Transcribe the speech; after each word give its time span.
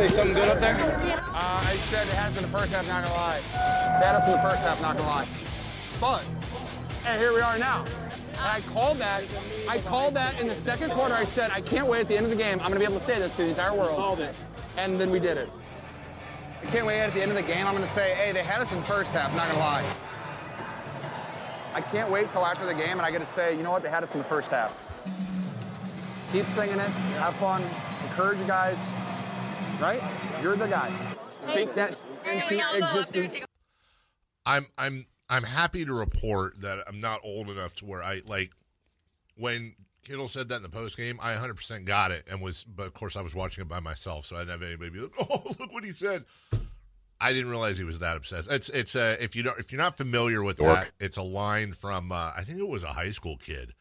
Say 0.00 0.08
something 0.08 0.34
good 0.34 0.48
up 0.48 0.60
there? 0.60 0.76
Uh, 0.76 1.60
I 1.62 1.74
said 1.90 2.06
it 2.06 2.14
has 2.14 2.34
in 2.34 2.42
the 2.42 2.48
first 2.48 2.72
half, 2.72 2.88
not 2.88 3.04
gonna 3.04 3.14
lie. 3.14 3.38
They 4.00 4.06
had 4.06 4.14
us 4.14 4.24
in 4.24 4.32
the 4.32 4.40
first 4.40 4.62
half, 4.62 4.80
not 4.80 4.96
gonna 4.96 5.06
lie. 5.06 5.26
But, 6.00 6.24
and 7.06 7.20
here 7.20 7.34
we 7.34 7.42
are 7.42 7.58
now. 7.58 7.84
And 7.84 8.40
I 8.40 8.62
called 8.72 8.96
that. 8.96 9.24
I 9.68 9.76
called 9.80 10.14
that 10.14 10.40
in 10.40 10.48
the 10.48 10.54
second 10.54 10.92
quarter. 10.92 11.12
I 11.12 11.24
said, 11.24 11.50
I 11.50 11.60
can't 11.60 11.86
wait 11.86 12.00
at 12.00 12.08
the 12.08 12.16
end 12.16 12.24
of 12.24 12.30
the 12.30 12.36
game. 12.36 12.60
I'm 12.60 12.68
gonna 12.68 12.78
be 12.78 12.86
able 12.86 12.94
to 12.94 13.00
say 13.00 13.18
this 13.18 13.36
to 13.36 13.42
the 13.42 13.50
entire 13.50 13.74
world. 13.74 13.96
Called 13.96 14.20
it. 14.20 14.34
And 14.78 14.98
then 14.98 15.10
we 15.10 15.20
did 15.20 15.36
it. 15.36 15.50
I 16.62 16.66
can't 16.70 16.86
wait 16.86 17.00
at 17.00 17.12
the 17.12 17.20
end 17.20 17.30
of 17.30 17.36
the 17.36 17.42
game. 17.42 17.66
I'm 17.66 17.74
gonna 17.74 17.86
say, 17.88 18.14
hey, 18.14 18.32
they 18.32 18.42
had 18.42 18.62
us 18.62 18.72
in 18.72 18.78
the 18.78 18.86
first 18.86 19.12
half, 19.12 19.34
not 19.34 19.48
gonna 19.48 19.60
lie. 19.60 19.84
I 21.74 21.82
can't 21.82 22.10
wait 22.10 22.32
till 22.32 22.46
after 22.46 22.64
the 22.64 22.72
game 22.72 22.92
and 22.92 23.02
I 23.02 23.10
get 23.10 23.20
to 23.20 23.26
say, 23.26 23.54
you 23.54 23.62
know 23.62 23.70
what, 23.70 23.82
they 23.82 23.90
had 23.90 24.02
us 24.02 24.14
in 24.14 24.18
the 24.20 24.24
first 24.24 24.50
half. 24.50 25.06
Keep 26.32 26.46
singing 26.46 26.80
it, 26.80 26.90
have 27.20 27.36
fun, 27.36 27.62
encourage 28.08 28.38
you 28.38 28.46
guys, 28.46 28.78
right? 29.80 30.02
You're 30.42 30.56
the 30.56 30.66
guy. 30.66 30.92
Speak 31.46 31.74
that 31.74 31.96
into 32.30 32.60
existence. 32.76 33.40
I'm 34.44 34.66
I'm 34.76 35.06
I'm 35.28 35.42
happy 35.42 35.84
to 35.84 35.94
report 35.94 36.60
that 36.60 36.84
I'm 36.88 37.00
not 37.00 37.20
old 37.24 37.48
enough 37.50 37.74
to 37.76 37.86
where 37.86 38.02
I 38.02 38.22
like 38.26 38.50
when 39.36 39.74
Kittle 40.04 40.28
said 40.28 40.48
that 40.48 40.56
in 40.56 40.62
the 40.62 40.68
post 40.68 40.96
game. 40.96 41.18
I 41.22 41.32
100 41.32 41.54
percent 41.54 41.84
got 41.84 42.10
it 42.10 42.26
and 42.30 42.40
was, 42.40 42.64
but 42.64 42.86
of 42.86 42.94
course 42.94 43.16
I 43.16 43.22
was 43.22 43.34
watching 43.34 43.62
it 43.62 43.68
by 43.68 43.80
myself, 43.80 44.26
so 44.26 44.36
I 44.36 44.40
didn't 44.40 44.52
have 44.52 44.62
anybody 44.62 44.90
be 44.90 45.00
like, 45.00 45.12
"Oh, 45.30 45.42
look 45.58 45.72
what 45.72 45.84
he 45.84 45.92
said." 45.92 46.24
I 47.22 47.34
didn't 47.34 47.50
realize 47.50 47.76
he 47.76 47.84
was 47.84 47.98
that 47.98 48.16
obsessed. 48.16 48.50
It's 48.50 48.70
it's 48.70 48.96
uh, 48.96 49.16
if 49.20 49.36
you 49.36 49.42
don't 49.42 49.58
if 49.58 49.72
you're 49.72 49.80
not 49.80 49.96
familiar 49.96 50.42
with 50.42 50.56
that, 50.58 50.90
it's 50.98 51.18
a 51.18 51.22
line 51.22 51.72
from 51.72 52.12
uh, 52.12 52.32
I 52.36 52.42
think 52.44 52.58
it 52.58 52.68
was 52.68 52.82
a 52.82 52.88
high 52.92 53.10
school 53.10 53.36
kid 53.36 53.74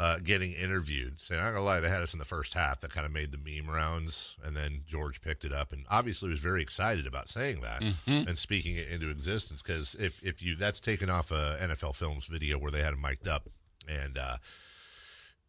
uh, 0.00 0.18
getting 0.24 0.52
interviewed 0.54 1.20
saying, 1.20 1.38
"I'm 1.38 1.48
not 1.48 1.52
gonna 1.58 1.64
lie, 1.66 1.80
they 1.80 1.90
had 1.90 2.02
us 2.02 2.14
in 2.14 2.18
the 2.18 2.24
first 2.24 2.54
half." 2.54 2.80
That 2.80 2.90
kind 2.90 3.04
of 3.04 3.12
made 3.12 3.32
the 3.32 3.38
meme 3.38 3.68
rounds, 3.72 4.34
and 4.42 4.56
then 4.56 4.80
George 4.86 5.20
picked 5.20 5.44
it 5.44 5.52
up 5.52 5.72
and 5.74 5.84
obviously 5.90 6.30
was 6.30 6.40
very 6.40 6.62
excited 6.62 7.06
about 7.06 7.28
saying 7.28 7.60
that 7.60 7.82
and 8.06 8.38
speaking 8.38 8.76
it 8.76 8.88
into 8.88 9.10
existence. 9.10 9.60
Because 9.62 9.94
if 9.96 10.22
if 10.22 10.42
you 10.42 10.56
that's 10.56 10.80
taken 10.80 11.10
off 11.10 11.30
a 11.30 11.58
NFL 11.60 11.94
Films 11.94 12.26
video 12.28 12.58
where 12.58 12.70
they 12.70 12.82
had 12.82 12.94
him 12.94 13.02
mic'd 13.02 13.28
up, 13.28 13.46
and 13.86 14.16
uh, 14.16 14.36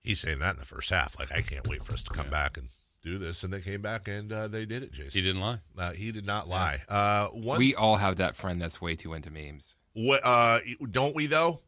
he's 0.04 0.20
saying 0.20 0.40
that 0.40 0.56
in 0.56 0.60
the 0.60 0.66
first 0.66 0.90
half, 0.90 1.18
like 1.18 1.32
I 1.32 1.42
can't 1.42 1.68
wait 1.68 1.82
for 1.84 1.94
us 1.94 2.04
to 2.04 2.14
come 2.14 2.30
back 2.30 2.58
and. 2.58 2.68
Do 3.04 3.18
this, 3.18 3.42
and 3.44 3.52
they 3.52 3.62
came 3.62 3.82
back 3.82 4.08
and 4.08 4.32
uh, 4.32 4.48
they 4.48 4.64
did 4.64 4.84
it. 4.84 4.92
Jason, 4.92 5.10
He 5.12 5.24
didn't 5.24 5.42
lie. 5.42 5.58
uh, 5.76 5.92
he 5.94 6.12
did 6.12 6.24
not 6.24 6.48
lie. 6.48 6.84
Uh, 6.88 7.30
one, 7.30 7.58
We 7.58 7.74
all 7.74 7.96
have 7.96 8.18
that 8.18 8.36
friend 8.36 8.62
that's 8.62 8.80
way 8.80 8.96
too 8.96 9.16
into 9.16 9.32
memes. 9.32 9.76
what, 9.94 10.22
uh, 10.24 10.60
don't 10.92 11.16
we 11.16 11.26
though? 11.26 11.62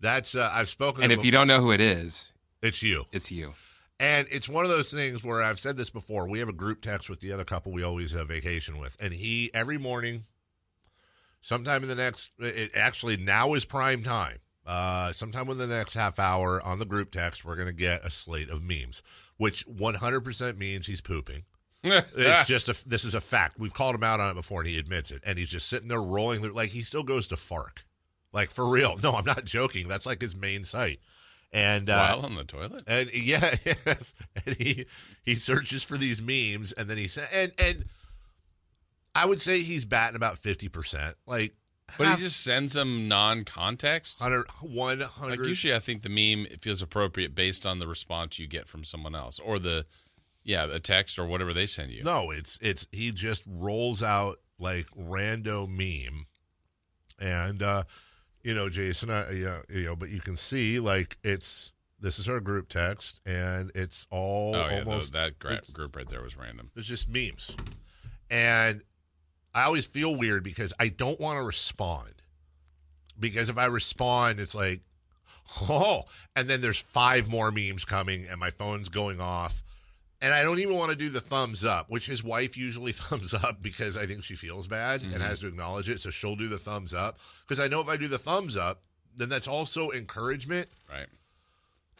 That's 0.00 0.34
uh, 0.34 0.50
I've 0.52 0.68
spoken. 0.68 1.02
And 1.02 1.12
if 1.12 1.24
you 1.24 1.30
don't 1.30 1.48
know 1.48 1.60
who 1.60 1.72
it 1.72 1.80
is, 1.80 2.34
it's 2.62 2.82
you, 2.82 3.04
it's 3.12 3.30
you. 3.30 3.54
and 4.00 4.26
it's 4.30 4.48
one 4.48 4.64
of 4.64 4.70
those 4.70 4.92
things 4.92 5.24
where 5.24 5.42
I've 5.42 5.58
said 5.58 5.76
this 5.76 5.90
before. 5.90 6.28
We 6.28 6.40
have 6.40 6.48
a 6.48 6.52
group 6.54 6.82
text 6.82 7.08
with 7.08 7.20
the 7.20 7.32
other 7.32 7.44
couple 7.44 7.72
we 7.72 7.82
always 7.82 8.12
have 8.12 8.28
vacation 8.28 8.78
with, 8.78 8.96
and 9.00 9.12
he 9.14 9.50
every 9.54 9.78
morning, 9.78 10.24
sometime 11.40 11.82
in 11.82 11.88
the 11.88 11.94
next, 11.94 12.32
it 12.38 12.72
actually 12.74 13.16
now 13.16 13.54
is 13.54 13.64
prime 13.64 14.02
time. 14.02 14.38
Uh, 14.66 15.12
sometime 15.12 15.50
in 15.50 15.58
the 15.58 15.66
next 15.66 15.92
half 15.92 16.18
hour 16.18 16.58
on 16.64 16.78
the 16.78 16.86
group 16.86 17.10
text, 17.10 17.44
we're 17.44 17.54
going 17.56 17.68
to 17.68 17.74
get 17.74 18.02
a 18.02 18.10
slate 18.10 18.48
of 18.48 18.62
memes, 18.62 19.02
which 19.36 19.66
100% 19.66 20.56
means 20.56 20.86
he's 20.86 21.02
pooping. 21.02 21.42
it's 21.82 22.46
just 22.46 22.70
a 22.70 22.88
this 22.88 23.04
is 23.04 23.14
a 23.14 23.20
fact. 23.20 23.58
We've 23.58 23.74
called 23.74 23.94
him 23.94 24.02
out 24.02 24.18
on 24.20 24.30
it 24.30 24.34
before, 24.34 24.62
and 24.62 24.68
he 24.70 24.78
admits 24.78 25.10
it. 25.10 25.22
And 25.26 25.38
he's 25.38 25.50
just 25.50 25.68
sitting 25.68 25.88
there 25.88 26.00
rolling 26.00 26.40
like 26.54 26.70
he 26.70 26.82
still 26.82 27.02
goes 27.02 27.28
to 27.28 27.36
Fark, 27.36 27.84
like 28.34 28.50
for 28.50 28.66
real. 28.68 28.98
No, 29.02 29.12
I'm 29.12 29.24
not 29.24 29.46
joking. 29.46 29.88
That's 29.88 30.04
like 30.04 30.20
his 30.20 30.36
main 30.36 30.64
site. 30.64 31.00
And 31.52 31.88
uh, 31.88 32.16
While 32.16 32.26
on 32.26 32.34
the 32.34 32.44
toilet. 32.44 32.82
and 32.86 33.10
yeah, 33.14 33.54
yes, 33.64 34.12
and 34.44 34.56
he 34.56 34.84
he 35.24 35.36
searches 35.36 35.84
for 35.84 35.96
these 35.96 36.20
memes, 36.20 36.72
and 36.72 36.88
then 36.88 36.98
he 36.98 37.06
said, 37.06 37.28
and 37.32 37.52
and 37.58 37.84
I 39.14 39.24
would 39.24 39.40
say 39.40 39.60
he's 39.60 39.84
batting 39.84 40.16
about 40.16 40.36
fifty 40.36 40.68
percent, 40.68 41.16
like. 41.26 41.54
But 41.98 42.06
half- 42.06 42.18
he 42.18 42.24
just 42.24 42.42
sends 42.42 42.72
them 42.72 43.08
non-context. 43.08 44.18
100, 44.18 44.46
100 44.62 45.30
Like 45.38 45.46
usually, 45.46 45.74
I 45.74 45.80
think 45.80 46.00
the 46.00 46.08
meme 46.08 46.46
it 46.50 46.62
feels 46.62 46.80
appropriate 46.80 47.34
based 47.34 47.66
on 47.66 47.78
the 47.78 47.86
response 47.86 48.38
you 48.38 48.46
get 48.46 48.66
from 48.66 48.84
someone 48.84 49.14
else, 49.14 49.38
or 49.38 49.58
the, 49.58 49.84
yeah, 50.44 50.64
the 50.64 50.80
text 50.80 51.18
or 51.18 51.26
whatever 51.26 51.52
they 51.52 51.66
send 51.66 51.90
you. 51.92 52.02
No, 52.02 52.30
it's 52.30 52.58
it's 52.62 52.88
he 52.90 53.10
just 53.12 53.44
rolls 53.46 54.02
out 54.02 54.38
like 54.58 54.86
rando 54.98 55.68
meme, 55.68 56.24
and 57.20 57.62
uh, 57.62 57.82
you 58.44 58.54
know, 58.54 58.68
Jason, 58.68 59.10
I, 59.10 59.32
yeah, 59.32 59.62
you 59.68 59.86
know, 59.86 59.96
but 59.96 60.10
you 60.10 60.20
can 60.20 60.36
see 60.36 60.78
like 60.78 61.16
it's 61.24 61.72
this 62.00 62.18
is 62.18 62.28
our 62.28 62.40
group 62.40 62.68
text, 62.68 63.18
and 63.26 63.72
it's 63.74 64.06
all 64.10 64.54
Oh 64.54 64.68
yeah, 64.68 64.78
almost 64.80 65.12
tho- 65.12 65.18
that 65.20 65.38
gra- 65.38 65.60
group 65.72 65.96
right 65.96 66.08
there 66.08 66.22
was 66.22 66.36
random. 66.36 66.70
It's 66.76 66.86
just 66.86 67.08
memes, 67.08 67.56
and 68.30 68.82
I 69.54 69.64
always 69.64 69.86
feel 69.86 70.14
weird 70.14 70.44
because 70.44 70.72
I 70.78 70.88
don't 70.88 71.18
want 71.18 71.38
to 71.38 71.42
respond 71.44 72.12
because 73.18 73.48
if 73.48 73.56
I 73.56 73.66
respond, 73.66 74.40
it's 74.40 74.54
like, 74.54 74.80
oh, 75.62 76.02
and 76.36 76.48
then 76.48 76.60
there's 76.60 76.80
five 76.80 77.30
more 77.30 77.50
memes 77.50 77.84
coming, 77.84 78.26
and 78.30 78.38
my 78.38 78.50
phone's 78.50 78.88
going 78.88 79.20
off. 79.20 79.62
And 80.24 80.32
I 80.32 80.42
don't 80.42 80.58
even 80.58 80.78
want 80.78 80.90
to 80.90 80.96
do 80.96 81.10
the 81.10 81.20
thumbs 81.20 81.66
up, 81.66 81.90
which 81.90 82.06
his 82.06 82.24
wife 82.24 82.56
usually 82.56 82.92
thumbs 82.92 83.34
up 83.34 83.60
because 83.60 83.98
I 83.98 84.06
think 84.06 84.24
she 84.24 84.36
feels 84.36 84.66
bad 84.66 85.02
and 85.02 85.12
mm-hmm. 85.12 85.20
has 85.20 85.40
to 85.40 85.48
acknowledge 85.48 85.90
it. 85.90 86.00
So 86.00 86.08
she'll 86.08 86.34
do 86.34 86.48
the 86.48 86.56
thumbs 86.56 86.94
up 86.94 87.18
because 87.46 87.60
I 87.60 87.68
know 87.68 87.82
if 87.82 87.88
I 87.88 87.98
do 87.98 88.08
the 88.08 88.16
thumbs 88.16 88.56
up, 88.56 88.80
then 89.14 89.28
that's 89.28 89.46
also 89.46 89.90
encouragement. 89.90 90.68
Right. 90.90 91.08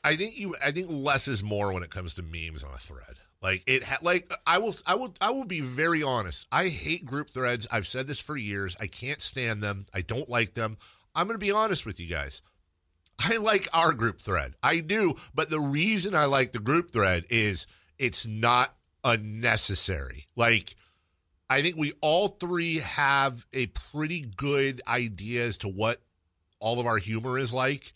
I 0.03 0.17
think 0.17 0.39
you. 0.39 0.57
I 0.65 0.71
think 0.71 0.87
less 0.91 1.29
is 1.29 1.45
more 1.45 1.71
when 1.75 1.83
it 1.83 1.91
comes 1.91 2.15
to 2.15 2.23
memes 2.23 2.65
on 2.65 2.73
a 2.73 2.79
thread. 2.79 3.17
Like 3.43 3.63
it. 3.67 3.83
Ha- 3.83 3.99
like 4.01 4.33
I 4.47 4.57
will. 4.57 4.75
I 4.87 4.95
will. 4.95 5.15
I 5.21 5.31
will 5.31 5.45
be 5.45 5.61
very 5.61 6.03
honest. 6.03 6.47
I 6.51 6.69
hate 6.69 7.05
group 7.05 7.29
threads. 7.29 7.67
I've 7.71 7.87
said 7.87 8.07
this 8.07 8.21
for 8.21 8.39
years. 8.39 8.75
I 8.81 8.87
can't 8.87 9.21
stand 9.21 9.63
them. 9.63 9.85
I 9.93 10.01
don't 10.01 10.31
like 10.31 10.55
them. 10.55 10.79
I'm 11.15 11.27
going 11.27 11.39
to 11.39 11.45
be 11.45 11.53
honest 11.53 11.85
with 11.85 12.01
you 12.01 12.09
guys. 12.09 12.41
I 13.19 13.37
like 13.37 13.69
our 13.75 13.93
group 13.93 14.21
thread. 14.21 14.55
I 14.63 14.81
do. 14.81 15.15
But 15.35 15.51
the 15.51 15.61
reason 15.61 16.15
I 16.15 16.25
like 16.25 16.53
the 16.53 16.59
group 16.59 16.91
thread 16.91 17.25
is 17.29 17.67
it's 17.99 18.27
not 18.27 18.75
unnecessary. 19.05 20.27
Like, 20.37 20.75
I 21.51 21.63
think 21.63 21.77
we 21.77 21.93
all 22.01 22.29
three 22.29 22.79
have 22.79 23.47
a 23.53 23.67
pretty 23.67 24.23
good 24.37 24.81
idea 24.89 25.45
as 25.47 25.59
to 25.59 25.69
what 25.69 26.01
all 26.61 26.81
of 26.81 26.87
our 26.87 26.99
humor 26.99 27.39
is 27.39 27.53
like, 27.53 27.93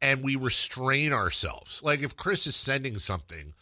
and 0.00 0.22
we 0.22 0.36
restrain 0.36 1.12
ourselves. 1.12 1.82
Like, 1.82 2.02
if 2.02 2.16
Chris 2.16 2.46
is 2.46 2.56
sending 2.56 2.98
something, 2.98 3.52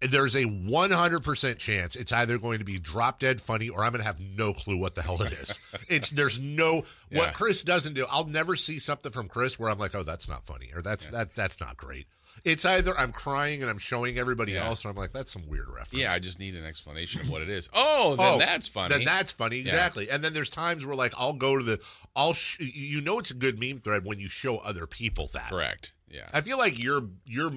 there's 0.00 0.36
a 0.36 0.44
100% 0.44 1.58
chance 1.58 1.96
it's 1.96 2.12
either 2.12 2.38
going 2.38 2.60
to 2.60 2.64
be 2.64 2.78
drop 2.78 3.18
dead 3.18 3.40
funny 3.40 3.68
or 3.68 3.82
I'm 3.82 3.90
going 3.90 4.00
to 4.00 4.06
have 4.06 4.20
no 4.20 4.52
clue 4.52 4.76
what 4.76 4.94
the 4.94 5.02
hell 5.02 5.20
it 5.22 5.32
is. 5.32 5.58
it's 5.88 6.10
there's 6.10 6.38
no 6.38 6.84
Yeah. 7.10 7.18
what 7.18 7.34
Chris 7.34 7.62
doesn't 7.64 7.94
do. 7.94 8.06
I'll 8.08 8.26
never 8.26 8.54
see 8.54 8.78
something 8.78 9.10
from 9.10 9.26
Chris 9.26 9.58
where 9.58 9.70
I'm 9.70 9.78
like, 9.78 9.94
"Oh, 9.96 10.04
that's 10.04 10.28
not 10.28 10.44
funny," 10.46 10.70
or 10.72 10.82
"That's 10.82 11.08
that 11.08 11.34
that's 11.34 11.58
not 11.58 11.76
great." 11.76 12.06
It's 12.44 12.64
either 12.64 12.96
I'm 12.98 13.12
crying 13.12 13.60
and 13.62 13.70
I'm 13.70 13.78
showing 13.78 14.18
everybody 14.18 14.52
Yeah. 14.52 14.66
else, 14.66 14.84
or 14.84 14.88
I'm 14.90 14.96
like, 14.96 15.12
"That's 15.12 15.30
some 15.32 15.46
weird 15.48 15.68
reference." 15.68 15.94
Yeah, 15.94 16.12
I 16.12 16.18
just 16.18 16.38
need 16.38 16.54
an 16.54 16.64
explanation 16.64 17.20
of 17.20 17.30
what 17.30 17.42
it 17.42 17.48
is. 17.48 17.68
Oh, 17.74 18.16
then 18.16 18.26
Oh, 18.26 18.38
that's 18.38 18.68
funny. 18.68 18.94
Then 18.94 19.04
that's 19.04 19.32
funny, 19.32 19.58
exactly. 19.58 20.08
And 20.10 20.22
then 20.22 20.32
there's 20.32 20.50
times 20.50 20.84
where 20.86 20.94
like 20.96 21.12
I'll 21.18 21.32
go 21.32 21.56
to 21.58 21.64
the, 21.64 21.80
I'll 22.16 22.32
sh- 22.34 22.58
you 22.60 23.00
know 23.00 23.18
it's 23.18 23.30
a 23.30 23.34
good 23.34 23.58
meme 23.58 23.80
thread 23.80 24.04
when 24.04 24.18
you 24.20 24.28
show 24.28 24.58
other 24.58 24.86
people 24.86 25.28
that. 25.34 25.50
correct. 25.50 25.92
Yeah. 26.10 26.28
I 26.32 26.40
feel 26.40 26.58
like 26.58 26.78
you're 26.82 27.02
you're 27.24 27.50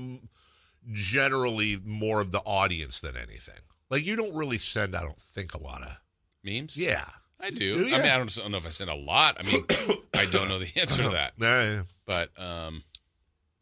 generally 0.92 1.78
more 1.86 2.22
of 2.22 2.32
the 2.32 2.40
audience 2.40 3.00
than 3.02 3.16
anything. 3.16 3.60
Like 3.90 4.06
you 4.06 4.16
don't 4.16 4.34
really 4.34 4.58
send, 4.58 4.96
I 4.96 5.02
don't 5.02 5.20
think, 5.20 5.54
a 5.54 5.62
lot 5.62 5.82
of. 5.82 5.98
Memes? 6.44 6.78
Yeah. 6.78 7.06
I 7.40 7.50
do. 7.50 7.86
Do? 7.90 7.96
I 7.96 7.98
mean, 7.98 8.08
I 8.12 8.18
don't, 8.18 8.38
I 8.38 8.42
don't 8.42 8.52
know 8.52 8.58
if 8.58 8.68
I 8.68 8.70
send 8.70 8.90
a 8.90 8.96
lot. 8.96 9.38
I 9.40 9.44
mean, 9.44 9.66
I 10.14 10.26
don't 10.32 10.48
know 10.48 10.60
the 10.60 10.70
answer 10.80 11.04
to 11.04 11.10
that. 11.10 11.34
Yeah. 11.40 11.84
But 12.06 12.30
um, 12.40 12.84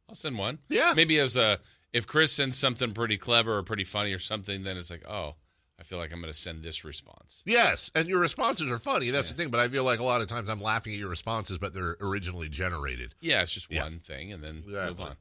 I'll 0.10 0.16
send 0.16 0.38
one. 0.38 0.60
Yeah. 0.70 0.94
Maybe 0.96 1.18
as 1.20 1.38
a 1.38 1.60
if 1.94 2.06
Chris 2.08 2.32
sends 2.34 2.58
something 2.58 2.92
pretty 2.92 3.18
clever 3.18 3.58
or 3.58 3.64
pretty 3.64 3.84
funny 3.86 4.12
or 4.14 4.20
something, 4.20 4.64
then 4.64 4.76
it's 4.78 4.92
like, 4.92 5.08
oh, 5.08 5.36
I 5.80 5.84
feel 5.84 5.98
like 5.98 6.12
I'm 6.12 6.20
going 6.20 6.34
to 6.34 6.38
send 6.38 6.62
this 6.62 6.84
response. 6.84 7.42
Yes, 7.46 7.90
and 7.96 8.08
your 8.08 8.20
responses 8.20 8.70
are 8.70 8.78
funny. 8.78 9.12
That's 9.12 9.30
the 9.32 9.36
thing. 9.38 9.50
But 9.50 9.62
I 9.62 9.70
feel 9.70 9.84
like 9.86 10.00
a 10.00 10.04
lot 10.04 10.22
of 10.22 10.28
times 10.28 10.50
I'm 10.50 10.60
laughing 10.60 10.92
at 10.94 11.00
your 11.00 11.10
responses, 11.10 11.58
but 11.58 11.74
they're 11.74 11.96
originally 12.02 12.50
generated. 12.50 13.16
Yeah, 13.22 13.42
it's 13.44 13.54
just 13.54 13.72
Yeah. 13.72 13.84
one 13.84 14.00
thing, 14.00 14.34
and 14.34 14.44
then 14.44 14.58
Exactly. 14.66 14.90
move 14.90 15.02
on. 15.02 15.16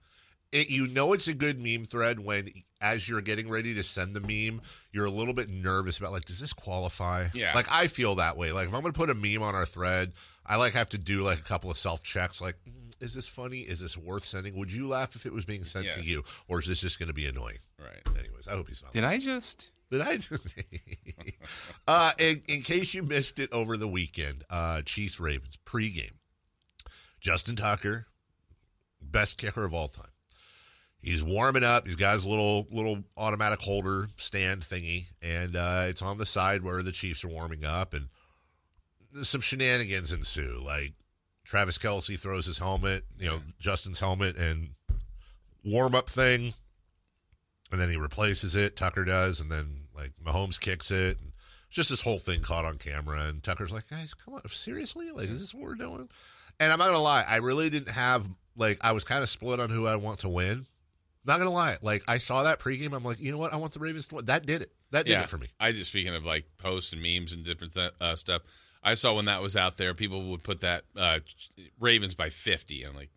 it, 0.50 0.70
you 0.70 0.88
know 0.88 1.12
it's 1.12 1.29
a 1.29 1.35
good 1.35 1.61
meme 1.61 1.85
thread 1.85 2.19
when 2.19 2.50
as 2.81 3.06
you're 3.08 3.20
getting 3.20 3.50
ready 3.50 3.75
to 3.75 3.82
send 3.82 4.17
the 4.17 4.20
meme, 4.20 4.62
you're 4.93 5.05
a 5.05 5.11
little 5.11 5.35
bit 5.35 5.49
nervous 5.50 5.99
about 5.99 6.11
like, 6.12 6.25
does 6.25 6.40
this 6.40 6.52
qualify? 6.55 7.29
Yeah. 7.35 7.52
Like 7.55 7.70
I 7.70 7.87
feel 7.87 8.14
that 8.14 8.37
way. 8.38 8.50
Like 8.52 8.67
if 8.69 8.75
I'm 8.75 8.81
gonna 8.81 8.93
put 8.94 9.11
a 9.11 9.14
meme 9.14 9.43
on 9.43 9.55
our 9.55 9.67
thread, 9.67 10.12
I 10.46 10.56
like 10.56 10.73
have 10.73 10.88
to 10.90 10.99
do 10.99 11.23
like 11.23 11.38
a 11.38 11.43
couple 11.43 11.70
of 11.70 11.76
self 11.76 12.02
checks. 12.02 12.40
Like, 12.40 12.56
mm, 12.69 12.88
is 13.00 13.14
this 13.14 13.28
funny? 13.28 13.60
Is 13.60 13.80
this 13.80 13.96
worth 13.96 14.24
sending? 14.24 14.56
Would 14.56 14.72
you 14.72 14.88
laugh 14.88 15.14
if 15.14 15.26
it 15.26 15.32
was 15.32 15.44
being 15.44 15.64
sent 15.64 15.90
to 15.90 16.02
you, 16.02 16.24
or 16.48 16.58
is 16.58 16.66
this 16.66 16.80
just 16.80 16.98
gonna 16.98 17.12
be 17.12 17.26
annoying? 17.26 17.58
Right. 17.78 18.18
Anyways, 18.18 18.48
I 18.48 18.52
hope 18.52 18.68
he's 18.68 18.82
not. 18.82 18.92
Did 18.92 19.04
I 19.04 19.18
just? 19.18 19.72
Did 19.90 20.02
I? 20.02 20.16
Just? 20.16 20.62
uh, 21.88 22.12
in, 22.18 22.42
in 22.48 22.62
case 22.62 22.94
you 22.94 23.02
missed 23.02 23.38
it 23.38 23.52
over 23.52 23.76
the 23.76 23.88
weekend, 23.88 24.44
uh, 24.50 24.82
Chiefs 24.82 25.18
Ravens 25.20 25.58
pregame. 25.64 26.12
Justin 27.20 27.56
Tucker, 27.56 28.06
best 29.00 29.38
kicker 29.38 29.64
of 29.64 29.74
all 29.74 29.88
time. 29.88 30.10
He's 31.00 31.22
warming 31.22 31.64
up. 31.64 31.86
He's 31.86 31.96
got 31.96 32.14
his 32.14 32.26
little 32.26 32.66
little 32.70 33.04
automatic 33.16 33.60
holder 33.60 34.08
stand 34.16 34.62
thingy, 34.62 35.06
and 35.22 35.56
uh, 35.56 35.84
it's 35.86 36.02
on 36.02 36.18
the 36.18 36.26
side 36.26 36.62
where 36.62 36.82
the 36.82 36.92
Chiefs 36.92 37.24
are 37.24 37.28
warming 37.28 37.64
up, 37.64 37.94
and 37.94 38.08
some 39.22 39.40
shenanigans 39.40 40.12
ensue. 40.12 40.60
Like 40.64 40.94
Travis 41.48 41.78
Kelce 41.78 42.18
throws 42.18 42.46
his 42.46 42.58
helmet, 42.58 43.04
you 43.18 43.26
know, 43.26 43.40
Justin's 43.58 43.98
helmet, 43.98 44.36
and 44.36 44.68
warm 45.64 45.94
up 45.94 46.08
thing 46.08 46.52
and 47.70 47.80
then 47.80 47.90
he 47.90 47.96
replaces 47.96 48.54
it. 48.54 48.76
Tucker 48.76 49.04
does, 49.04 49.40
and 49.40 49.50
then 49.50 49.88
like 49.94 50.12
Mahomes 50.24 50.60
kicks 50.60 50.90
it. 50.90 51.18
And 51.18 51.32
it's 51.66 51.76
just 51.76 51.90
this 51.90 52.00
whole 52.00 52.18
thing 52.18 52.40
caught 52.40 52.64
on 52.64 52.78
camera, 52.78 53.24
and 53.26 53.42
Tucker's 53.42 53.72
like, 53.72 53.88
"Guys, 53.88 54.14
come 54.14 54.34
on, 54.34 54.48
seriously? 54.48 55.10
Like, 55.10 55.28
is 55.28 55.40
this 55.40 55.54
what 55.54 55.64
we're 55.64 55.74
doing?" 55.74 56.08
And 56.60 56.72
I'm 56.72 56.78
not 56.78 56.86
gonna 56.86 56.98
lie, 56.98 57.24
I 57.26 57.36
really 57.36 57.70
didn't 57.70 57.90
have 57.90 58.28
like 58.56 58.78
I 58.80 58.92
was 58.92 59.04
kind 59.04 59.22
of 59.22 59.28
split 59.28 59.60
on 59.60 59.70
who 59.70 59.86
I 59.86 59.96
want 59.96 60.20
to 60.20 60.28
win. 60.28 60.66
Not 61.24 61.38
gonna 61.38 61.50
lie, 61.50 61.76
like 61.82 62.02
I 62.08 62.18
saw 62.18 62.44
that 62.44 62.58
pregame, 62.58 62.94
I'm 62.94 63.04
like, 63.04 63.20
you 63.20 63.30
know 63.30 63.38
what? 63.38 63.52
I 63.52 63.56
want 63.56 63.72
the 63.72 63.80
Ravens 63.80 64.08
to 64.08 64.16
win. 64.16 64.24
That 64.26 64.46
did 64.46 64.62
it. 64.62 64.72
That 64.90 65.04
did 65.04 65.12
yeah. 65.12 65.22
it 65.22 65.28
for 65.28 65.38
me. 65.38 65.48
I 65.60 65.72
just 65.72 65.90
speaking 65.90 66.14
of 66.14 66.24
like 66.24 66.46
posts 66.56 66.92
and 66.92 67.02
memes 67.02 67.32
and 67.34 67.44
different 67.44 67.74
th- 67.74 67.92
uh, 68.00 68.16
stuff. 68.16 68.42
I 68.88 68.94
saw 68.94 69.14
when 69.14 69.26
that 69.26 69.40
was 69.43 69.56
out 69.56 69.76
there, 69.76 69.94
people 69.94 70.31
would 70.31 70.43
put 70.43 70.61
that 70.61 70.85
uh, 70.96 71.20
Ravens 71.79 72.14
by 72.14 72.31
fifty. 72.31 72.82
I'm 72.85 72.94
like, 72.94 73.11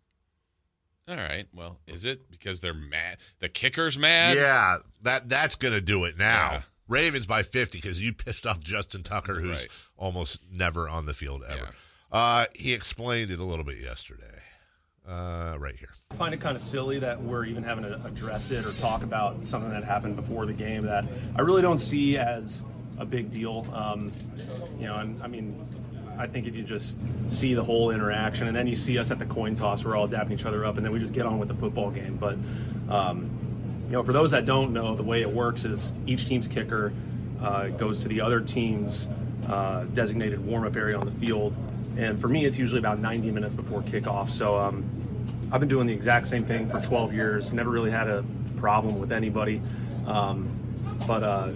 all 1.08 1.16
right, 1.16 1.46
well, 1.54 1.80
is 1.86 2.04
it 2.04 2.30
because 2.30 2.60
they're 2.60 2.74
mad? 2.74 3.18
The 3.40 3.48
kicker's 3.48 3.98
mad. 3.98 4.36
Yeah, 4.36 4.78
that 5.02 5.28
that's 5.28 5.56
gonna 5.56 5.80
do 5.80 6.04
it 6.04 6.16
now. 6.18 6.50
Yeah. 6.52 6.62
Ravens 6.88 7.26
by 7.26 7.42
50 7.42 7.78
because 7.78 8.04
you 8.04 8.12
pissed 8.12 8.46
off 8.46 8.62
Justin 8.62 9.02
Tucker, 9.02 9.34
who's 9.34 9.60
Right. 9.60 9.66
almost 9.96 10.40
never 10.50 10.88
on 10.90 11.06
the 11.06 11.14
field 11.14 11.42
ever. 11.48 11.70
Yeah. 12.12 12.18
Uh, 12.18 12.46
he 12.54 12.74
explained 12.74 13.30
it 13.30 13.38
a 13.40 13.44
little 13.44 13.64
bit 13.64 13.78
yesterday. 13.78 14.24
Uh, 15.08 15.56
right 15.58 15.74
here. 15.76 15.88
I 16.10 16.16
find 16.16 16.34
it 16.34 16.40
kind 16.40 16.54
of 16.54 16.60
silly 16.60 16.98
that 16.98 17.22
we're 17.22 17.46
even 17.46 17.62
having 17.62 17.84
to 17.84 17.94
address 18.04 18.50
it 18.50 18.66
or 18.66 18.72
talk 18.80 19.02
about 19.02 19.42
something 19.44 19.70
that 19.70 19.84
happened 19.84 20.16
before 20.16 20.44
the 20.44 20.52
game 20.52 20.82
that 20.82 21.04
I 21.34 21.40
really 21.40 21.62
don't 21.62 21.78
see 21.78 22.18
as 22.18 22.62
a 23.02 23.06
big 23.06 23.30
deal. 23.30 23.66
Um, 23.74 24.12
you 24.78 24.86
know, 24.86 24.96
and 24.96 25.22
I 25.22 25.26
mean, 25.26 25.66
I 26.18 26.26
think 26.26 26.46
if 26.46 26.56
you 26.56 26.62
just 26.62 26.98
see 27.28 27.52
the 27.52 27.62
whole 27.62 27.90
interaction 27.90 28.46
and 28.46 28.56
then 28.56 28.66
you 28.66 28.74
see 28.74 28.98
us 28.98 29.10
at 29.10 29.18
the 29.18 29.26
coin 29.26 29.54
toss, 29.54 29.84
we're 29.84 29.96
all 29.96 30.08
dapping 30.08 30.32
each 30.32 30.46
other 30.46 30.64
up, 30.64 30.76
and 30.76 30.84
then 30.84 30.92
we 30.92 30.98
just 30.98 31.12
get 31.12 31.26
on 31.26 31.38
with 31.38 31.48
the 31.48 31.54
football 31.54 31.90
game. 31.90 32.16
But 32.16 32.36
um, 32.88 33.30
you 33.86 33.92
know, 33.92 34.02
for 34.02 34.12
those 34.12 34.30
that 34.30 34.46
don't 34.46 34.72
know, 34.72 34.94
the 34.94 35.02
way 35.02 35.20
it 35.20 35.30
works 35.30 35.64
is 35.64 35.92
each 36.06 36.26
team's 36.26 36.48
kicker 36.48 36.92
uh, 37.42 37.68
goes 37.68 38.00
to 38.02 38.08
the 38.08 38.20
other 38.20 38.40
team's 38.40 39.08
uh, 39.48 39.84
designated 39.92 40.44
warm-up 40.44 40.76
area 40.76 40.96
on 40.96 41.04
the 41.04 41.12
field, 41.12 41.54
and 41.96 42.20
for 42.20 42.28
me, 42.28 42.44
it's 42.46 42.56
usually 42.56 42.78
about 42.78 43.00
90 43.00 43.30
minutes 43.32 43.54
before 43.54 43.82
kickoff. 43.82 44.30
So 44.30 44.56
um, 44.56 44.84
I've 45.50 45.60
been 45.60 45.68
doing 45.68 45.86
the 45.86 45.92
exact 45.92 46.26
same 46.26 46.44
thing 46.44 46.68
for 46.68 46.80
12 46.80 47.12
years. 47.12 47.52
Never 47.52 47.70
really 47.70 47.90
had 47.90 48.08
a 48.08 48.24
problem 48.56 49.00
with 49.00 49.10
anybody, 49.10 49.60
um, 50.06 50.48
but 51.06 51.24
uh, 51.24 51.50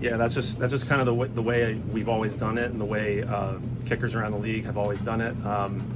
yeah, 0.00 0.16
that's 0.16 0.34
just 0.34 0.58
that's 0.58 0.72
just 0.72 0.86
kind 0.86 1.00
of 1.00 1.06
the 1.06 1.14
way, 1.14 1.28
the 1.28 1.42
way 1.42 1.74
we've 1.74 2.08
always 2.08 2.36
done 2.36 2.58
it, 2.58 2.70
and 2.70 2.80
the 2.80 2.84
way 2.84 3.22
uh, 3.22 3.54
kickers 3.86 4.14
around 4.14 4.32
the 4.32 4.38
league 4.38 4.64
have 4.64 4.78
always 4.78 5.02
done 5.02 5.20
it. 5.20 5.34
Um, 5.44 5.94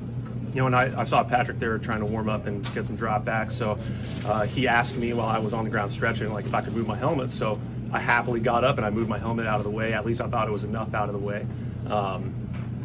you 0.52 0.60
know, 0.60 0.66
and 0.66 0.76
I, 0.76 1.00
I 1.00 1.04
saw 1.04 1.22
Patrick 1.22 1.58
there 1.58 1.78
trying 1.78 2.00
to 2.00 2.06
warm 2.06 2.28
up 2.28 2.46
and 2.46 2.62
get 2.75 2.84
some 2.84 2.96
dropbacks. 2.96 3.52
So 3.52 3.78
uh, 4.26 4.43
he 4.43 4.69
asked 4.69 4.96
me 4.96 5.12
while 5.14 5.28
I 5.28 5.38
was 5.38 5.54
on 5.54 5.64
the 5.64 5.70
ground 5.70 5.90
stretching, 5.93 6.32
like 6.32 6.44
if 6.44 6.52
I 6.52 6.60
could 6.60 6.75
move 6.75 6.87
my 6.87 6.96
helmet. 6.96 7.32
So 7.32 7.58
I 7.90 7.99
happily 7.99 8.40
got 8.40 8.64
up 8.64 8.76
and 8.76 8.84
I 8.84 8.90
moved 8.90 9.08
my 9.08 9.19
helmet 9.19 9.46
out 9.46 9.58
of 9.58 9.64
the 9.64 9.70
way. 9.70 9.94
At 9.94 10.04
least 10.04 10.20
I 10.20 10.26
thought 10.28 10.49
it 10.49 10.50
was 10.50 10.64
enough 10.64 10.93
out 10.94 11.08
of 11.08 11.14
the 11.14 11.20
way. 11.20 11.46
Um, 11.88 12.34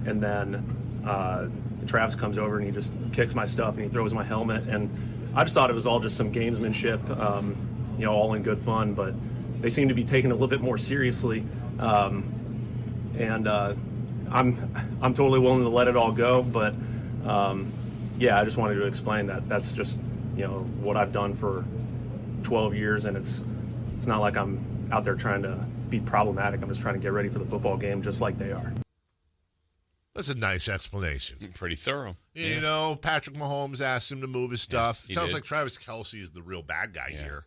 and 0.05 0.21
then 0.21 1.03
uh, 1.05 1.47
Travis 1.87 2.15
comes 2.15 2.37
over 2.37 2.57
and 2.57 2.65
he 2.65 2.71
just 2.71 2.93
kicks 3.11 3.35
my 3.35 3.45
stuff 3.45 3.75
and 3.75 3.83
he 3.83 3.89
throws 3.89 4.13
my 4.13 4.23
helmet. 4.23 4.63
And 4.69 4.89
I 5.35 5.43
just 5.43 5.53
thought 5.53 5.69
it 5.69 5.73
was 5.73 5.85
all 5.85 5.99
just 5.99 6.15
some 6.15 6.31
gamesmanship, 6.31 7.09
um, 7.19 7.55
you 7.97 8.05
know, 8.05 8.13
all 8.13 8.33
in 8.33 8.43
good 8.43 8.61
fun. 8.61 8.93
But 8.93 9.13
they 9.61 9.69
seem 9.69 9.87
to 9.89 9.93
be 9.93 10.03
taking 10.03 10.29
it 10.29 10.33
a 10.33 10.35
little 10.35 10.47
bit 10.47 10.61
more 10.61 10.77
seriously. 10.77 11.43
Um, 11.79 12.33
and 13.17 13.47
uh, 13.47 13.73
I'm 14.31 14.75
I'm 15.01 15.13
totally 15.13 15.39
willing 15.39 15.63
to 15.63 15.69
let 15.69 15.87
it 15.87 15.95
all 15.95 16.11
go. 16.11 16.43
But 16.43 16.75
um, 17.25 17.71
yeah, 18.19 18.39
I 18.39 18.43
just 18.43 18.57
wanted 18.57 18.75
to 18.75 18.85
explain 18.85 19.27
that 19.27 19.47
that's 19.49 19.73
just 19.73 19.99
you 20.35 20.43
know 20.45 20.59
what 20.81 20.97
I've 20.97 21.11
done 21.11 21.33
for 21.33 21.65
12 22.43 22.75
years, 22.75 23.05
and 23.05 23.17
it's 23.17 23.41
it's 23.95 24.07
not 24.07 24.21
like 24.21 24.37
I'm 24.37 24.89
out 24.91 25.03
there 25.03 25.15
trying 25.15 25.43
to 25.43 25.55
be 25.89 25.99
problematic. 25.99 26.61
I'm 26.61 26.69
just 26.69 26.81
trying 26.81 26.95
to 26.95 26.99
get 26.99 27.11
ready 27.11 27.29
for 27.29 27.39
the 27.39 27.45
football 27.45 27.77
game, 27.77 28.01
just 28.03 28.21
like 28.21 28.37
they 28.37 28.51
are. 28.51 28.73
That's 30.13 30.29
a 30.29 30.35
nice 30.35 30.67
explanation. 30.67 31.37
Pretty 31.53 31.75
thorough. 31.75 32.15
You 32.33 32.59
know, 32.59 32.97
Patrick 32.99 33.35
Mahomes 33.35 33.81
asked 33.81 34.11
him 34.11 34.21
to 34.21 34.27
move 34.27 34.49
his 34.49 34.61
stuff. 34.63 35.05
he 35.05 35.13
it 35.13 35.15
sounds 35.15 35.29
did. 35.29 35.35
like 35.35 35.43
Travis 35.43 35.77
Kelce 35.77 36.19
is 36.19 36.31
the 36.31 36.41
real 36.41 36.63
bad 36.63 36.91
guy 36.93 37.09
Yeah. 37.11 37.23
here. 37.23 37.45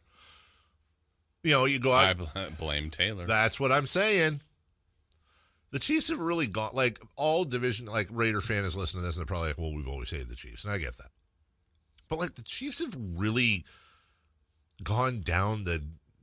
You 1.42 1.52
know, 1.52 1.64
you 1.64 1.78
go 1.78 1.92
I 1.92 2.10
out. 2.10 2.16
bl- 2.18 2.24
blame 2.58 2.90
Taylor. 2.90 3.26
That's 3.26 3.58
what 3.58 3.72
I'm 3.72 3.86
saying. 3.86 4.40
The 5.72 5.78
Chiefs 5.78 6.08
have 6.08 6.18
really 6.18 6.46
gone 6.46 6.72
like 6.74 6.98
all 7.16 7.44
division. 7.44 7.86
Like 7.86 8.08
Raider 8.10 8.40
fan 8.40 8.64
is 8.64 8.76
listening 8.76 9.02
to 9.02 9.06
this 9.06 9.16
and 9.16 9.20
they're 9.22 9.26
probably 9.26 9.48
like, 9.48 9.58
"Well, 9.58 9.72
we've 9.74 9.88
always 9.88 10.10
hated 10.10 10.28
the 10.28 10.34
Chiefs," 10.34 10.64
and 10.64 10.72
I 10.72 10.78
get 10.78 10.96
that. 10.98 11.10
But 12.08 12.18
like 12.18 12.34
the 12.34 12.42
Chiefs 12.42 12.80
have 12.80 12.94
really 12.98 13.64
gone 14.82 15.20
down 15.20 15.64
the 15.64 15.82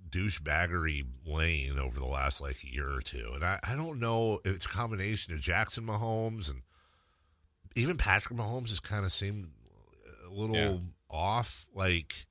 douchebaggery 0.10 1.04
lane 1.26 1.78
over 1.80 1.98
the 2.00 2.06
last 2.06 2.42
like 2.42 2.62
year 2.64 2.90
or 2.92 3.02
two, 3.02 3.32
and 3.36 3.44
I, 3.44 3.60
I 3.64 3.76
don't 3.76 4.00
know 4.00 4.40
if 4.46 4.56
it's 4.56 4.66
a 4.66 4.70
combination 4.70 5.34
of 5.34 5.40
Jackson 5.40 5.86
Mahomes 5.86 6.50
and 6.52 6.62
even 7.76 7.96
Patrick 7.98 8.38
Mahomes 8.38 8.70
has 8.70 8.80
kind 8.80 9.06
of 9.06 9.12
seemed 9.12 9.50
a 10.30 10.34
little 10.34 10.56
Yeah. 10.56 10.78
off. 11.10 11.68
Like 11.74 12.26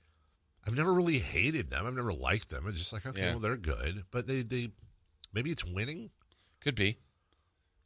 I've 0.66 0.74
never 0.74 0.92
really 0.92 1.18
hated 1.18 1.70
them. 1.70 1.86
I've 1.86 1.94
never 1.94 2.12
liked 2.12 2.50
them. 2.50 2.64
It's 2.66 2.78
just 2.78 2.92
like 2.92 3.06
okay, 3.06 3.22
Yeah. 3.22 3.30
well 3.30 3.38
they're 3.40 3.56
good, 3.56 4.04
but 4.10 4.26
they 4.26 4.42
they 4.42 4.70
maybe 5.32 5.50
it's 5.50 5.64
winning. 5.64 6.11
Could 6.61 6.75
be. 6.75 6.99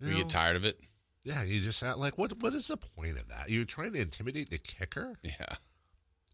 You 0.01 0.07
You 0.09 0.13
know? 0.13 0.19
get 0.21 0.31
tired 0.31 0.57
of 0.57 0.65
it. 0.65 0.81
Yeah, 1.23 1.43
you 1.43 1.61
just 1.61 1.81
have, 1.83 1.99
like 1.99 2.17
what 2.17 2.41
what 2.43 2.55
is 2.55 2.67
the 2.69 2.79
point 2.79 3.19
of 3.19 3.29
that? 3.29 3.51
You're 3.51 3.67
trying 3.67 3.93
to 3.93 4.01
intimidate 4.01 4.49
the 4.51 4.59
kicker. 4.59 5.19
Yeah. 5.23 5.57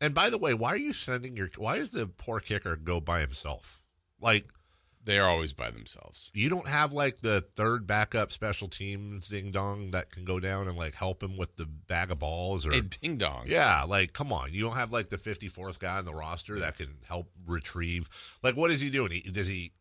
And 0.01 0.15
by 0.15 0.31
the 0.31 0.39
way, 0.39 0.55
why 0.55 0.71
are 0.71 0.79
you 0.79 0.93
sending 0.93 1.37
your? 1.37 1.49
Why 1.57 1.79
does 1.79 1.91
the 1.91 2.07
poor 2.07 2.39
kicker 2.39 2.77
go 2.77 3.01
by 3.01 3.21
himself? 3.21 3.83
Like 4.21 4.47
They 5.07 5.19
are 5.19 5.27
always 5.29 5.53
by 5.55 5.71
themselves. 5.71 6.31
you 6.35 6.51
don't 6.51 6.69
have 6.69 6.93
like 6.93 7.23
the 7.23 7.41
third 7.41 7.87
backup 7.87 8.31
special 8.31 8.69
teams 8.69 9.29
ding 9.29 9.51
dong 9.51 9.93
that 9.93 10.11
can 10.11 10.25
go 10.25 10.39
down 10.39 10.69
and 10.69 10.77
like 10.77 10.95
help 10.95 11.23
him 11.23 11.37
with 11.39 11.57
the 11.57 11.65
bag 11.65 12.11
of 12.11 12.19
balls 12.19 12.67
or 12.67 12.73
Hey, 12.73 12.83
ding 12.83 13.17
dong. 13.17 13.45
yeah, 13.47 13.85
like 13.85 14.13
come 14.13 14.33
on, 14.33 14.53
you 14.53 14.61
don't 14.63 14.77
have 14.77 14.93
like 14.93 15.09
the 15.09 15.17
fifty 15.19 15.49
fourth 15.49 15.79
guy 15.81 15.97
on 15.97 16.05
the 16.05 16.15
roster 16.15 16.59
that 16.59 16.77
can 16.77 16.97
help 17.09 17.31
retrieve. 17.47 18.11
Like 18.43 18.57
what 18.57 18.71
is 18.71 18.81
he 18.83 18.91
doing? 18.91 19.13
He, 19.13 19.21
does 19.23 19.47
he 19.47 19.73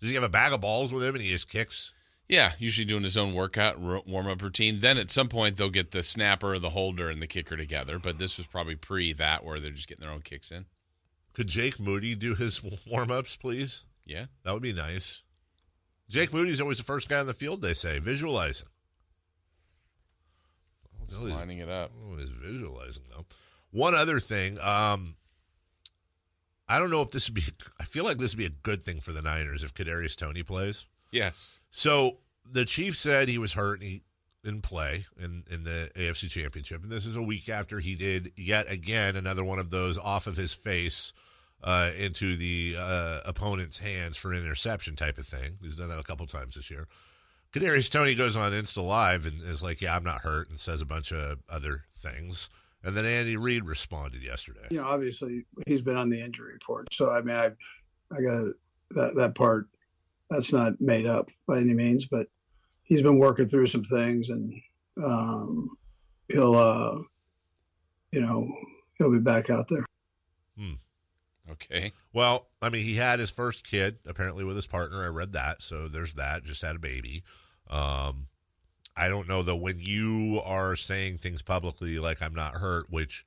does 0.00 0.08
he 0.08 0.14
have 0.14 0.24
a 0.24 0.28
bag 0.28 0.52
of 0.52 0.60
balls 0.62 0.92
with 0.92 1.02
him 1.04 1.14
and 1.14 1.22
he 1.22 1.30
just 1.30 1.48
kicks? 1.48 1.92
Yeah, 2.28 2.52
usually 2.58 2.84
doing 2.84 3.04
his 3.04 3.16
own 3.16 3.32
workout 3.32 3.80
warm 3.80 4.28
up 4.28 4.42
routine. 4.42 4.80
Then 4.80 4.98
at 4.98 5.10
some 5.10 5.28
point 5.28 5.56
they'll 5.56 5.70
get 5.70 5.92
the 5.92 6.02
snapper, 6.02 6.58
the 6.58 6.70
holder, 6.70 7.08
and 7.10 7.22
the 7.22 7.26
kicker 7.26 7.56
together. 7.56 7.98
But 7.98 8.18
this 8.18 8.36
was 8.36 8.46
probably 8.46 8.76
pre 8.76 9.12
that 9.14 9.44
where 9.44 9.58
they're 9.58 9.70
just 9.70 9.88
getting 9.88 10.02
their 10.02 10.12
own 10.14 10.20
kicks 10.20 10.52
in. 10.52 10.66
Could 11.32 11.46
Jake 11.48 11.80
Moody 11.80 12.14
do 12.14 12.34
his 12.34 12.62
warm 12.86 13.10
ups, 13.10 13.36
please? 13.36 13.84
Yeah. 14.08 14.24
That 14.42 14.54
would 14.54 14.62
be 14.62 14.72
nice. 14.72 15.22
Jake 16.08 16.32
Moody's 16.32 16.60
always 16.60 16.78
the 16.78 16.84
first 16.84 17.08
guy 17.08 17.20
on 17.20 17.26
the 17.26 17.34
field. 17.34 17.60
They 17.62 17.74
say 17.74 17.98
visualizing. 17.98 18.68
Just 21.08 21.22
lining 21.22 21.58
it 21.58 21.68
up. 21.68 21.92
Oh, 21.96 22.16
it's 22.18 22.30
visualizing 22.30 23.04
though. 23.10 23.26
One 23.70 23.94
other 23.94 24.18
thing, 24.18 24.58
um, 24.60 25.16
I 26.68 26.78
don't 26.78 26.90
know 26.90 27.02
if 27.02 27.10
this 27.10 27.28
would 27.28 27.34
be. 27.34 27.44
I 27.80 27.84
feel 27.84 28.04
like 28.04 28.18
this 28.18 28.34
would 28.34 28.38
be 28.38 28.46
a 28.46 28.50
good 28.50 28.82
thing 28.82 29.00
for 29.00 29.12
the 29.12 29.22
Niners 29.22 29.62
if 29.62 29.74
Kadarius 29.74 30.16
Toney 30.16 30.42
plays. 30.42 30.86
Yes. 31.10 31.60
So 31.70 32.18
the 32.44 32.64
Chief 32.64 32.96
said 32.96 33.28
he 33.28 33.38
was 33.38 33.54
hurt 33.54 33.80
and 33.80 33.88
he 33.88 34.02
didn't 34.44 34.62
play 34.62 35.06
in 35.18 35.44
in 35.50 35.64
the 35.64 35.90
AFC 35.94 36.30
Championship, 36.30 36.82
and 36.82 36.92
this 36.92 37.06
is 37.06 37.16
a 37.16 37.22
week 37.22 37.48
after 37.48 37.80
he 37.80 37.94
did 37.94 38.32
yet 38.36 38.70
again 38.70 39.16
another 39.16 39.44
one 39.44 39.58
of 39.58 39.70
those 39.70 39.98
off 39.98 40.26
of 40.26 40.36
his 40.36 40.54
face 40.54 41.12
uh, 41.62 41.90
into 41.98 42.36
the 42.36 42.76
uh, 42.78 43.20
opponent's 43.24 43.78
hands 43.78 44.16
for 44.16 44.32
an 44.32 44.38
interception 44.38 44.96
type 44.96 45.18
of 45.18 45.26
thing. 45.26 45.58
He's 45.60 45.76
done 45.76 45.88
that 45.88 45.98
a 45.98 46.04
couple 46.04 46.26
times 46.26 46.54
this 46.54 46.70
year. 46.70 46.86
Kadarius 47.52 47.90
Toney 47.90 48.14
goes 48.14 48.36
on 48.36 48.52
Insta 48.52 48.84
Live 48.84 49.24
and 49.26 49.42
is 49.42 49.62
like, 49.62 49.80
"Yeah, 49.80 49.96
I'm 49.96 50.04
not 50.04 50.20
hurt," 50.20 50.48
and 50.48 50.58
says 50.58 50.82
a 50.82 50.86
bunch 50.86 51.12
of 51.12 51.38
other 51.48 51.84
things. 51.92 52.50
And 52.84 52.96
then 52.96 53.06
Andy 53.06 53.36
Reid 53.36 53.64
responded 53.64 54.22
yesterday. 54.22 54.68
You 54.70 54.78
know, 54.78 54.86
obviously 54.86 55.46
he's 55.66 55.82
been 55.82 55.96
on 55.96 56.08
the 56.08 56.20
injury 56.20 56.52
report, 56.52 56.88
so 56.92 57.10
I 57.10 57.22
mean, 57.22 57.34
I, 57.34 57.46
I 58.12 58.20
got 58.20 58.52
that 58.90 59.14
that 59.16 59.34
part. 59.34 59.66
That's 60.30 60.52
not 60.52 60.78
made 60.78 61.06
up 61.06 61.30
by 61.46 61.58
any 61.58 61.72
means, 61.72 62.04
but 62.04 62.28
he's 62.84 63.02
been 63.02 63.18
working 63.18 63.48
through 63.48 63.68
some 63.68 63.84
things, 63.84 64.28
and 64.28 64.52
um, 65.02 65.70
he'll, 66.28 66.54
uh, 66.54 66.98
you 68.12 68.20
know, 68.20 68.46
he'll 68.98 69.10
be 69.10 69.20
back 69.20 69.48
out 69.48 69.68
there. 69.68 69.86
Hmm. 70.58 70.74
Okay. 71.50 71.92
Well, 72.12 72.48
I 72.60 72.68
mean, 72.68 72.84
he 72.84 72.94
had 72.94 73.20
his 73.20 73.30
first 73.30 73.64
kid 73.64 73.98
apparently 74.06 74.44
with 74.44 74.56
his 74.56 74.66
partner. 74.66 75.02
I 75.02 75.08
read 75.08 75.32
that, 75.32 75.62
so 75.62 75.88
there's 75.88 76.14
that. 76.14 76.44
Just 76.44 76.62
had 76.62 76.76
a 76.76 76.80
baby. 76.80 77.22
Um, 77.68 78.26
I 78.96 79.08
don't 79.08 79.28
know 79.28 79.42
though. 79.42 79.56
When 79.56 79.78
you 79.80 80.40
are 80.44 80.76
saying 80.76 81.18
things 81.18 81.42
publicly 81.42 81.98
like 81.98 82.20
"I'm 82.20 82.34
not 82.34 82.54
hurt," 82.54 82.90
which 82.90 83.24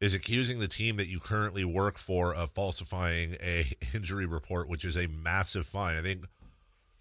is 0.00 0.14
accusing 0.14 0.58
the 0.58 0.68
team 0.68 0.96
that 0.96 1.08
you 1.08 1.20
currently 1.20 1.64
work 1.64 1.98
for 1.98 2.34
of 2.34 2.52
falsifying 2.52 3.36
a 3.40 3.66
injury 3.94 4.26
report, 4.26 4.68
which 4.68 4.84
is 4.84 4.96
a 4.96 5.06
massive 5.06 5.66
fine. 5.66 5.96
I 5.96 6.02
think 6.02 6.24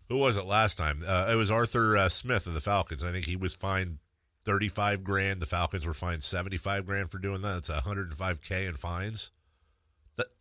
who 0.08 0.18
was 0.18 0.38
it 0.38 0.46
last 0.46 0.78
time? 0.78 1.02
Uh, 1.06 1.30
it 1.32 1.36
was 1.36 1.52
Arthur 1.52 1.98
uh, 1.98 2.10
Smith 2.10 2.48
of 2.48 2.54
the 2.54 2.62
Falcons. 2.62 3.04
I 3.04 3.12
think 3.12 3.26
he 3.26 3.36
was 3.36 3.56
fined 3.56 4.00
35 4.46 5.04
grand. 5.04 5.40
The 5.40 5.46
Falcons 5.46 5.86
were 5.86 5.94
fined 5.94 6.24
75 6.24 6.86
grand 6.86 7.12
for 7.12 7.20
doing 7.20 7.42
that. 7.42 7.60
It's 7.60 7.70
105k 7.70 8.68
in 8.68 8.76
fines. 8.76 9.32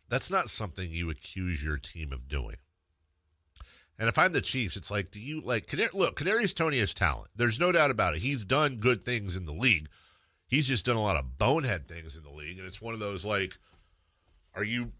That 0.09 0.15
that's 0.15 0.31
not 0.31 0.49
something 0.49 0.91
you 0.91 1.09
accuse 1.09 1.63
your 1.63 1.77
team 1.77 2.11
of 2.11 2.27
doing. 2.27 2.55
And 3.99 4.07
if 4.07 4.17
I'm 4.17 4.31
the 4.31 4.41
Chiefs, 4.41 4.77
it's 4.77 4.89
like, 4.89 5.11
do 5.11 5.19
you 5.19 5.41
like 5.41 5.67
Canar- 5.67 5.93
look? 5.93 6.17
Kadarius 6.17 6.55
Toney 6.55 6.79
has 6.79 6.93
talent. 6.93 7.29
There's 7.35 7.59
no 7.59 7.71
doubt 7.71 7.91
about 7.91 8.15
it. 8.15 8.21
He's 8.21 8.45
done 8.45 8.77
good 8.77 9.03
things 9.03 9.35
in 9.35 9.45
the 9.45 9.53
league. 9.53 9.87
He's 10.47 10.67
just 10.67 10.85
done 10.85 10.95
a 10.95 11.01
lot 11.01 11.17
of 11.17 11.37
bonehead 11.37 11.87
things 11.87 12.15
in 12.17 12.23
the 12.23 12.29
league, 12.31 12.57
and 12.57 12.65
it's 12.65 12.81
one 12.81 12.93
of 12.93 12.99
those 12.99 13.25
like, 13.25 13.57
are 14.55 14.63
you, 14.63 14.93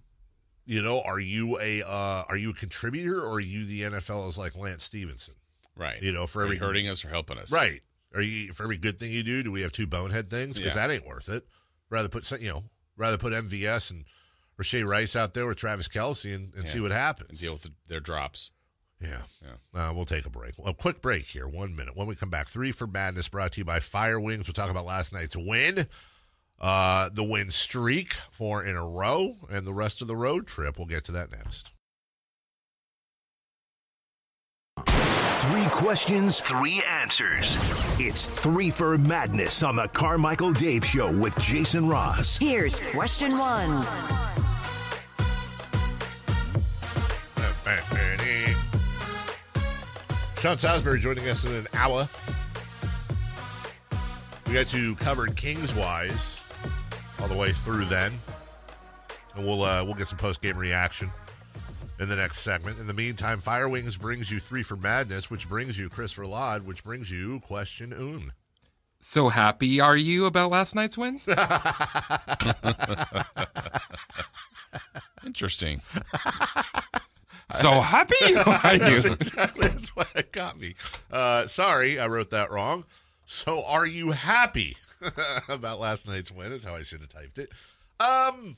you 0.65 0.81
know, 0.83 1.01
are 1.01 1.19
you 1.19 1.57
a 1.59 1.81
uh, 1.81 2.23
are 2.29 2.37
you 2.37 2.51
a 2.51 2.53
contributor 2.53 3.21
or 3.21 3.35
are 3.35 3.39
you 3.39 3.65
the 3.65 3.81
NFL 3.83 4.27
is 4.27 4.37
like 4.37 4.55
Lance 4.55 4.83
Stephenson? 4.83 5.33
Right. 5.75 6.01
You 6.03 6.11
know, 6.11 6.27
for 6.27 6.43
every 6.43 6.57
hurting 6.57 6.87
us 6.89 7.03
or 7.03 7.09
helping 7.09 7.37
us? 7.37 7.51
Right. 7.51 7.79
Are 8.13 8.21
you 8.21 8.51
for 8.51 8.63
every 8.63 8.77
good 8.77 8.99
thing 8.99 9.11
you 9.11 9.23
do? 9.23 9.41
Do 9.43 9.51
we 9.51 9.61
have 9.61 9.71
two 9.71 9.87
bonehead 9.87 10.29
things? 10.29 10.57
Because 10.57 10.75
Yeah. 10.75 10.87
that 10.87 10.93
ain't 10.93 11.07
worth 11.07 11.29
it. 11.29 11.47
Rather 11.89 12.09
put 12.09 12.29
you 12.41 12.49
know, 12.49 12.65
rather 12.97 13.17
put 13.17 13.33
MVS 13.33 13.89
and 13.91 14.05
Rashee 14.59 14.85
Rice 14.85 15.15
out 15.15 15.33
there 15.33 15.45
with 15.47 15.57
Travis 15.57 15.87
Kelce 15.87 16.35
and, 16.35 16.53
and 16.53 16.65
Yeah. 16.65 16.71
see 16.71 16.79
what 16.79 16.91
happens. 16.91 17.29
And 17.31 17.39
deal 17.39 17.53
with 17.53 17.67
their 17.87 17.99
drops. 17.99 18.51
Yeah. 19.01 19.21
Yeah. 19.41 19.89
Uh, 19.89 19.93
we'll 19.93 20.05
take 20.05 20.25
a 20.25 20.29
break. 20.29 20.55
A 20.65 20.73
quick 20.73 21.01
break 21.01 21.23
here, 21.25 21.47
one 21.47 21.75
minute. 21.75 21.95
When 21.95 22.07
we 22.07 22.15
come 22.15 22.29
back, 22.29 22.47
Threefer 22.47 22.91
Madness 22.91 23.29
brought 23.29 23.53
to 23.53 23.61
you 23.61 23.65
by 23.65 23.79
Fire 23.79 24.19
Wings. 24.19 24.45
We'll 24.47 24.53
talk 24.53 24.69
about 24.69 24.85
last 24.85 25.13
night's 25.13 25.37
win, 25.37 25.85
uh, 26.59 27.09
the 27.13 27.23
win 27.23 27.49
streak, 27.51 28.15
four 28.31 28.61
in 28.65 28.75
a 28.75 28.85
row, 28.85 29.37
and 29.49 29.65
the 29.65 29.73
rest 29.73 30.01
of 30.01 30.07
the 30.07 30.17
road 30.17 30.47
trip. 30.47 30.77
We'll 30.77 30.87
get 30.87 31.05
to 31.05 31.13
that 31.13 31.31
next. 31.31 31.71
Three 34.85 35.67
questions, 35.67 36.41
three 36.41 36.83
answers. 36.83 37.55
It's 37.97 38.27
Threefer 38.27 38.99
Madness 38.99 39.63
on 39.63 39.77
the 39.77 39.87
Carmichael 39.87 40.51
Dave 40.51 40.83
Show 40.85 41.17
with 41.17 41.37
Jason 41.39 41.87
Ross. 41.87 42.35
Here's 42.37 42.79
question 42.91 43.31
one. 43.31 43.77
Sean 50.39 50.57
Salisbury 50.57 50.99
joining 50.99 51.27
us 51.27 51.43
in 51.43 51.53
an 51.53 51.67
hour. 51.73 52.07
We 54.47 54.53
got 54.53 54.73
you 54.73 54.95
covered 54.95 55.35
Kingswise 55.35 56.39
all 57.19 57.27
the 57.27 57.35
way 57.35 57.51
through 57.51 57.83
then, 57.85 58.13
and 59.35 59.45
we'll 59.45 59.63
uh, 59.63 59.83
we'll 59.83 59.95
get 59.95 60.07
some 60.07 60.17
post 60.17 60.41
game 60.41 60.57
reaction 60.57 61.11
in 61.99 62.07
the 62.07 62.15
next 62.15 62.39
segment. 62.39 62.79
In 62.79 62.87
the 62.87 62.93
meantime, 62.93 63.39
Fire 63.39 63.67
Wings 63.67 63.97
brings 63.97 64.31
you 64.31 64.37
Threefer 64.39 64.81
Madness, 64.81 65.29
which 65.29 65.49
brings 65.49 65.77
you 65.77 65.89
Christopher 65.89 66.25
Lod, 66.25 66.65
which 66.65 66.85
brings 66.85 67.11
you 67.11 67.41
question 67.41 67.91
un. 67.91 68.31
So 69.01 69.27
happy 69.27 69.81
are 69.81 69.97
you 69.97 70.25
about 70.25 70.51
last 70.51 70.73
night's 70.73 70.97
win? 70.97 71.19
Interesting. 75.25 75.81
so 77.49 77.71
happy 77.81 78.15
are 78.35 78.75
you? 78.75 78.95
Exactly 78.97 79.67
that's 79.67 79.95
why 79.95 80.05
it 80.15 80.31
got 80.31 80.59
me. 80.59 80.75
Uh, 81.11 81.47
sorry, 81.47 81.99
I 81.99 82.07
wrote 82.07 82.31
that 82.31 82.51
wrong. 82.51 82.85
So, 83.25 83.63
are 83.65 83.85
you 83.85 84.11
happy 84.11 84.75
about 85.49 85.79
last 85.79 86.07
night's 86.07 86.31
win? 86.31 86.51
Is 86.51 86.63
how 86.63 86.75
I 86.75 86.83
should 86.83 87.01
have 87.01 87.09
typed 87.09 87.37
it. 87.37 87.51
Um, 87.99 88.57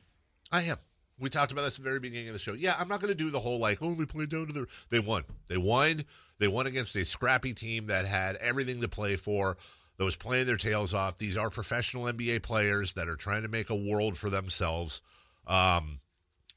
I 0.51 0.63
am. 0.63 0.77
We 1.19 1.29
talked 1.29 1.51
about 1.51 1.63
this 1.63 1.77
at 1.77 1.83
the 1.83 1.89
very 1.89 1.99
beginning 1.99 2.27
of 2.27 2.33
the 2.33 2.39
show. 2.39 2.53
Yeah, 2.53 2.75
I'm 2.79 2.87
not 2.87 2.99
going 3.01 3.11
to 3.11 3.17
do 3.17 3.29
the 3.29 3.39
whole 3.39 3.59
like, 3.59 3.79
oh, 3.81 3.93
they 3.93 4.05
played 4.05 4.29
down 4.29 4.47
to 4.47 4.53
the. 4.53 4.67
They 4.89 4.99
won. 4.99 5.23
They 5.47 5.57
won. 5.57 6.05
They 6.39 6.47
won 6.47 6.67
against 6.67 6.95
a 6.95 7.05
scrappy 7.05 7.53
team 7.53 7.85
that 7.87 8.05
had 8.05 8.37
everything 8.37 8.81
to 8.81 8.87
play 8.87 9.15
for. 9.15 9.57
That 9.97 10.05
was 10.05 10.15
playing 10.15 10.47
their 10.47 10.57
tails 10.57 10.93
off. 10.95 11.17
These 11.17 11.37
are 11.37 11.51
professional 11.51 12.05
NBA 12.05 12.41
players 12.41 12.95
that 12.95 13.07
are 13.07 13.15
trying 13.15 13.43
to 13.43 13.49
make 13.49 13.69
a 13.69 13.75
world 13.75 14.17
for 14.17 14.31
themselves. 14.31 15.01
Um, 15.45 15.99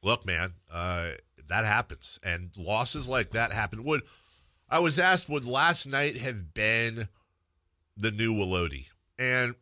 look, 0.03 0.25
man, 0.25 0.55
uh, 0.73 1.11
that 1.49 1.65
happens, 1.65 2.19
and 2.23 2.51
losses 2.57 3.09
like 3.09 3.31
that 3.31 3.53
happen. 3.53 3.85
Would 3.85 4.03
I 4.69 4.79
was 4.79 4.99
asked, 4.99 5.29
would 5.29 5.45
last 5.45 5.87
night 5.87 6.17
have 6.19 6.55
been 6.55 7.09
the 7.97 8.11
new 8.11 8.33
Wilodi? 8.35 8.87
And 9.19 9.55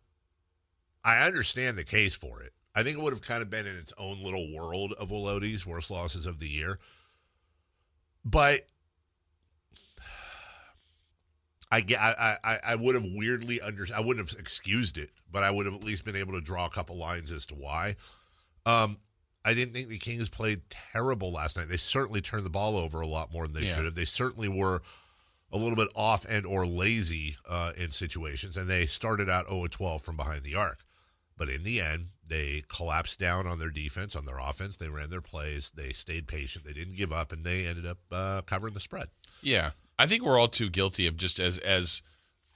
I 1.04 1.26
understand 1.26 1.76
the 1.76 1.84
case 1.84 2.14
for 2.14 2.42
it. 2.42 2.52
I 2.74 2.82
think 2.82 2.96
it 2.96 3.02
would 3.02 3.12
have 3.12 3.22
kind 3.22 3.42
of 3.42 3.50
been 3.50 3.66
in 3.66 3.76
its 3.76 3.92
own 3.98 4.22
little 4.22 4.54
world 4.54 4.94
of 4.98 5.10
Wilodi's 5.10 5.66
worst 5.66 5.90
losses 5.90 6.24
of 6.24 6.38
the 6.38 6.48
year. 6.48 6.78
But 8.24 8.66
I 11.70 11.84
I, 11.98 12.36
I, 12.44 12.58
I 12.64 12.74
would 12.76 12.94
have 12.94 13.04
weirdly 13.04 13.60
under, 13.60 13.84
I 13.94 14.00
wouldn't 14.00 14.30
have 14.30 14.38
excused 14.38 14.96
it, 14.98 15.10
but 15.30 15.42
I 15.42 15.50
would 15.50 15.66
have 15.66 15.74
at 15.74 15.84
least 15.84 16.04
been 16.04 16.16
able 16.16 16.34
to 16.34 16.40
draw 16.40 16.66
a 16.66 16.70
couple 16.70 16.96
lines 16.96 17.32
as 17.32 17.46
to 17.46 17.54
why. 17.54 17.96
Um, 18.64 18.98
I 19.44 19.54
didn't 19.54 19.74
think 19.74 19.88
the 19.88 19.98
Kings 19.98 20.28
played 20.28 20.62
terrible 20.70 21.32
last 21.32 21.56
night. 21.56 21.68
They 21.68 21.76
certainly 21.76 22.20
turned 22.20 22.44
the 22.44 22.50
ball 22.50 22.76
over 22.76 23.00
a 23.00 23.06
lot 23.06 23.32
more 23.32 23.46
than 23.46 23.54
they 23.60 23.66
Yeah. 23.68 23.74
should 23.76 23.84
have. 23.86 23.94
They 23.94 24.04
certainly 24.04 24.48
were 24.48 24.82
a 25.50 25.58
little 25.58 25.76
bit 25.76 25.88
off 25.94 26.24
and 26.28 26.46
or 26.46 26.64
lazy 26.66 27.36
uh, 27.48 27.72
in 27.76 27.90
situations, 27.90 28.56
and 28.56 28.68
they 28.70 28.86
started 28.86 29.28
out 29.28 29.48
0 29.48 29.66
12 29.66 30.00
from 30.02 30.16
behind 30.16 30.44
the 30.44 30.54
arc. 30.54 30.84
But 31.36 31.48
in 31.48 31.62
the 31.64 31.80
end, 31.80 32.08
they 32.26 32.62
collapsed 32.68 33.18
down 33.18 33.46
on 33.46 33.58
their 33.58 33.70
defense, 33.70 34.14
on 34.14 34.24
their 34.26 34.38
offense. 34.38 34.76
They 34.76 34.88
ran 34.88 35.10
their 35.10 35.20
plays. 35.20 35.70
They 35.74 35.92
stayed 35.92 36.28
patient. 36.28 36.64
They 36.64 36.72
didn't 36.72 36.96
give 36.96 37.12
up, 37.12 37.32
and 37.32 37.44
they 37.44 37.66
ended 37.66 37.84
up 37.84 37.98
uh, 38.12 38.42
covering 38.42 38.74
the 38.74 38.80
spread. 38.80 39.08
Yeah, 39.42 39.72
I 39.98 40.06
think 40.06 40.22
we're 40.22 40.38
all 40.38 40.48
too 40.48 40.70
guilty 40.70 41.06
of 41.06 41.16
just 41.16 41.40
as 41.40 41.58
as 41.58 42.02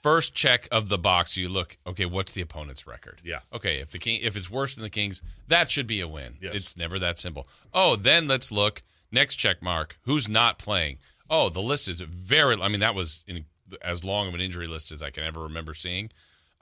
first 0.07 0.35
check 0.35 0.69
of 0.71 0.89
the 0.89 0.99
box. 0.99 1.37
You 1.37 1.49
look, 1.49 1.77
okay, 1.85 2.07
what's 2.07 2.33
the 2.33 2.41
opponent's 2.43 2.87
record? 2.87 3.21
Yeah. 3.25 3.41
Okay, 3.53 3.81
if 3.81 3.91
the 3.91 3.99
king 3.99 4.21
if 4.23 4.37
it's 4.37 4.49
worse 4.51 4.75
than 4.77 4.85
the 4.85 4.91
Kings, 4.91 5.21
that 5.49 5.69
should 5.71 5.87
be 5.89 6.01
a 6.01 6.07
win. 6.07 6.37
Yes. 6.41 6.55
It's 6.55 6.77
never 6.77 6.99
that 7.01 7.19
simple. 7.19 7.49
Oh, 7.75 7.97
then 7.97 8.29
let's 8.29 8.53
look 8.53 8.83
next 9.11 9.37
check 9.37 9.61
mark. 9.63 9.99
Who's 10.03 10.29
not 10.29 10.59
playing? 10.59 10.99
Oh, 11.29 11.49
the 11.49 11.61
list 11.63 11.89
is 11.89 12.01
very. 12.03 12.61
I 12.63 12.69
mean, 12.69 12.81
that 12.81 12.95
was 12.95 13.25
in, 13.27 13.47
as 13.83 14.05
long 14.05 14.29
of 14.29 14.35
an 14.35 14.41
injury 14.41 14.69
list 14.69 14.93
as 14.93 15.03
I 15.03 15.11
can 15.11 15.25
ever 15.25 15.43
remember 15.43 15.75
seeing. 15.75 16.11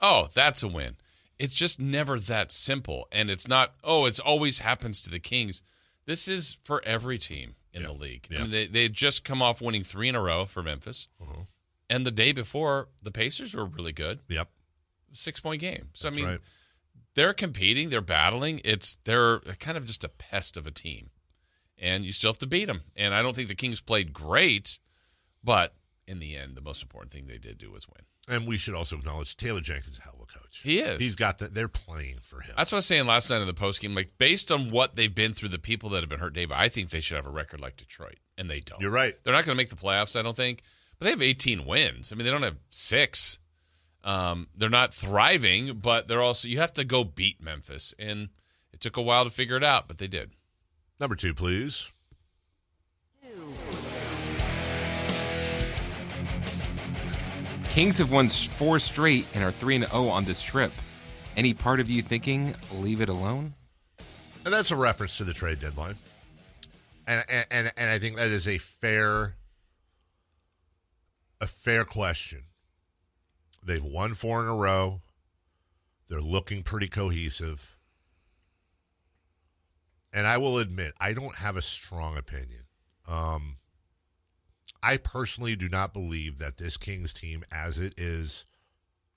Oh, 0.01 0.27
that's 0.33 0.63
a 0.63 0.67
win. 0.67 0.95
It's 1.37 1.53
just 1.53 1.79
never 1.79 2.17
that 2.19 2.51
simple, 2.51 3.07
and 3.11 3.29
it's 3.29 3.47
not. 3.47 3.75
Oh, 3.83 4.05
it's 4.05 4.19
always 4.19 4.59
happens 4.59 5.01
to 5.03 5.09
the 5.11 5.19
Kings. 5.19 5.61
This 6.07 6.27
is 6.27 6.57
for 6.63 6.81
every 6.85 7.17
team 7.19 7.55
in 7.73 7.83
the 7.83 7.93
league. 7.93 8.27
I 8.31 8.33
Yeah. 8.33 8.41
mean, 8.41 8.51
they 8.51 8.65
they 8.67 8.89
just 8.89 9.23
come 9.23 9.41
off 9.43 9.61
winning 9.61 9.83
three 9.83 10.09
in 10.09 10.15
a 10.15 10.21
row 10.21 10.45
for 10.45 10.63
Memphis, 10.63 11.07
Uh-huh. 11.21 11.41
And 11.89 12.05
the 12.05 12.11
day 12.11 12.31
before 12.31 12.89
the 13.03 13.11
Pacers 13.11 13.53
were 13.53 13.65
really 13.65 13.91
good, 13.91 14.19
Yep. 14.29 14.49
six 15.13 15.39
point 15.39 15.61
game. 15.61 15.89
So 15.93 16.07
That's 16.07 16.15
I 16.15 16.19
mean, 16.19 16.29
right. 16.29 16.39
they're 17.15 17.33
competing, 17.33 17.89
they're 17.89 18.01
battling. 18.01 18.61
It's 18.63 18.97
they're 19.05 19.39
kind 19.59 19.77
of 19.77 19.85
just 19.85 20.03
a 20.03 20.09
pest 20.09 20.57
of 20.57 20.65
a 20.67 20.71
team, 20.71 21.09
and 21.77 22.03
you 22.05 22.11
still 22.11 22.31
have 22.31 22.39
to 22.39 22.47
beat 22.47 22.65
them. 22.65 22.81
And 22.95 23.13
I 23.13 23.21
don't 23.21 23.35
think 23.35 23.47
the 23.47 23.55
Kings 23.55 23.81
played 23.81 24.13
great, 24.13 24.79
but 25.43 25.75
in 26.07 26.19
the 26.19 26.35
end, 26.35 26.55
the 26.55 26.61
most 26.61 26.81
important 26.83 27.11
thing 27.11 27.27
they 27.27 27.37
did 27.37 27.57
do 27.57 27.71
was 27.71 27.87
win. 27.87 28.05
And 28.27 28.47
we 28.47 28.57
should 28.57 28.73
also 28.73 28.97
acknowledge 28.97 29.37
Taylor 29.37 29.61
Jenkins 29.61 29.93
is 29.95 29.99
a 29.99 30.01
hell 30.01 30.15
of 30.15 30.21
a 30.21 30.25
coach. 30.25 30.61
He 30.63 30.79
is. 30.79 30.99
He's 30.99 31.13
got 31.13 31.37
the, 31.37 31.47
they're 31.47 31.67
playing 31.67 32.17
for 32.23 32.41
him. 32.41 32.53
That's 32.57 32.71
what 32.71 32.77
I 32.77 32.79
was 32.79 32.85
saying 32.87 33.05
last 33.05 33.29
night 33.29 33.39
in 33.41 33.45
the 33.45 33.53
post 33.53 33.81
game. 33.81 33.93
Like 33.93 34.17
based 34.17 34.51
on 34.51 34.71
what 34.71 34.95
they've 34.95 35.13
been 35.13 35.33
through, 35.33 35.49
the 35.49 35.59
people 35.59 35.89
that 35.91 35.99
have 36.01 36.09
been 36.09 36.19
hurt, 36.19 36.33
Dave, 36.33 36.51
I 36.51 36.67
think 36.67 36.89
they 36.89 37.01
should 37.01 37.17
have 37.17 37.27
a 37.27 37.31
record 37.31 37.61
like 37.61 37.77
Detroit, 37.77 38.17
and 38.35 38.49
they 38.49 38.61
don't. 38.61 38.81
You're 38.81 38.89
right. 38.91 39.13
They're 39.23 39.33
not 39.33 39.45
going 39.45 39.55
to 39.55 39.61
make 39.61 39.69
the 39.69 39.75
playoffs, 39.75 40.19
I 40.19 40.23
don't 40.23 40.35
think, 40.35 40.63
but 40.97 41.05
they 41.05 41.11
have 41.11 41.21
18 41.21 41.65
wins. 41.65 42.11
I 42.11 42.15
mean, 42.15 42.25
they 42.25 42.31
don't 42.31 42.43
have 42.43 42.57
six. 42.69 43.39
Um, 44.03 44.47
they're 44.55 44.69
not 44.69 44.93
thriving, 44.93 45.79
but 45.79 46.07
they're 46.07 46.21
also. 46.21 46.47
You 46.47 46.59
have 46.59 46.73
to 46.73 46.83
go 46.83 47.03
beat 47.03 47.41
Memphis, 47.41 47.93
and 47.97 48.29
it 48.71 48.79
took 48.79 48.97
a 48.97 49.01
while 49.01 49.23
to 49.23 49.31
figure 49.31 49.57
it 49.57 49.63
out, 49.63 49.87
but 49.87 49.97
they 49.97 50.07
did. 50.07 50.31
Number 50.99 51.15
two, 51.15 51.33
please. 51.33 51.89
Kings 57.69 57.97
have 57.97 58.11
won 58.11 58.29
four 58.29 58.79
straight 58.79 59.27
and 59.33 59.43
are 59.43 59.51
3 59.51 59.75
and 59.75 59.87
0 59.89 60.07
on 60.07 60.23
this 60.23 60.41
trip. 60.41 60.71
Any 61.35 61.53
part 61.53 61.81
of 61.81 61.89
you 61.89 62.01
thinking, 62.01 62.55
leave 62.75 63.01
it 63.01 63.09
alone? 63.09 63.53
And 64.45 64.53
that's 64.53 64.71
a 64.71 64.77
reference 64.77 65.17
to 65.17 65.25
the 65.25 65.33
trade 65.33 65.59
deadline. 65.59 65.95
And 67.05 67.25
and 67.29 67.45
and, 67.51 67.73
and 67.75 67.89
I 67.89 67.99
think 67.99 68.15
that 68.15 68.29
is 68.29 68.47
a 68.47 68.57
fair 68.59 69.35
a 71.41 71.47
fair 71.47 71.85
question. 71.85 72.43
They've 73.63 73.83
won 73.83 74.13
four 74.13 74.41
in 74.41 74.47
a 74.47 74.55
row. 74.55 75.01
They're 76.07 76.21
looking 76.21 76.63
pretty 76.63 76.87
cohesive. 76.87 77.75
And 80.13 80.27
I 80.27 80.37
will 80.37 80.59
admit, 80.59 80.93
I 80.99 81.13
don't 81.13 81.37
have 81.37 81.57
a 81.57 81.61
strong 81.61 82.17
opinion. 82.17 82.65
Um, 83.07 83.57
I 84.81 84.97
personally 84.97 85.55
do 85.55 85.67
not 85.67 85.93
believe 85.93 86.37
that 86.37 86.57
this 86.57 86.77
Kings 86.77 87.11
team, 87.11 87.43
as 87.51 87.77
it 87.77 87.93
is 87.97 88.45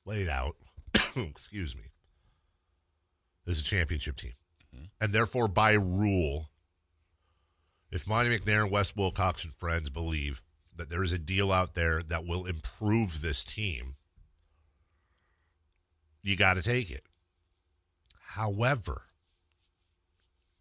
laid 0.04 0.28
out, 0.28 0.56
excuse 1.16 1.76
me, 1.76 1.84
is 3.46 3.60
a 3.60 3.64
championship 3.64 4.16
team. 4.16 4.32
And 5.00 5.12
therefore, 5.12 5.48
by 5.48 5.72
rule, 5.72 6.50
if 7.90 8.06
Monte 8.06 8.36
McNair, 8.36 8.64
and 8.64 8.70
Wes 8.70 8.94
Wilcox, 8.94 9.44
and 9.44 9.54
friends 9.54 9.90
believe 9.90 10.42
that 10.78 10.90
there 10.90 11.02
is 11.02 11.12
a 11.12 11.18
deal 11.18 11.52
out 11.52 11.74
there 11.74 12.02
that 12.02 12.26
will 12.26 12.46
improve 12.46 13.20
this 13.20 13.44
team, 13.44 13.96
you 16.22 16.36
got 16.36 16.54
to 16.54 16.62
take 16.62 16.90
it. 16.90 17.06
However, 18.30 19.02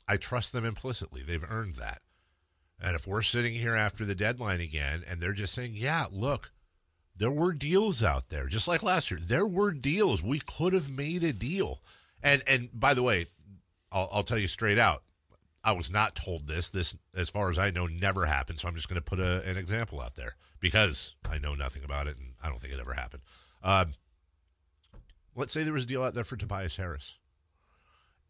I 0.08 0.18
trust 0.18 0.54
them 0.54 0.66
implicitly. 0.66 1.22
They've 1.22 1.46
earned 1.50 1.76
that. 1.76 2.02
And 2.82 2.96
if 2.96 3.08
we're 3.08 3.24
sitting 3.24 3.56
here 3.56 3.76
after 3.76 4.06
the 4.06 4.16
deadline 4.16 4.62
again 4.62 5.04
and 5.10 5.20
they're 5.20 5.34
just 5.34 5.54
saying, 5.54 5.72
yeah, 5.74 6.06
look, 6.12 6.52
there 7.16 7.32
were 7.32 7.54
deals 7.54 8.04
out 8.04 8.30
there, 8.30 8.48
just 8.48 8.68
like 8.68 8.84
last 8.84 9.10
year. 9.10 9.20
There 9.22 9.46
were 9.46 9.72
deals. 9.72 10.22
We 10.22 10.40
could 10.40 10.74
have 10.74 10.90
made 10.90 11.24
a 11.24 11.34
deal. 11.34 11.82
And 12.22 12.44
and 12.48 12.70
by 12.74 12.94
the 12.94 13.04
way, 13.04 13.26
I'll, 13.92 14.10
I'll 14.12 14.24
tell 14.24 14.38
you 14.38 14.48
straight 14.48 14.78
out, 14.78 15.04
I 15.68 15.74
was 15.74 15.92
not 15.92 16.16
told 16.16 16.48
this. 16.48 16.70
This, 16.70 16.96
as 17.14 17.30
far 17.30 17.50
as 17.50 17.60
I 17.60 17.72
know, 17.72 17.88
never 17.88 18.26
happened. 18.26 18.58
So 18.58 18.70
I'm 18.70 18.76
just 18.76 18.88
going 18.88 19.02
to 19.02 19.06
put 19.06 19.20
a, 19.20 19.44
an 19.46 19.58
example 19.58 20.00
out 20.00 20.16
there 20.16 20.36
because 20.62 21.16
I 21.30 21.40
know 21.40 21.56
nothing 21.56 21.84
about 21.84 22.08
it 22.08 22.16
and 22.16 22.36
I 22.42 22.48
don't 22.48 22.58
think 22.58 22.74
it 22.74 22.80
ever 22.80 22.94
happened. 22.94 23.22
Um, 23.62 23.88
let's 25.36 25.52
say 25.52 25.64
there 25.64 25.74
was 25.74 25.84
a 25.84 25.88
deal 25.88 26.04
out 26.04 26.14
there 26.14 26.24
for 26.24 26.38
Tobias 26.38 26.78
Harris. 26.78 27.18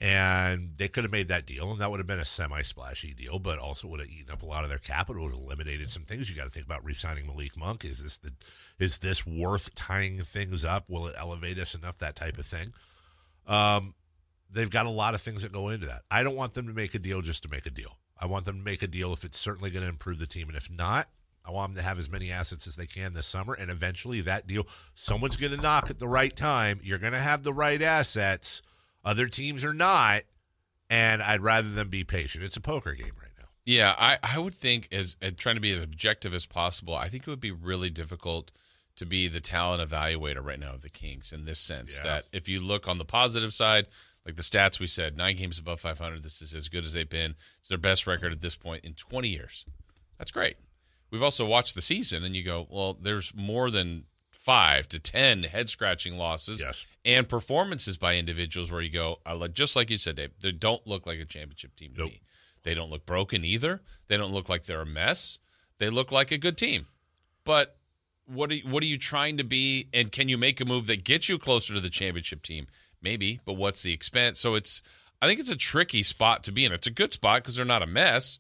And 0.02 0.74
they 0.78 0.88
could 0.88 1.04
have 1.04 1.12
made 1.12 1.28
that 1.28 1.48
deal, 1.48 1.72
and 1.72 1.80
that 1.80 1.90
would 1.90 2.00
have 2.00 2.06
been 2.06 2.20
a 2.20 2.26
semi 2.26 2.62
splashy 2.62 3.14
deal, 3.14 3.40
but 3.40 3.58
also 3.58 3.88
would 3.88 4.00
have 4.00 4.10
eaten 4.10 4.32
up 4.32 4.44
a 4.44 4.46
lot 4.46 4.64
of 4.64 4.70
their 4.70 4.78
capital, 4.78 5.24
would 5.24 5.32
have 5.32 5.40
eliminated 5.40 5.90
some 5.90 6.04
things. 6.04 6.30
You 6.30 6.36
got 6.36 6.44
to 6.44 6.52
think 6.52 6.68
about 6.68 6.86
re 6.86 6.94
signing 6.94 7.26
Malik 7.26 7.58
Monk. 7.58 7.84
Is 7.84 8.04
this 8.04 8.18
the 8.18 8.32
is 8.80 9.00
this 9.00 9.26
worth 9.26 9.74
tying 9.74 10.20
things 10.20 10.64
up? 10.64 10.86
Will 10.88 11.08
it 11.08 11.16
elevate 11.18 11.58
us 11.58 11.74
enough? 11.74 11.98
That 11.98 12.16
type 12.16 12.38
of 12.38 12.46
thing. 12.46 12.74
Um, 13.48 13.96
they've 14.52 14.70
got 14.70 14.86
a 14.86 14.90
lot 14.92 15.14
of 15.14 15.22
things 15.22 15.42
that 15.42 15.52
go 15.52 15.70
into 15.70 15.86
that. 15.88 16.02
I 16.10 16.24
don't 16.24 16.36
want 16.36 16.54
them 16.54 16.68
to 16.68 16.74
make 16.74 16.96
a 16.96 17.00
deal 17.00 17.22
just 17.22 17.44
to 17.44 17.50
make 17.50 17.66
a 17.66 17.70
deal. 17.72 17.98
I 18.20 18.26
want 18.26 18.46
them 18.46 18.58
to 18.58 18.64
make 18.64 18.82
a 18.82 18.88
deal 18.88 19.14
if 19.14 19.24
it's 19.24 19.38
certainly 19.38 19.70
going 19.70 19.84
to 19.84 19.90
improve 19.90 20.20
the 20.20 20.26
team, 20.28 20.48
and 20.48 20.58
if 20.58 20.70
not, 20.72 21.08
I 21.46 21.52
want 21.52 21.74
them 21.74 21.82
to 21.82 21.88
have 21.88 22.00
as 22.00 22.10
many 22.10 22.32
assets 22.32 22.68
as 22.68 22.76
they 22.76 22.88
can 22.88 23.14
this 23.14 23.28
summer, 23.28 23.54
and 23.54 23.70
eventually 23.72 24.22
that 24.22 24.48
deal, 24.48 24.68
someone's 24.96 25.38
going 25.38 25.52
to 25.56 25.62
knock 25.62 25.90
at 25.90 26.00
the 26.00 26.08
right 26.08 26.36
time. 26.36 26.80
You're 26.84 26.98
going 26.98 27.14
to 27.14 27.20
have 27.20 27.44
the 27.44 27.54
right 27.54 27.82
assets. 27.82 28.62
Other 29.06 29.28
teams 29.28 29.64
are 29.64 29.74
not, 29.74 30.24
and 30.90 31.22
I'd 31.22 31.42
rather 31.42 31.70
them 31.70 31.90
be 31.90 32.04
patient. 32.04 32.44
It's 32.44 32.58
a 32.58 32.62
poker 32.62 32.94
game 32.94 33.12
right 33.22 33.32
now. 33.38 33.46
Yeah, 33.66 33.94
I, 33.98 34.18
I 34.24 34.40
would 34.40 34.54
think 34.54 34.88
as 34.92 35.16
and 35.22 35.38
trying 35.38 35.56
to 35.56 35.62
be 35.62 35.72
as 35.74 35.84
objective 35.84 36.34
as 36.34 36.46
possible. 36.46 36.96
I 36.96 37.08
think 37.10 37.24
it 37.24 37.30
would 37.30 37.40
be 37.40 37.52
really 37.52 37.90
difficult 37.90 38.52
to 38.96 39.06
be 39.06 39.28
the 39.28 39.40
talent 39.42 39.88
evaluator 39.88 40.44
right 40.44 40.60
now 40.60 40.74
of 40.74 40.82
the 40.82 40.90
Kings 40.90 41.32
in 41.32 41.46
this 41.46 41.60
sense 41.60 41.98
Yeah. 41.98 42.04
that 42.12 42.26
if 42.34 42.50
you 42.50 42.60
look 42.60 42.88
on 42.88 42.98
the 42.98 43.06
positive 43.06 43.54
side, 43.54 43.88
like 44.28 44.36
the 44.36 44.42
stats 44.44 44.80
we 44.80 44.86
said, 44.88 45.18
nine 45.18 45.36
games 45.38 45.58
above 45.58 45.80
500. 45.80 46.22
This 46.22 46.42
is 46.42 46.54
as 46.54 46.68
good 46.70 46.86
as 46.86 46.94
they've 46.94 47.10
been. 47.10 47.34
It's 47.60 47.70
their 47.70 47.78
best 47.80 48.06
record 48.06 48.32
at 48.34 48.42
this 48.42 48.56
point 48.56 48.86
in 48.86 48.94
20 48.94 49.28
years. 49.30 49.66
That's 50.20 50.32
great. 50.32 50.58
We've 51.10 51.24
also 51.24 51.46
watched 51.46 51.74
the 51.74 51.82
season, 51.82 52.24
and 52.26 52.36
you 52.36 52.44
go, 52.44 52.68
well, 52.70 52.94
there's 53.02 53.34
more 53.34 53.72
than 53.72 54.04
five 54.34 54.88
to 54.90 55.00
ten 55.00 55.44
head 55.44 55.70
scratching 55.70 56.18
losses 56.18 56.62
Yes. 56.62 56.86
and 57.06 57.28
performances 57.28 57.98
by 57.98 58.16
individuals 58.16 58.72
where 58.72 58.82
you 58.82 58.90
go, 58.92 59.20
I 59.26 59.36
just 59.48 59.76
like 59.76 59.90
you 59.90 59.98
said, 59.98 60.18
Dave, 60.18 60.32
they 60.42 60.52
don't 60.52 60.86
look 60.86 61.06
like 61.08 61.20
a 61.20 61.26
championship 61.26 61.76
team 61.76 61.94
to 61.94 62.02
Nope. 62.02 62.12
me. 62.12 62.22
They 62.64 62.74
don't 62.74 62.90
look 62.90 63.06
broken 63.06 63.46
either. 63.46 63.82
They 64.08 64.18
don't 64.18 64.34
look 64.34 64.50
like 64.50 64.64
they're 64.66 64.82
a 64.82 64.86
mess. 64.86 65.40
They 65.78 65.90
look 65.90 66.12
like 66.12 66.32
a 66.32 66.38
good 66.38 66.58
team. 66.58 66.88
But 67.46 67.78
what 68.26 68.52
are 68.52 68.58
what 68.60 68.84
are 68.84 68.88
you 68.88 68.98
trying 68.98 69.38
to 69.38 69.44
be? 69.46 69.88
And 69.94 70.12
can 70.12 70.28
you 70.28 70.38
make 70.38 70.60
a 70.60 70.66
move 70.66 70.88
that 70.88 71.06
gets 71.06 71.30
you 71.30 71.38
closer 71.38 71.74
to 71.74 71.80
the 71.80 71.90
championship 71.90 72.42
team? 72.44 72.68
Maybe, 73.02 73.40
but 73.46 73.54
what's 73.54 73.84
the 73.84 73.94
expense? 73.94 74.40
So 74.40 74.56
it's 74.56 74.82
I 75.22 75.28
think 75.28 75.40
it's 75.40 75.52
a 75.52 75.58
tricky 75.58 76.04
spot 76.04 76.44
to 76.44 76.52
be 76.52 76.66
in. 76.66 76.72
It's 76.72 76.88
a 76.88 76.92
good 76.92 77.14
spot 77.14 77.44
because 77.44 77.56
they're 77.56 77.66
not 77.66 77.84
a 77.84 77.88
mess, 77.88 78.40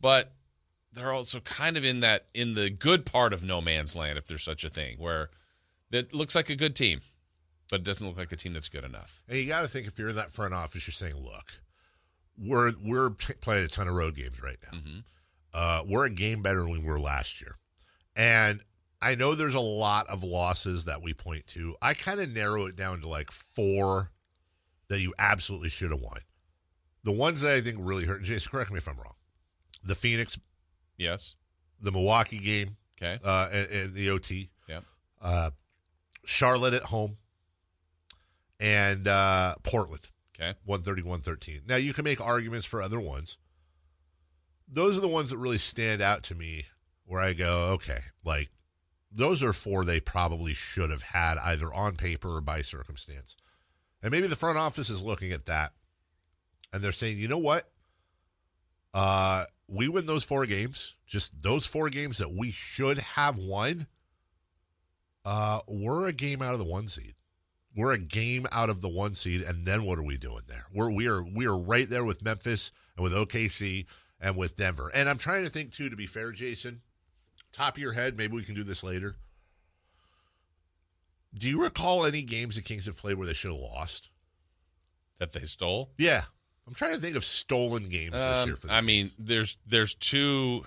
but 0.00 0.32
they're 0.92 1.12
also 1.12 1.40
kind 1.40 1.76
of 1.76 1.84
in 1.84 2.00
that 2.00 2.26
in 2.34 2.54
the 2.54 2.70
good 2.70 3.06
part 3.06 3.32
of 3.32 3.44
no 3.44 3.60
man's 3.60 3.94
land, 3.94 4.18
if 4.18 4.26
there's 4.26 4.42
such 4.42 4.64
a 4.64 4.70
thing, 4.70 4.96
where 4.98 5.30
that 5.90 6.12
looks 6.14 6.34
like 6.34 6.50
a 6.50 6.56
good 6.56 6.74
team, 6.74 7.00
but 7.70 7.80
it 7.80 7.84
doesn't 7.84 8.06
look 8.06 8.16
like 8.18 8.32
a 8.32 8.36
team 8.36 8.52
that's 8.52 8.68
good 8.68 8.84
enough. 8.84 9.22
And 9.28 9.38
you 9.38 9.46
got 9.46 9.62
to 9.62 9.68
think 9.68 9.86
if 9.86 9.98
you're 9.98 10.10
in 10.10 10.16
that 10.16 10.30
front 10.30 10.54
office, 10.54 10.86
you're 10.86 10.92
saying, 10.92 11.22
look, 11.22 11.60
we're 12.38 12.72
we're 12.84 13.10
playing 13.10 13.64
a 13.64 13.68
ton 13.68 13.88
of 13.88 13.94
road 13.94 14.14
games 14.14 14.42
right 14.42 14.58
now. 14.72 14.78
Uh, 15.54 15.82
we're 15.88 16.06
a 16.06 16.10
game 16.10 16.42
better 16.42 16.60
than 16.60 16.70
we 16.70 16.78
were 16.78 17.00
last 17.00 17.40
year, 17.40 17.56
and 18.16 18.60
I 19.00 19.14
know 19.14 19.34
there's 19.34 19.54
a 19.54 19.60
lot 19.60 20.08
of 20.08 20.24
losses 20.24 20.86
that 20.86 21.02
we 21.02 21.14
point 21.14 21.46
to. 21.48 21.76
I 21.80 21.94
kind 21.94 22.20
of 22.20 22.30
narrow 22.30 22.66
it 22.66 22.74
down 22.76 23.00
to 23.02 23.08
like 23.08 23.30
four 23.30 24.10
that 24.88 25.00
you 25.00 25.14
absolutely 25.18 25.68
should 25.68 25.90
have 25.92 26.00
won. 26.00 26.18
The 27.04 27.12
ones 27.12 27.42
that 27.42 27.52
I 27.54 27.60
think 27.60 27.76
really 27.80 28.04
hurt. 28.06 28.22
Jason, 28.24 28.50
correct 28.50 28.70
me 28.72 28.78
if 28.78 28.88
I'm 28.88 28.96
wrong. 28.96 29.14
The 29.84 29.94
Phoenix, 29.94 30.38
Yes. 30.96 31.36
the 31.80 31.92
Milwaukee 31.92 32.38
game, 32.38 32.76
Okay. 33.00 33.18
uh, 33.24 33.48
and, 33.52 33.70
and 33.70 33.94
the 33.94 34.10
OT. 34.10 34.50
yeah. 34.68 34.80
Uh, 35.20 35.50
Charlotte 36.24 36.74
at 36.74 36.82
home, 36.82 37.16
and 38.60 39.06
uh, 39.06 39.54
Portland. 39.62 40.10
Okay. 40.34 40.54
130, 40.64 41.02
113. 41.02 41.62
Now, 41.66 41.76
you 41.76 41.92
can 41.92 42.04
make 42.04 42.20
arguments 42.20 42.66
for 42.66 42.82
other 42.82 43.00
ones. 43.00 43.38
Those 44.68 44.96
are 44.98 45.00
the 45.00 45.08
ones 45.08 45.30
that 45.30 45.38
really 45.38 45.58
stand 45.58 46.00
out 46.02 46.22
to 46.24 46.34
me 46.34 46.64
where 47.06 47.20
I 47.20 47.32
go, 47.32 47.70
okay, 47.74 47.98
like 48.24 48.50
those 49.10 49.42
are 49.42 49.52
four 49.52 49.84
they 49.84 50.00
probably 50.00 50.54
should 50.54 50.90
have 50.90 51.02
had 51.02 51.38
either 51.38 51.72
on 51.72 51.96
paper 51.96 52.36
or 52.36 52.40
by 52.40 52.62
circumstance. 52.62 53.36
And 54.02 54.12
maybe 54.12 54.26
the 54.26 54.36
front 54.36 54.58
office 54.58 54.90
is 54.90 55.02
looking 55.02 55.32
at 55.32 55.46
that 55.46 55.72
and 56.72 56.82
they're 56.82 56.92
saying, 56.92 57.18
you 57.18 57.28
know 57.28 57.38
what? 57.38 57.70
Uh, 58.94 59.44
we 59.68 59.88
win 59.88 60.06
those 60.06 60.24
four 60.24 60.46
games, 60.46 60.96
just 61.06 61.42
those 61.42 61.66
four 61.66 61.90
games 61.90 62.18
that 62.18 62.34
we 62.36 62.50
should 62.50 62.98
have 62.98 63.38
won. 63.38 63.86
Uh, 65.24 65.60
we're 65.66 66.06
a 66.06 66.12
game 66.12 66.40
out 66.40 66.54
of 66.54 66.58
the 66.58 66.64
one 66.64 66.88
seed. 66.88 67.14
We're 67.76 67.92
a 67.92 67.98
game 67.98 68.46
out 68.50 68.70
of 68.70 68.80
the 68.80 68.88
one 68.88 69.14
seed, 69.14 69.42
and 69.42 69.66
then 69.66 69.84
what 69.84 69.98
are 69.98 70.04
we 70.04 70.16
doing 70.16 70.42
there? 70.48 70.64
We're 70.72 70.90
we 70.90 71.06
are 71.06 71.22
we 71.22 71.46
are 71.46 71.56
right 71.56 71.88
there 71.88 72.04
with 72.04 72.24
Memphis 72.24 72.72
and 72.96 73.04
with 73.04 73.12
OKC 73.12 73.86
and 74.20 74.36
with 74.36 74.56
Denver. 74.56 74.90
And 74.92 75.08
I'm 75.08 75.18
trying 75.18 75.44
to 75.44 75.50
think 75.50 75.72
too. 75.72 75.90
To 75.90 75.96
be 75.96 76.06
fair, 76.06 76.32
Jason, 76.32 76.80
top 77.52 77.76
of 77.76 77.82
your 77.82 77.92
head, 77.92 78.16
maybe 78.16 78.34
we 78.34 78.42
can 78.42 78.54
do 78.54 78.62
this 78.62 78.82
later. 78.82 79.16
Do 81.34 81.48
you 81.48 81.62
recall 81.62 82.04
any 82.06 82.22
games 82.22 82.56
the 82.56 82.62
Kings 82.62 82.86
have 82.86 82.96
played 82.96 83.16
where 83.18 83.26
they 83.26 83.34
should 83.34 83.50
have 83.52 83.60
lost? 83.60 84.10
That 85.18 85.32
they 85.32 85.40
stole. 85.44 85.90
Yeah, 85.98 86.22
I'm 86.66 86.74
trying 86.74 86.94
to 86.94 87.00
think 87.00 87.16
of 87.16 87.24
stolen 87.24 87.88
games 87.88 88.12
this 88.12 88.22
Um, 88.22 88.48
year 88.48 88.56
for 88.56 88.68
the 88.68 88.72
I 88.72 88.80
mean, 88.80 89.10
there's 89.18 89.58
there's 89.66 89.94
two. 89.94 90.64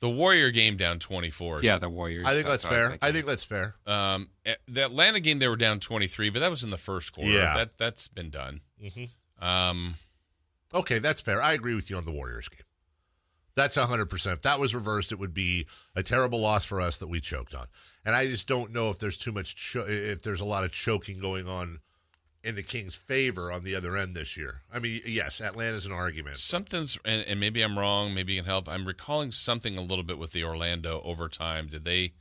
The 0.00 0.08
Warrior 0.08 0.52
game 0.52 0.76
down 0.76 1.00
24. 1.00 1.62
Yeah, 1.64 1.78
the 1.78 1.88
Warriors. 1.88 2.24
I 2.24 2.34
think 2.34 2.46
that's 2.46 2.62
what 2.62 2.72
I 2.72 2.76
was 2.76 2.80
fair. 2.82 2.90
thinking. 2.90 3.08
I 3.08 3.12
think 3.12 3.26
that's 3.26 3.42
fair. 3.44 3.74
Um, 3.84 4.28
eh, 4.46 4.54
the 4.68 4.84
Atlanta 4.84 5.18
game 5.18 5.40
they 5.40 5.48
were 5.48 5.56
down 5.56 5.80
23, 5.80 6.30
but 6.30 6.38
that 6.38 6.50
was 6.50 6.62
in 6.62 6.70
the 6.70 6.76
first 6.76 7.12
quarter. 7.12 7.30
Yeah. 7.32 7.56
That 7.56 7.78
that's 7.78 8.06
been 8.06 8.30
done. 8.30 8.60
Mm-hmm. 8.82 9.44
Um, 9.44 9.94
Okay, 10.72 10.98
that's 10.98 11.20
fair. 11.22 11.42
I 11.42 11.54
agree 11.54 11.74
with 11.74 11.88
you 11.90 11.96
on 11.96 12.04
the 12.04 12.12
Warriors 12.12 12.48
game. 12.48 12.60
That's 13.58 13.76
100%. 13.76 14.32
If 14.32 14.42
that 14.42 14.60
was 14.60 14.72
reversed, 14.72 15.10
it 15.10 15.18
would 15.18 15.34
be 15.34 15.66
a 15.96 16.02
terrible 16.04 16.40
loss 16.40 16.64
for 16.64 16.80
us 16.80 16.98
that 16.98 17.08
we 17.08 17.18
choked 17.18 17.56
on. 17.56 17.66
And 18.04 18.14
I 18.14 18.28
just 18.28 18.46
don't 18.46 18.72
know 18.72 18.88
if 18.90 19.00
there's 19.00 19.18
too 19.18 19.32
much, 19.32 19.56
cho- 19.56 19.84
if 19.84 20.22
there's 20.22 20.40
a 20.40 20.44
lot 20.44 20.62
of 20.62 20.70
choking 20.70 21.18
going 21.18 21.48
on 21.48 21.80
in 22.44 22.54
the 22.54 22.62
Kings' 22.62 22.94
favor 22.94 23.50
on 23.50 23.64
the 23.64 23.74
other 23.74 23.96
end 23.96 24.14
this 24.14 24.36
year. 24.36 24.62
I 24.72 24.78
mean, 24.78 25.00
yes, 25.04 25.40
Atlanta's 25.40 25.86
an 25.86 25.92
argument. 25.92 26.36
something's 26.36 27.00
and, 27.04 27.22
and 27.22 27.40
maybe 27.40 27.60
I'm 27.60 27.76
wrong. 27.76 28.14
Maybe 28.14 28.34
you 28.34 28.42
can 28.42 28.48
help. 28.48 28.68
I'm 28.68 28.86
recalling 28.86 29.32
something 29.32 29.76
a 29.76 29.82
little 29.82 30.04
bit 30.04 30.18
with 30.18 30.30
the 30.30 30.44
Orlando 30.44 31.02
overtime. 31.02 31.66
Did 31.66 31.84
they? 31.84 32.12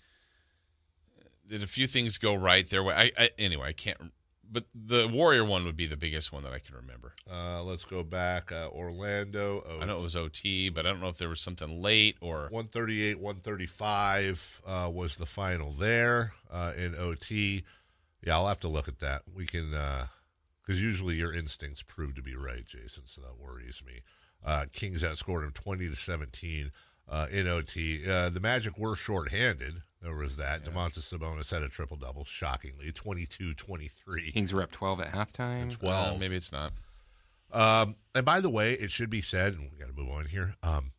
Did 1.48 1.62
a 1.62 1.68
few 1.68 1.86
things 1.86 2.18
go 2.18 2.34
right 2.34 2.68
their 2.68 2.82
way? 2.82 2.96
I, 2.96 3.12
I 3.26 3.30
anyway, 3.38 3.70
I 3.70 3.74
can't. 3.74 4.12
But 4.50 4.66
the 4.74 5.08
Warrior 5.08 5.44
one 5.44 5.66
would 5.66 5.76
be 5.76 5.88
the 5.88 5.98
biggest 5.98 6.32
one 6.32 6.44
that 6.44 6.54
I 6.54 6.60
can 6.60 6.76
remember. 6.76 7.14
Uh, 7.30 7.62
let's 7.64 7.84
go 7.84 8.04
back. 8.04 8.52
Uh, 8.52 8.70
Orlando. 8.72 9.64
Oh, 9.68 9.80
I 9.82 9.86
know 9.86 9.98
it 9.98 10.04
was 10.04 10.16
OT, 10.16 10.70
but 10.70 10.86
I 10.86 10.92
don't 10.92 11.02
know 11.02 11.10
if 11.10 11.18
there 11.18 11.30
was 11.30 11.42
something 11.42 11.82
late 11.82 12.18
or 12.22 12.48
138, 12.50 13.16
135 13.20 14.62
uh, 14.66 14.90
was 14.94 15.18
the 15.18 15.26
final 15.26 15.72
there 15.72 16.32
uh, 16.52 16.74
in 16.78 16.96
OT. 16.96 17.64
Yeah, 18.24 18.36
I'll 18.36 18.48
have 18.48 18.60
to 18.62 18.68
look 18.68 18.88
at 18.88 19.00
that. 19.00 19.24
We 19.34 19.46
can 19.46 19.74
uh, 19.74 20.08
because 20.62 20.82
usually 20.82 21.16
your 21.16 21.34
instincts 21.34 21.84
prove 21.84 22.16
to 22.16 22.22
be 22.22 22.36
right, 22.36 22.66
Jason. 22.66 23.04
So 23.06 23.22
that 23.22 23.40
worries 23.40 23.84
me. 23.86 24.02
Uh, 24.46 24.66
Kings 24.72 25.04
outscored 25.04 25.44
him 25.44 25.52
twenty 25.52 25.90
to 25.90 25.96
seventeen 25.96 26.72
uh, 27.10 27.28
in 27.32 27.48
OT. 27.48 28.02
Uh, 28.10 28.30
the 28.30 28.40
Magic 28.40 28.78
were 28.78 28.96
shorthanded. 28.96 29.82
There 30.02 30.16
was 30.16 30.38
that. 30.38 30.64
Domantas 30.64 31.12
Sabonis 31.12 31.50
had 31.52 31.64
a 31.64 31.70
triple 31.70 31.98
double, 31.98 32.24
shockingly 32.24 32.92
22-23. 32.92 34.34
Kings 34.34 34.54
were 34.54 34.62
up 34.62 34.72
12 34.72 35.02
at 35.02 35.08
halftime. 35.12 35.72
12. 35.78 36.16
Uh, 36.16 36.20
maybe 36.20 36.36
it's 36.36 36.52
not. 36.52 36.72
Um, 37.52 37.96
and 38.14 38.24
by 38.26 38.40
the 38.42 38.50
way, 38.50 38.74
it 38.74 38.92
should 38.92 39.10
be 39.10 39.22
said, 39.22 39.54
and 39.54 39.72
we 39.72 39.78
got 39.80 39.90
to 39.90 39.96
move 40.00 40.12
on 40.12 40.26
here. 40.26 40.54
Um, 40.62 40.90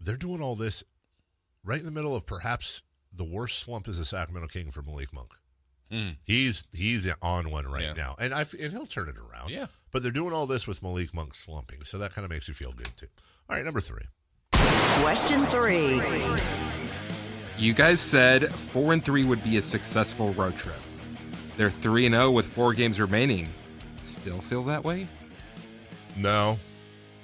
they're 0.00 0.16
doing 0.16 0.42
all 0.42 0.56
this 0.56 0.84
right 1.64 1.78
in 1.78 1.84
the 1.86 1.90
middle 1.92 2.14
of 2.14 2.26
perhaps 2.26 2.82
the 3.14 3.24
worst 3.24 3.60
slump 3.60 3.88
as 3.88 3.98
a 3.98 4.04
Sacramento 4.04 4.48
King 4.48 4.70
for 4.70 4.82
Malik 4.82 5.12
Monk. 5.12 5.32
Hmm. 5.90 6.08
He's 6.22 6.64
he's 6.72 7.08
on 7.22 7.50
one 7.50 7.66
right 7.66 7.82
Yeah. 7.84 7.92
now, 7.94 8.14
and 8.20 8.34
I 8.34 8.44
and 8.60 8.72
he'll 8.72 8.84
turn 8.86 9.08
it 9.08 9.16
around. 9.16 9.48
Yeah. 9.50 9.66
but 9.90 10.02
they're 10.02 10.12
doing 10.12 10.34
all 10.34 10.44
this 10.46 10.66
with 10.66 10.82
Malik 10.82 11.14
Monk 11.14 11.34
slumping, 11.34 11.82
so 11.84 11.96
that 11.96 12.12
kind 12.14 12.26
of 12.26 12.30
makes 12.30 12.46
you 12.46 12.52
feel 12.52 12.72
good 12.72 12.94
too. 12.98 13.06
All 13.48 13.56
right, 13.56 13.64
number 13.64 13.80
three. 13.80 14.04
Question 14.52 15.40
three. 15.40 15.98
You 17.58 17.74
guys 17.74 18.00
said 18.00 18.54
four 18.54 18.92
and 18.92 19.04
three 19.04 19.24
would 19.24 19.42
be 19.42 19.56
a 19.56 19.62
successful 19.62 20.32
road 20.34 20.56
trip. 20.56 20.78
They're 21.56 21.70
three 21.70 22.06
and 22.06 22.14
zero 22.14 22.30
with 22.30 22.46
four 22.46 22.72
games 22.72 23.00
remaining. 23.00 23.48
Still 23.96 24.40
feel 24.40 24.62
that 24.64 24.84
way? 24.84 25.08
No, 26.16 26.56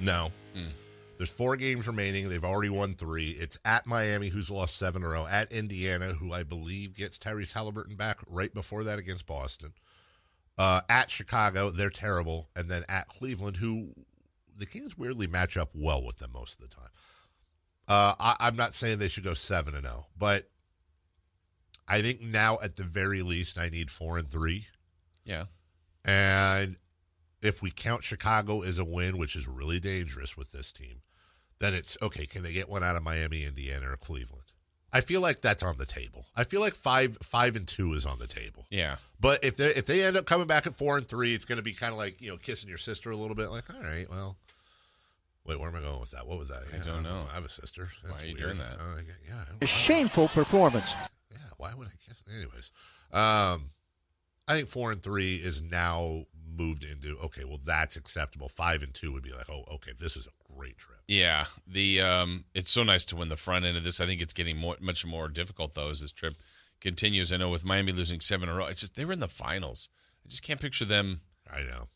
no. 0.01 0.31
Hmm. 0.53 0.71
There's 1.19 1.31
four 1.31 1.57
games 1.57 1.87
remaining. 1.87 2.29
They've 2.29 2.45
already 2.45 2.69
won 2.69 2.95
three. 2.95 3.31
It's 3.31 3.61
at 3.65 3.87
Miami, 3.87 4.29
who's 4.29 4.51
lost 4.51 4.77
seven 4.77 5.03
in 5.03 5.09
a 5.09 5.13
row. 5.13 5.25
At 5.25 5.53
Indiana, 5.53 6.07
who 6.07 6.33
I 6.33 6.43
believe 6.43 6.97
gets 6.97 7.17
Tyrese 7.17 7.53
Halliburton 7.53 7.95
back 7.95 8.19
right 8.27 8.53
before 8.53 8.83
that 8.83 8.99
against 8.99 9.29
Boston. 9.29 9.73
Uh, 10.59 10.81
at 10.89 11.13
Chicago, 11.13 11.71
they're 11.71 11.91
terrible. 11.91 12.49
And 12.57 12.69
then 12.69 12.83
at 12.89 13.07
Cleveland, 13.07 13.59
who 13.59 13.91
the 14.57 14.67
Kings 14.67 14.99
weirdly 14.99 15.29
match 15.29 15.57
up 15.57 15.71
well 15.75 16.03
with 16.03 16.19
them 16.19 16.31
most 16.35 16.61
of 16.61 16.69
the 16.69 16.75
time. 16.75 16.91
Uh, 17.87 18.15
I, 18.19 18.37
I'm 18.41 18.57
not 18.57 18.75
saying 18.75 18.99
they 18.99 19.09
should 19.09 19.25
go 19.25 19.35
seven 19.35 19.75
and 19.75 19.85
zero, 19.85 20.07
but 20.19 20.49
I 21.87 22.03
think 22.03 22.23
now 22.23 22.59
at 22.63 22.77
the 22.77 22.83
very 22.83 23.23
least, 23.23 23.59
I 23.59 23.69
need 23.69 23.91
four 23.91 24.17
and 24.17 24.29
three. 24.29 24.67
Yeah. 25.25 25.45
And 26.05 26.77
if 27.43 27.63
we 27.63 27.71
count 27.71 28.05
Chicago 28.05 28.63
as 28.63 28.79
a 28.79 28.85
win, 28.85 29.19
which 29.19 29.37
is 29.37 29.47
really 29.47 29.81
dangerous 29.81 30.37
with 30.37 30.53
this 30.53 30.73
team, 30.73 31.03
then 31.61 31.75
it's 31.75 31.97
okay. 32.03 32.27
Can 32.27 32.43
they 32.43 32.53
get 32.53 32.69
one 32.69 32.83
out 32.83 32.97
of 32.97 33.03
Miami, 33.03 33.45
Indiana, 33.45 33.91
or 33.91 33.97
Cleveland? 33.97 34.45
I 34.93 35.01
feel 35.01 35.21
like 35.21 35.41
that's 35.41 35.63
on 35.63 35.77
the 35.77 35.87
table. 35.87 36.27
I 36.37 36.45
feel 36.45 36.61
like 36.61 36.75
five, 36.75 37.19
five 37.21 37.57
and 37.57 37.67
two 37.67 37.95
is 37.95 38.07
on 38.07 38.21
the 38.21 38.29
table. 38.29 38.65
Yeah. 38.71 38.97
But 39.21 39.43
if 39.43 39.57
they 39.57 39.75
if 39.75 39.87
they 39.87 40.05
end 40.05 40.17
up 40.17 40.25
coming 40.25 40.47
back 40.47 40.67
at 40.67 40.79
four 40.79 40.97
and 40.97 41.07
three, 41.07 41.35
it's 41.35 41.45
going 41.45 41.57
to 41.57 41.65
be 41.65 41.73
kind 41.73 41.93
of 41.93 41.99
like 41.99 42.21
you 42.21 42.31
know 42.31 42.37
kissing 42.37 42.69
your 42.69 42.79
sister 42.79 43.11
a 43.11 43.17
little 43.17 43.35
bit. 43.35 43.51
Like, 43.51 43.65
all 43.75 43.83
right, 43.83 44.09
well, 44.09 44.37
wait, 45.47 45.59
where 45.61 45.69
am 45.69 45.77
I 45.77 45.81
going 45.81 46.01
with 46.01 46.11
that? 46.13 46.27
What 46.27 46.39
was 46.39 46.49
that? 46.49 46.63
I 46.73 46.85
don't 46.85 47.03
know. 47.03 47.27
I 47.31 47.35
have 47.35 47.45
a 47.45 47.49
sister. 47.49 47.89
Why 48.03 48.17
are 48.17 48.27
you 48.27 48.35
weird. 48.35 48.57
doing 48.57 48.59
that? 48.59 48.79
Uh, 48.79 49.01
yeah, 49.27 49.35
I 49.61 49.65
A 49.65 49.67
shameful 49.67 50.29
performance. 50.29 50.95
Yeah, 51.31 51.39
why 51.57 51.73
would 51.75 51.89
I 51.89 51.93
guess? 52.07 52.23
Anyways, 52.35 52.71
um, 53.13 53.69
I 54.47 54.55
think 54.55 54.69
four 54.69 54.93
and 54.93 55.03
three 55.03 55.37
is 55.37 55.63
now 55.63 56.27
moved 56.57 56.85
into 56.85 57.17
okay. 57.19 57.45
Well, 57.45 57.61
that's 57.65 57.97
acceptable. 57.97 58.49
Five 58.49 58.83
and 58.83 58.95
two 58.95 59.13
would 59.13 59.23
be 59.23 59.33
like, 59.33 59.51
oh, 59.51 59.65
okay, 59.75 59.93
this 59.99 60.17
is 60.17 60.27
a 60.27 60.53
great 60.55 60.79
trip. 60.79 61.01
Yeah, 61.09 61.45
the 61.67 62.01
um, 62.01 62.45
it's 62.55 62.71
so 62.71 62.83
nice 62.83 63.05
to 63.07 63.17
win 63.17 63.29
the 63.29 63.37
front 63.37 63.65
end 63.65 63.77
of 63.77 63.85
this. 63.85 64.01
I 64.01 64.07
think 64.07 64.21
it's 64.21 64.33
getting 64.33 64.57
more, 64.57 64.77
much 64.81 65.05
more 65.05 65.29
difficult 65.29 65.75
though 65.75 65.91
as 65.91 66.01
this 66.01 66.13
trip 66.13 66.35
continues. 66.81 67.33
I 67.33 67.37
know 67.37 67.51
with 67.51 67.65
Miami 67.65 67.93
losing 67.93 68.21
seven 68.21 68.49
in 68.49 68.55
a 68.55 68.59
row, 68.59 68.67
it's 68.67 68.81
just 68.81 68.95
they 68.95 69.05
were 69.05 69.13
in 69.13 69.21
the 69.21 69.29
finals. 69.29 69.89
I 70.25 70.29
just 70.29 70.43
can't 70.43 70.61
picture 70.61 70.85
them. 70.85 71.21
I 71.53 71.63
know. 71.63 71.89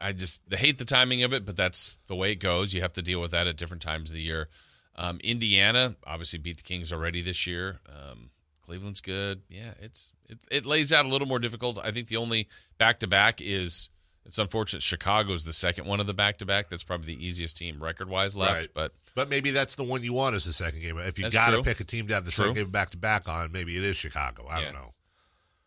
I, 0.00 0.12
just 0.12 0.40
I 0.52 0.56
hate 0.56 0.78
the 0.78 0.84
timing 0.84 1.22
of 1.22 1.32
it, 1.32 1.44
but 1.44 1.56
that's 1.56 1.98
the 2.06 2.16
way 2.16 2.32
it 2.32 2.36
goes. 2.36 2.72
You 2.72 2.82
have 2.82 2.92
to 2.94 3.02
deal 3.02 3.20
with 3.20 3.32
that 3.32 3.46
at 3.46 3.56
different 3.56 3.82
times 3.82 4.10
of 4.10 4.14
the 4.14 4.22
year. 4.22 4.48
Um, 4.96 5.18
Indiana 5.24 5.96
obviously 6.06 6.38
beat 6.38 6.58
the 6.58 6.62
Kings 6.62 6.92
already 6.92 7.22
this 7.22 7.46
year. 7.46 7.80
Um, 7.88 8.30
Cleveland's 8.62 9.00
good. 9.00 9.42
Yeah, 9.48 9.72
it's 9.80 10.12
it, 10.28 10.38
it 10.50 10.66
lays 10.66 10.92
out 10.92 11.04
a 11.04 11.08
little 11.08 11.26
more 11.26 11.38
difficult. 11.38 11.78
I 11.78 11.90
think 11.90 12.08
the 12.08 12.16
only 12.16 12.48
back 12.78 13.00
to 13.00 13.06
back 13.06 13.40
is 13.40 13.90
it's 14.24 14.38
unfortunate. 14.38 14.82
Chicago's 14.82 15.44
the 15.44 15.52
second 15.52 15.86
one 15.86 15.98
of 15.98 16.06
the 16.06 16.14
back 16.14 16.38
to 16.38 16.46
back. 16.46 16.68
That's 16.68 16.84
probably 16.84 17.14
the 17.14 17.26
easiest 17.26 17.56
team 17.56 17.82
record 17.82 18.08
wise 18.08 18.36
left. 18.36 18.60
Right. 18.60 18.68
But 18.72 18.92
But 19.14 19.28
maybe 19.28 19.50
that's 19.50 19.74
the 19.74 19.82
one 19.82 20.02
you 20.04 20.12
want 20.12 20.36
as 20.36 20.44
the 20.44 20.52
second 20.52 20.80
game. 20.80 20.96
If 20.98 21.18
you 21.18 21.28
got 21.30 21.50
to 21.50 21.62
pick 21.62 21.80
a 21.80 21.84
team 21.84 22.06
to 22.08 22.14
have 22.14 22.24
the 22.24 22.30
True. 22.30 22.44
second 22.46 22.54
game 22.62 22.70
back 22.70 22.90
to 22.90 22.96
back 22.96 23.28
on, 23.28 23.50
maybe 23.50 23.76
it 23.76 23.82
is 23.82 23.96
Chicago. 23.96 24.46
I 24.48 24.62
don't 24.62 24.74
know. 24.74 24.94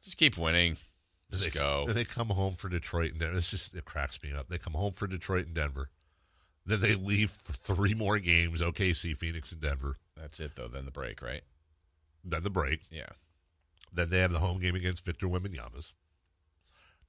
just 0.04 0.18
keep 0.18 0.38
winning. 0.38 0.78
Just 1.32 1.54
they, 1.54 1.60
go. 1.60 1.84
Then 1.86 1.96
they 1.96 2.06
come 2.06 2.30
home 2.30 2.54
for 2.54 2.70
Detroit 2.70 3.12
and 3.12 3.20
Denver. 3.20 3.38
It's 3.38 3.50
just 3.52 3.76
it 3.76 3.86
cracks 3.86 4.22
me 4.24 4.34
up. 4.34 4.48
They 4.48 4.58
come 4.58 4.74
home 4.74 4.94
for 4.94 5.08
Detroit 5.08 5.48
and 5.48 5.56
Denver. 5.56 5.90
Then 6.66 6.82
they 6.82 6.96
leave 6.96 7.30
for 7.30 7.54
three 7.54 7.94
more 7.94 8.20
games: 8.20 8.62
OKC, 8.62 9.16
Phoenix, 9.18 9.52
and 9.52 9.62
Denver. 9.62 9.98
That's 10.16 10.40
it 10.40 10.56
though. 10.56 10.68
Then 10.68 10.86
the 10.86 10.92
break, 10.92 11.22
right? 11.22 11.42
Then 12.24 12.44
the 12.44 12.50
break. 12.50 12.82
Yeah. 12.92 13.10
Then 13.94 14.10
they 14.10 14.20
have 14.20 14.32
the 14.32 14.40
home 14.40 14.60
game 14.60 14.76
against 14.76 15.06
Victor 15.06 15.28
Wembanyama's. 15.28 15.94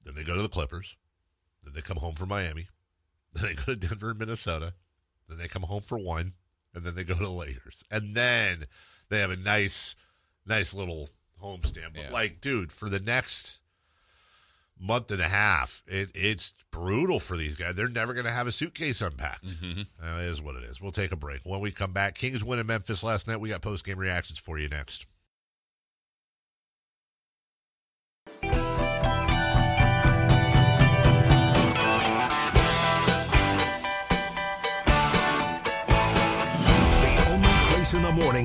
Then 0.05 0.15
they 0.15 0.23
go 0.23 0.35
to 0.35 0.41
the 0.41 0.47
Clippers. 0.49 0.95
Then 1.63 1.73
they 1.73 1.81
come 1.81 1.97
home 1.97 2.13
for 2.15 2.25
Miami. 2.25 2.67
Then 3.33 3.43
they 3.49 3.53
go 3.55 3.73
to 3.73 3.75
Denver 3.75 4.11
and 4.11 4.19
Minnesota. 4.19 4.73
Then 5.27 5.37
they 5.37 5.47
come 5.47 5.63
home 5.63 5.81
for 5.81 5.97
one. 5.97 6.33
And 6.73 6.85
then 6.85 6.95
they 6.95 7.03
go 7.03 7.13
to 7.15 7.23
the 7.23 7.29
Lakers. 7.29 7.83
And 7.91 8.15
then 8.15 8.65
they 9.09 9.19
have 9.19 9.31
a 9.31 9.35
nice, 9.35 9.95
nice 10.45 10.73
little 10.73 11.09
homestand. 11.43 11.93
But 11.93 12.03
Yeah. 12.03 12.11
like, 12.11 12.39
dude, 12.39 12.71
for 12.71 12.87
the 12.89 12.99
next 12.99 13.59
month 14.79 15.11
and 15.11 15.21
a 15.21 15.27
half, 15.27 15.81
it, 15.87 16.09
it's 16.13 16.53
brutal 16.71 17.19
for 17.19 17.35
these 17.35 17.55
guys. 17.57 17.75
They're 17.75 17.89
never 17.89 18.13
going 18.13 18.25
to 18.25 18.31
have 18.31 18.47
a 18.47 18.51
suitcase 18.51 19.01
unpacked. 19.01 19.61
Mm-hmm. 19.61 19.81
It 20.19 20.25
is 20.25 20.41
what 20.41 20.55
it 20.55 20.63
is. 20.63 20.81
We'll 20.81 20.91
take 20.91 21.11
a 21.11 21.15
break. 21.15 21.41
When 21.43 21.59
we 21.59 21.71
come 21.71 21.93
back, 21.93 22.15
Kings 22.15 22.43
win 22.43 22.59
in 22.59 22.67
Memphis 22.67 23.03
last 23.03 23.27
night. 23.27 23.39
We 23.39 23.49
got 23.49 23.61
post 23.61 23.85
game 23.85 23.97
reactions 23.97 24.39
for 24.39 24.57
you 24.57 24.69
next. 24.69 25.05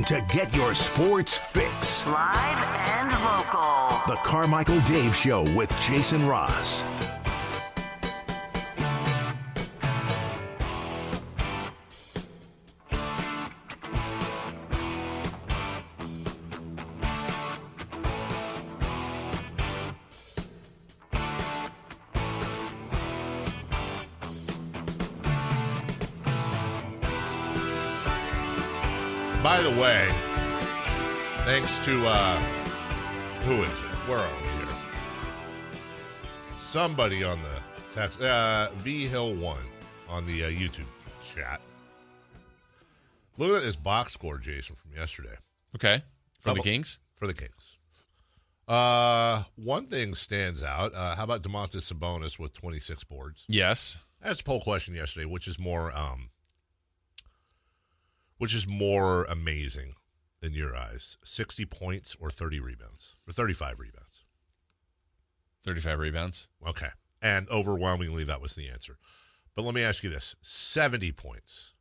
To 0.04 0.20
get 0.28 0.54
your 0.54 0.74
sports 0.74 1.36
fix. 1.36 2.06
Live 2.06 2.64
and 2.98 3.10
local. 3.10 4.00
The 4.06 4.20
Carmichael 4.22 4.80
Dave 4.80 5.14
Show 5.14 5.42
with 5.54 5.70
Jason 5.80 6.26
Ross. 6.26 6.82
To 31.83 32.07
uh 32.07 32.37
who 33.45 33.55
is 33.64 33.68
it? 33.68 34.09
Where 34.09 34.18
are 34.18 34.40
we 34.40 34.49
here? 34.51 34.68
Somebody 36.59 37.25
on 37.25 37.40
the 37.42 37.61
text 37.92 38.21
uh 38.21 38.71
V 38.77 39.09
Hill 39.09 39.35
one 39.35 39.64
on 40.09 40.25
the 40.25 40.45
uh, 40.45 40.49
YouTube 40.49 40.87
chat. 41.25 41.61
Look 43.37 43.51
at 43.51 43.62
this 43.62 43.75
box 43.75 44.12
score, 44.12 44.38
Jason, 44.38 44.77
from 44.77 44.92
yesterday. 44.95 45.35
Okay. 45.75 46.05
For 46.38 46.55
the 46.55 46.61
Kings? 46.61 47.01
For 47.16 47.27
the 47.27 47.35
Kings. 47.35 47.79
Uh 48.68 49.42
one 49.57 49.87
thing 49.87 50.14
stands 50.14 50.62
out. 50.62 50.95
Uh 50.95 51.16
how 51.16 51.25
about 51.25 51.42
Domantas 51.42 51.92
Sabonis 51.92 52.38
with 52.38 52.53
twenty 52.53 52.79
six 52.79 53.03
boards? 53.03 53.45
Yes. 53.49 53.99
That's 54.23 54.40
a 54.40 54.45
poll 54.45 54.61
question 54.61 54.95
yesterday, 54.95 55.27
which 55.27 55.49
is 55.49 55.59
more 55.59 55.90
um 55.97 56.31
which 58.38 58.55
is 58.55 58.68
more 58.68 59.25
amazing 59.25 59.95
in 60.42 60.52
your 60.52 60.76
eyes? 60.76 61.16
60 61.24 61.64
points 61.66 62.16
or 62.20 62.31
30 62.31 62.61
rebounds? 62.61 63.16
Or 63.28 63.33
35 63.33 63.81
rebounds. 63.81 64.24
35 65.64 65.98
rebounds. 65.98 66.48
Okay. 66.66 66.88
And 67.20 67.48
overwhelmingly 67.50 68.24
that 68.24 68.40
was 68.40 68.55
the 68.55 68.68
answer. 68.68 68.98
But 69.55 69.62
let 69.64 69.74
me 69.74 69.83
ask 69.83 70.02
you 70.02 70.11
this. 70.11 70.35
70 70.42 71.12
points, 71.12 71.74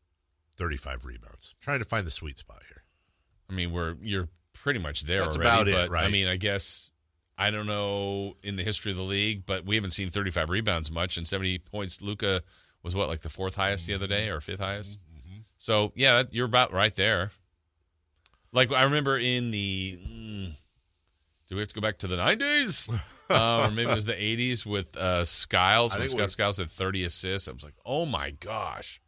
35 0.58 1.06
rebounds. 1.06 1.56
trying 1.60 1.80
to 1.80 1.86
find 1.86 2.06
the 2.06 2.12
sweet 2.12 2.38
spot 2.38 2.62
here. 2.68 2.84
I 3.50 3.54
mean, 3.54 3.72
we're 3.72 3.96
you're 4.02 4.30
pretty 4.54 4.80
much 4.80 5.04
there 5.04 5.22
That's 5.22 5.36
already. 5.38 5.50
about 5.50 5.68
it, 5.68 5.90
but 5.90 5.98
I 5.98 6.10
mean, 6.10 6.28
I 6.28 6.38
guess 6.38 6.92
I 7.38 7.50
don't 7.50 7.68
know 7.68 8.36
in 8.44 8.56
the 8.56 8.64
history 8.64 8.92
of 8.92 8.98
the 8.98 9.04
league, 9.04 9.46
but 9.46 9.66
we 9.66 9.76
haven't 9.76 9.92
seen 9.92 10.10
35 10.10 10.50
rebounds 10.50 10.92
much, 10.92 11.18
and 11.18 11.28
70 11.28 11.58
points. 11.60 12.02
Luka 12.02 12.44
was 12.84 12.96
what 12.96 13.10
like 13.10 13.22
the 13.22 13.30
fourth 13.30 13.56
highest 13.56 13.88
the 13.88 13.94
other 13.94 14.08
day 14.08 14.30
or 14.30 14.40
fifth 14.42 14.60
highest. 14.60 15.00
Mm-hmm. 15.00 15.40
So 15.58 15.92
yeah, 15.96 16.24
you're 16.32 16.46
about 16.46 16.72
right 16.74 16.94
there. 16.96 17.32
Like 18.54 18.72
I 18.72 18.84
remember 18.84 19.18
in 19.18 19.52
the 19.52 20.00
mm, 20.02 20.56
Do 21.48 21.56
we 21.56 21.60
have 21.60 21.70
to 21.70 21.76
go 21.76 21.82
back 21.82 22.00
to 22.00 22.08
the 22.08 22.18
90s? 22.18 22.90
uh, 23.30 23.68
or 23.68 23.72
maybe 23.72 23.90
it 23.90 23.96
was 23.96 24.06
the 24.06 24.14
80s 24.14 24.66
with 24.66 24.96
uh, 24.98 25.24
Skiles 25.24 25.96
I 25.96 26.00
when 26.00 26.10
Scott 26.10 26.32
Skiles 26.32 26.58
had 26.58 26.70
30 26.70 27.06
assists. 27.06 27.48
I 27.48 27.52
was 27.52 27.64
like, 27.64 27.76
oh 27.86 28.06
my 28.06 28.32
gosh. 28.32 29.02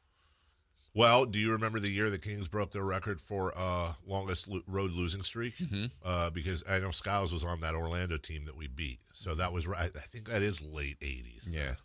Well, 0.95 1.25
do 1.25 1.39
you 1.39 1.51
remember 1.53 1.79
the 1.79 1.89
year 1.89 2.11
the 2.11 2.19
Kings 2.19 2.47
broke 2.47 2.71
their 2.71 2.83
record 2.83 3.19
for 3.19 3.51
uh, 3.57 3.93
longest 4.05 4.47
lo- 4.47 4.61
road 4.67 4.91
losing 4.91 5.23
streak? 5.23 5.57
Mm-hmm. 5.57 5.85
Uh, 6.05 6.29
because 6.29 6.63
I 6.69 6.79
know 6.79 6.91
Skiles 6.91 7.33
was 7.33 7.43
on 7.43 7.61
that 7.61 7.73
Orlando 7.73 8.17
team 8.17 8.45
that 8.45 8.55
we 8.55 8.67
beat, 8.67 8.99
so 9.11 9.33
that 9.33 9.51
was 9.51 9.65
right. 9.65 9.89
I 9.95 9.99
think 9.99 10.29
that 10.29 10.43
is 10.43 10.61
late 10.61 10.99
'80s. 10.99 11.51
Yeah. 11.51 11.75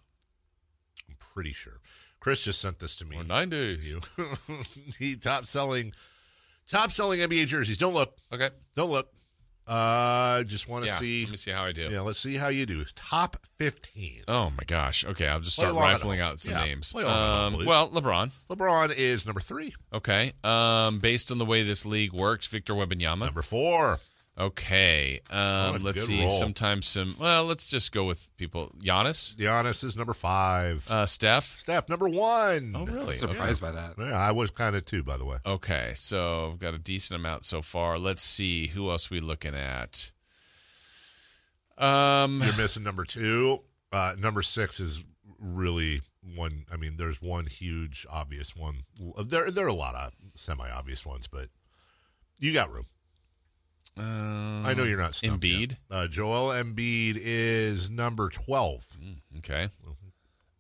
I'm 1.09 1.17
pretty 1.19 1.55
sure. 1.55 1.81
Chris 2.21 2.45
just 2.45 2.61
sent 2.61 2.81
this 2.81 2.97
to 2.97 3.07
me. 3.07 3.17
Or 3.17 3.23
90s. 3.23 3.85
You, 3.85 4.01
he 4.99 5.17
top 5.17 5.47
selling, 5.47 5.95
top 6.71 6.93
selling 6.93 7.21
NBA 7.21 7.47
jerseys. 7.47 7.79
Don't 7.79 7.95
look. 7.95 8.15
Okay. 8.33 8.51
Don't 8.75 8.91
look. 8.91 9.09
Uh, 9.67 10.45
just 10.45 10.67
want 10.67 10.85
to 10.87 10.91
Yeah. 10.91 10.97
see. 10.97 11.25
Let 11.25 11.31
me 11.33 11.37
see 11.37 11.51
how 11.51 11.65
I 11.65 11.73
do. 11.73 11.89
Yeah, 11.91 12.01
let's 12.01 12.19
see 12.19 12.37
how 12.37 12.49
you 12.49 12.65
do. 12.65 12.85
Top 12.95 13.37
fifteen. 13.59 14.23
Oh 14.27 14.49
my 14.49 14.65
gosh. 14.67 15.05
Okay, 15.05 15.29
I'll 15.29 15.41
just 15.41 15.57
start 15.57 15.75
rifling 15.75 16.21
out 16.21 16.41
some 16.41 16.55
Yeah, 16.55 16.65
names. 16.65 16.95
Um, 16.95 17.67
well, 17.67 17.91
LeBron. 17.91 18.31
LeBron 18.49 18.95
is 18.97 19.27
number 19.27 19.43
three. 19.43 19.75
Okay. 19.93 20.33
Um, 20.43 21.01
based 21.01 21.31
on 21.31 21.37
the 21.37 21.45
way 21.45 21.63
this 21.65 21.85
league 21.85 22.15
works, 22.15 22.47
Victor 22.47 22.73
Wembanyama. 22.73 23.27
Number 23.27 23.43
four. 23.43 23.99
Okay. 24.39 25.21
Um, 25.31 25.39
a 25.39 25.79
let's 25.79 26.05
see. 26.05 26.21
roll. 26.21 26.29
Sometimes 26.29 26.87
some. 26.87 27.17
Well, 27.19 27.45
let's 27.45 27.67
just 27.67 27.91
go 27.91 28.05
with 28.05 28.31
people. 28.37 28.73
Giannis. 28.79 29.35
Giannis 29.35 29.83
is 29.83 29.97
number 29.97 30.15
five. 30.15 30.87
Uh, 30.89 31.07
Steph. 31.07 31.59
Steph 31.59 31.89
number 31.89 32.09
one. 32.09 32.73
Oh, 32.77 32.87
really? 32.87 33.15
Surprised 33.15 33.61
by 33.61 33.73
that. 33.73 33.95
Yeah, 33.99 34.17
I 34.17 34.31
was 34.31 34.51
kind 34.51 34.77
of 34.77 34.87
too, 34.87 35.03
by 35.03 35.17
the 35.17 35.25
way. 35.25 35.39
Okay, 35.45 35.93
so 35.97 36.51
I've 36.53 36.59
got 36.61 36.75
a 36.75 36.79
decent 36.79 37.19
amount 37.19 37.45
so 37.45 37.63
far. 37.63 37.99
Let's 37.99 38.23
see 38.23 38.69
who 38.69 38.91
else 38.91 39.11
we 39.11 39.19
looking 39.19 39.57
at. 39.57 40.13
Um, 41.77 42.41
You're 42.45 42.57
missing 42.57 42.85
number 42.85 43.05
two. 43.05 43.63
Uh, 43.93 44.15
number 44.19 44.43
six 44.43 44.79
is 44.79 45.05
really 45.41 46.03
one. 46.37 46.65
I 46.73 46.77
mean, 46.77 46.97
there's 46.97 47.21
one 47.21 47.47
huge 47.47 48.07
obvious 48.09 48.55
one. 48.55 48.83
There, 49.27 49.51
there 49.51 49.67
are 49.67 49.69
a 49.69 49.75
lot 49.75 49.95
of 49.95 50.13
semi-obvious 50.35 51.05
ones, 51.07 51.27
but 51.27 51.49
you 52.39 52.53
got 52.53 52.73
room. 52.73 52.87
Um, 53.99 54.65
I 54.67 54.75
know 54.75 54.85
you're 54.85 54.99
not 54.99 55.15
stumped 55.15 55.45
Embiid. 55.45 55.71
yet. 55.71 55.79
Uh, 55.91 56.07
Joel 56.07 56.53
Embiid 56.53 57.19
is 57.21 57.91
number 57.91 58.29
twelve. 58.29 58.97
Okay. 59.39 59.69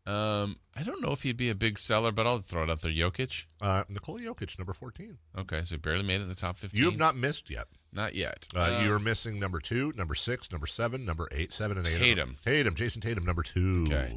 Um, 0.06 0.56
I 0.74 0.82
don't 0.84 1.02
know 1.02 1.10
if 1.12 1.22
he'd 1.22 1.36
be 1.36 1.50
a 1.50 1.54
big 1.54 1.78
seller, 1.78 2.10
but 2.12 2.26
I'll 2.26 2.38
throw 2.40 2.62
it 2.62 2.70
out 2.70 2.80
there. 2.80 2.90
Jokic. 2.90 3.44
Uh, 3.60 3.84
Nikola 3.90 4.20
Jokic, 4.20 4.58
number 4.58 4.72
fourteen. 4.72 5.18
Okay, 5.36 5.62
so 5.64 5.76
barely 5.76 6.02
made 6.02 6.20
it 6.20 6.22
in 6.22 6.28
the 6.30 6.34
top 6.34 6.56
fifteen. 6.56 6.80
You 6.80 6.88
have 6.90 6.98
not 6.98 7.14
missed 7.14 7.50
yet. 7.50 7.66
Not 7.92 8.14
yet. 8.14 8.48
Uh, 8.56 8.78
Um, 8.78 8.86
you're 8.86 8.98
missing 8.98 9.38
number 9.38 9.60
two, 9.60 9.92
number 9.96 10.14
six, 10.14 10.50
number 10.50 10.66
seven, 10.66 11.04
number 11.04 11.28
eight, 11.32 11.52
seven, 11.52 11.76
and 11.76 11.86
eight. 11.86 11.98
Tatum. 11.98 12.36
Tatum. 12.44 12.74
Jayson 12.74 13.02
Tatum, 13.02 13.24
number 13.24 13.42
two. 13.42 13.84
Okay. 13.86 14.16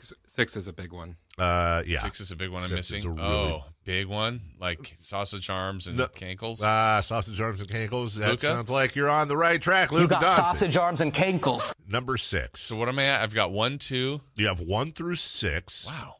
Six, 0.00 0.12
six 0.26 0.56
is 0.56 0.68
a 0.68 0.72
big 0.72 0.92
one. 0.92 1.16
Uh, 1.38 1.82
yeah. 1.86 1.98
Six 1.98 2.20
is 2.20 2.30
a 2.32 2.36
big 2.36 2.50
one 2.50 2.62
I'm 2.62 2.68
Six 2.68 2.86
is 2.88 2.92
missing. 3.04 3.10
a 3.10 3.14
really- 3.14 3.26
oh, 3.28 3.64
big 3.84 4.06
one 4.06 4.40
like 4.60 4.94
sausage 4.98 5.48
arms 5.50 5.86
and 5.86 5.98
No. 5.98 6.06
cankles. 6.08 6.62
Ah, 6.62 7.00
sausage 7.02 7.40
arms 7.40 7.60
and 7.60 7.68
cankles. 7.70 8.14
That 8.16 8.30
Luka? 8.30 8.46
sounds 8.46 8.70
like 8.70 8.94
you're 8.94 9.08
on 9.10 9.28
the 9.28 9.36
right 9.36 9.60
track, 9.60 9.90
You 9.92 10.06
got 10.08 10.22
Doncic. 10.22 10.36
sausage 10.36 10.76
arms 10.76 11.00
and 11.00 11.12
cankles. 11.12 11.72
Number 11.88 12.16
six. 12.16 12.60
so 12.60 12.76
what 12.76 12.88
am 12.88 12.98
I 12.98 13.04
at? 13.04 13.22
I've 13.22 13.34
got 13.34 13.50
one, 13.52 13.78
two. 13.78 14.20
You 14.34 14.46
have 14.46 14.60
one 14.60 14.92
through 14.92 15.16
six. 15.16 15.86
Wow. 15.86 16.16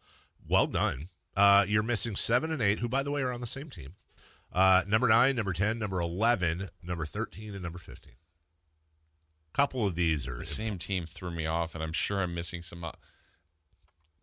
Well 0.48 0.66
done. 0.66 1.08
Uh, 1.36 1.64
you're 1.68 1.82
missing 1.82 2.14
seven 2.16 2.50
and 2.52 2.60
eight, 2.60 2.80
who, 2.80 2.88
by 2.88 3.02
the 3.02 3.10
way, 3.10 3.22
are 3.22 3.32
on 3.32 3.40
the 3.40 3.46
same 3.46 3.70
team. 3.70 3.94
Uh, 4.52 4.82
number 4.86 5.08
nine, 5.08 5.34
number 5.34 5.54
10, 5.54 5.78
number 5.78 5.98
11, 5.98 6.68
number 6.82 7.06
13, 7.06 7.54
and 7.54 7.62
number 7.62 7.78
15. 7.78 8.12
couple 9.54 9.86
of 9.86 9.94
these 9.94 10.26
are 10.28 10.38
The 10.38 10.44
same 10.46 10.78
team 10.78 11.06
threw 11.06 11.30
me 11.30 11.46
off, 11.46 11.74
and 11.74 11.82
I'm 11.82 11.92
sure 11.92 12.20
I'm 12.22 12.34
missing 12.34 12.62
some. 12.62 12.84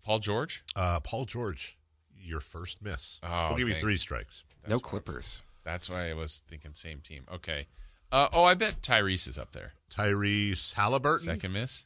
Paul 0.10 0.18
George. 0.18 0.64
uh, 0.76 1.00
Paul 1.02 1.26
George, 1.26 1.78
your 2.20 2.40
first 2.40 2.82
miss. 2.82 3.20
Oh, 3.22 3.50
we'll 3.50 3.60
give 3.60 3.68
you 3.68 3.76
dang. 3.76 3.82
three 3.82 3.98
strikes. 3.98 4.44
no 4.68 4.80
Clippers. 4.80 5.44
That's 5.64 5.88
why 5.88 6.10
I 6.10 6.16
was 6.16 6.40
thinking 6.48 6.74
same 6.74 7.00
team. 7.02 7.26
Okay. 7.32 7.68
Uh, 8.12 8.28
oh, 8.34 8.44
I 8.44 8.56
bet 8.56 8.82
Tyrese 8.82 9.28
is 9.28 9.38
up 9.38 9.52
there. 9.52 9.74
Tyrese 9.96 10.74
Halliburton. 10.74 11.26
Second 11.26 11.54
miss. 11.54 11.86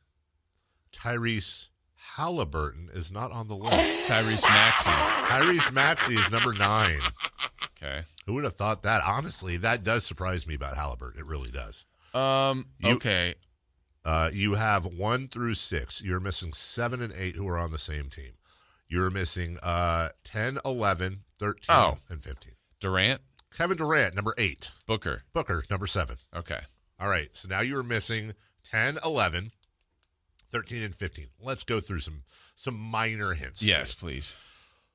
Tyrese 0.94 1.68
Halliburton 2.16 2.92
is 2.94 3.12
not 3.12 3.34
on 3.34 3.50
the 3.50 3.58
list. 3.58 3.76
Tyrese 4.10 4.50
Maxey. 4.50 4.92
Tyrese 4.92 5.74
Maxey 5.74 6.14
is 6.14 6.32
number 6.32 6.54
nine. 6.54 7.02
Okay. 7.76 8.04
Who 8.26 8.36
would 8.36 8.46
have 8.46 8.56
thought 8.56 8.84
that? 8.84 9.02
Honestly, 9.06 9.58
that 9.58 9.84
does 9.84 10.06
surprise 10.06 10.48
me 10.48 10.56
about 10.56 10.78
Halliburton. 10.78 11.20
It 11.20 11.26
really 11.26 11.52
does. 11.52 11.86
Um. 12.14 12.68
You- 12.80 12.96
okay. 12.96 13.36
Uh, 14.06 14.30
you 14.34 14.56
have 14.56 14.86
one 14.86 15.28
through 15.28 15.54
six. 15.54 16.02
You're 16.02 16.20
missing 16.20 16.52
seven 16.54 17.02
and 17.02 17.14
eight 17.14 17.36
who 17.36 17.48
are 17.48 17.58
on 17.58 17.72
the 17.72 17.78
same 17.78 18.10
team. 18.10 18.34
You're 18.90 19.10
missing 19.10 19.58
uh, 19.64 20.10
10, 20.24 20.60
11, 20.66 21.24
13, 21.40 21.64
Oh. 21.70 21.98
and 22.10 22.22
15. 22.22 22.52
Durant. 22.80 23.22
Kevin 23.56 23.78
Durant, 23.78 24.14
number 24.16 24.34
eight. 24.38 24.72
Booker. 24.86 25.24
Booker, 25.34 25.64
number 25.70 25.88
seven. 25.88 26.18
Okay. 26.36 26.60
All 27.00 27.08
right. 27.08 27.30
So 27.36 27.48
now 27.48 27.62
you 27.62 27.78
are 27.80 27.84
missing 27.84 28.34
10, 28.66 28.98
11, 29.06 29.52
13, 30.52 30.84
and 30.84 30.96
15. 30.96 31.28
Let's 31.40 31.64
go 31.64 31.80
through 31.80 32.00
some 32.00 32.24
some 32.56 32.78
minor 32.78 33.34
hints. 33.34 33.64
Yes, 33.64 33.94
please. 33.94 34.36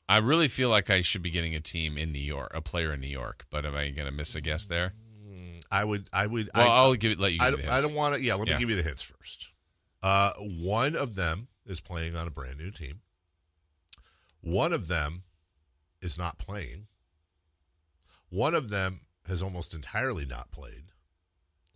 I 0.09 0.19
really 0.19 0.49
feel 0.49 0.71
like 0.71 0.91
I 0.91 1.03
should 1.03 1.23
be 1.23 1.31
getting 1.31 1.55
a 1.55 1.61
team 1.61 1.99
in 1.99 2.13
New 2.13 2.21
York, 2.21 2.51
a 2.55 2.61
player 2.63 2.93
in 2.95 3.01
New 3.01 3.09
York. 3.09 3.45
But 3.51 3.67
am 3.67 3.75
I 3.75 3.91
going 3.91 4.07
to 4.07 4.13
miss 4.13 4.35
a 4.37 4.41
guess 4.41 4.67
there? 4.67 4.93
I 5.71 5.85
would. 5.85 6.09
I 6.13 6.27
would. 6.27 6.51
Well, 6.55 6.71
I, 6.71 6.75
I'll 6.77 6.95
give 6.95 7.13
it. 7.13 7.19
Let 7.19 7.33
you. 7.33 7.39
Give 7.39 7.47
I 7.47 7.51
don't, 7.51 7.69
I 7.69 7.81
don't 7.81 7.95
want 7.95 8.15
to. 8.17 8.23
Yeah, 8.23 8.35
let 8.35 8.47
me 8.47 8.53
Yeah. 8.53 8.59
give 8.59 8.71
you 8.71 8.77
the 8.77 8.83
hints 8.83 9.03
first. 9.03 9.49
Uh, 10.03 10.33
one 10.39 10.95
of 10.97 11.17
them 11.17 11.49
is 11.67 11.81
playing 11.81 12.17
on 12.17 12.27
a 12.27 12.31
brand 12.31 12.59
new 12.59 12.71
team. 12.71 13.01
One 14.41 14.73
of 14.73 14.89
them 14.89 15.25
is 16.01 16.17
not 16.17 16.39
playing. 16.39 16.87
One 18.31 18.55
of 18.55 18.69
them 18.69 19.01
has 19.27 19.43
almost 19.43 19.75
entirely 19.75 20.25
not 20.25 20.51
played, 20.51 20.85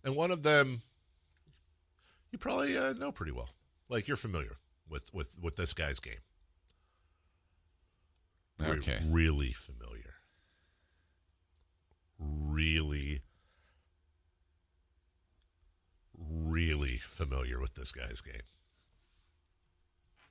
and 0.03 0.15
one 0.15 0.31
of 0.31 0.43
them 0.43 0.81
you 2.31 2.39
probably 2.39 2.77
uh, 2.77 2.93
know 2.93 3.11
pretty 3.11 3.31
well. 3.31 3.49
Like 3.89 4.07
you're 4.07 4.17
familiar 4.17 4.57
with 4.89 5.13
with 5.13 5.37
with 5.41 5.55
this 5.55 5.73
guy's 5.73 5.99
game. 5.99 6.15
Okay. 8.61 8.99
really 9.05 9.51
familiar. 9.51 10.13
Really 12.19 13.21
really 16.29 16.97
familiar 16.97 17.59
with 17.59 17.75
this 17.75 17.91
guy's 17.91 18.21
game. 18.21 18.41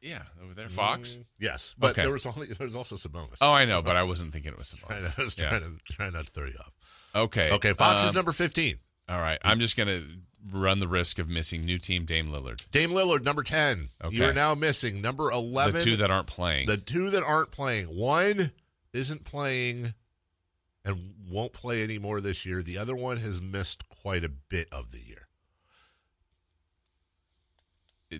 Yeah, 0.00 0.22
over 0.42 0.52
there, 0.54 0.68
Fox. 0.68 1.18
Yes, 1.38 1.74
but 1.78 1.92
Okay. 1.92 2.02
there 2.02 2.12
was 2.12 2.26
only 2.26 2.46
there 2.48 2.66
was 2.66 2.74
also 2.74 2.96
Sabonis. 2.96 3.36
Oh, 3.40 3.52
I 3.52 3.64
know, 3.66 3.82
but 3.82 3.94
I 3.96 4.02
wasn't 4.02 4.32
thinking 4.32 4.52
it 4.52 4.58
was 4.58 4.72
Sabonis. 4.74 5.18
I 5.18 5.22
was 5.22 5.38
Yeah. 5.38 5.48
trying 5.50 5.60
to 5.86 5.92
trying 5.94 6.12
not 6.12 6.26
to 6.26 6.32
throw 6.32 6.46
you 6.46 6.56
off. 6.58 6.74
Okay. 7.14 7.50
Okay, 7.52 7.72
Fox 7.72 8.02
is 8.02 8.10
um, 8.10 8.16
number 8.16 8.32
fifteen. 8.32 8.76
All 9.08 9.20
right. 9.20 9.38
I'm 9.44 9.58
just 9.60 9.76
going 9.76 9.88
to 9.88 10.04
run 10.52 10.78
the 10.80 10.88
risk 10.88 11.18
of 11.18 11.28
missing 11.28 11.60
new 11.60 11.76
team 11.78 12.04
Dame 12.04 12.28
Lillard. 12.28 12.64
Dame 12.70 12.90
Lillard, 12.90 13.22
number 13.24 13.42
ten. 13.42 13.86
Okay. 14.06 14.16
You 14.16 14.24
are 14.24 14.32
now 14.32 14.54
missing 14.54 15.00
number 15.02 15.30
eleven. 15.30 15.74
The 15.74 15.80
two 15.84 15.96
that 15.96 16.10
aren't 16.10 16.26
playing. 16.26 16.66
the 16.66 16.76
two 16.78 17.10
that 17.10 17.22
aren't 17.22 17.50
playing. 17.52 17.86
One 17.86 18.50
isn't 18.92 19.24
playing 19.24 19.94
and 20.84 21.14
won't 21.30 21.52
play 21.52 21.82
anymore 21.84 22.20
this 22.20 22.44
year. 22.44 22.60
The 22.62 22.78
other 22.78 22.96
one 22.96 23.18
has 23.18 23.40
missed 23.40 23.88
quite 23.88 24.24
a 24.24 24.28
bit 24.28 24.68
of 24.72 24.90
the 24.90 24.98
year. 25.00 25.21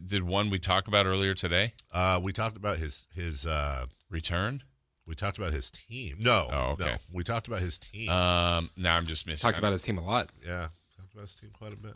Did 0.06 0.22
one 0.22 0.48
we 0.50 0.58
talk 0.58 0.88
about 0.88 1.06
earlier 1.06 1.32
today 1.34 1.74
Uh, 1.92 2.18
we 2.22 2.32
talked 2.32 2.56
about 2.56 2.78
his 2.78 3.06
his. 3.14 3.46
Uh, 3.46 3.86
return? 4.10 4.62
we 5.06 5.14
talked 5.14 5.36
about 5.38 5.52
his 5.52 5.70
team. 5.70 6.16
No, 6.20 6.48
Oh, 6.52 6.72
okay. 6.74 6.84
no. 6.92 6.96
We 7.12 7.24
talked 7.24 7.48
about 7.48 7.60
his 7.60 7.76
team. 7.78 8.08
Um, 8.08 8.70
now 8.76 8.94
I'm 8.96 9.04
just 9.04 9.26
missing. 9.26 9.46
Talked 9.48 9.58
about 9.58 9.72
his 9.72 9.82
team 9.82 9.98
a 9.98 10.04
lot. 10.04 10.30
yeah, 10.46 10.68
talked 10.96 11.12
about 11.12 11.22
his 11.22 11.34
team 11.34 11.50
quite 11.58 11.72
a 11.72 11.76
bit. 11.76 11.94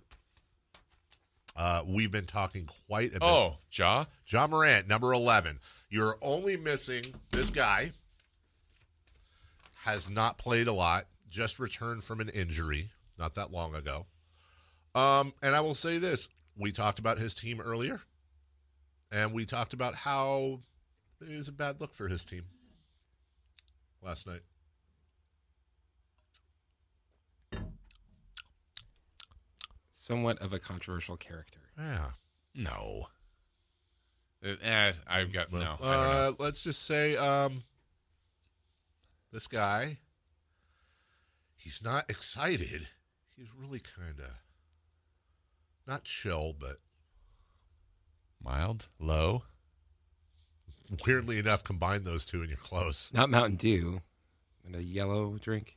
Uh, 1.54 1.82
we've 1.86 2.10
been 2.10 2.26
talking 2.26 2.68
quite 2.88 3.10
a 3.10 3.12
bit. 3.12 3.22
Oh, 3.22 3.56
Jaw. 3.70 4.06
John 4.26 4.50
Morant, 4.50 4.88
number 4.88 5.12
11. 5.12 5.58
You're 5.88 6.18
only 6.20 6.56
missing 6.56 7.02
this 7.30 7.48
guy, 7.48 7.92
has 9.84 10.10
not 10.10 10.36
played 10.36 10.66
a 10.66 10.72
lot, 10.72 11.06
just 11.30 11.58
returned 11.58 12.02
from 12.04 12.20
an 12.20 12.28
injury 12.30 12.90
not 13.18 13.34
that 13.36 13.52
long 13.52 13.74
ago. 13.74 14.06
Um, 14.94 15.32
and 15.42 15.54
I 15.54 15.60
will 15.60 15.74
say 15.76 15.96
this 15.98 16.28
we 16.58 16.72
talked 16.72 16.98
about 16.98 17.18
his 17.18 17.34
team 17.34 17.60
earlier, 17.60 18.00
and 19.12 19.32
we 19.32 19.44
talked 19.44 19.72
about 19.72 19.94
how 19.94 20.60
it 21.20 21.36
was 21.36 21.48
a 21.48 21.52
bad 21.52 21.80
look 21.80 21.92
for 21.92 22.08
his 22.08 22.24
team 22.24 22.44
last 24.02 24.26
night. 24.26 24.40
Somewhat 29.90 30.38
of 30.38 30.52
a 30.52 30.58
controversial 30.58 31.16
character. 31.16 31.58
Yeah. 31.76 32.10
No. 32.54 33.08
Uh, 34.44 34.54
eh, 34.62 34.92
I've 35.06 35.32
got 35.32 35.52
no. 35.52 35.58
I 35.58 35.62
don't 35.62 35.78
know. 35.80 35.88
Uh, 35.88 36.32
let's 36.38 36.62
just 36.62 36.84
say 36.84 37.16
um, 37.16 37.62
this 39.32 39.46
guy, 39.46 39.98
he's 41.56 41.82
not 41.82 42.08
excited. 42.08 42.88
He's 43.36 43.52
really 43.54 43.80
kind 43.80 44.20
of 44.20 44.45
Not 45.86 46.04
chill, 46.04 46.52
but 46.58 46.76
Mild, 48.42 48.88
low. 49.00 49.42
weirdly 51.06 51.38
enough, 51.38 51.64
combine 51.64 52.02
those 52.04 52.24
two 52.26 52.40
and 52.40 52.48
you're 52.48 52.56
close. 52.58 53.12
Not 53.12 53.30
Mountain 53.30 53.56
Dew. 53.56 54.02
And 54.64 54.74
a 54.76 54.82
yellow 54.82 55.38
drink. 55.38 55.76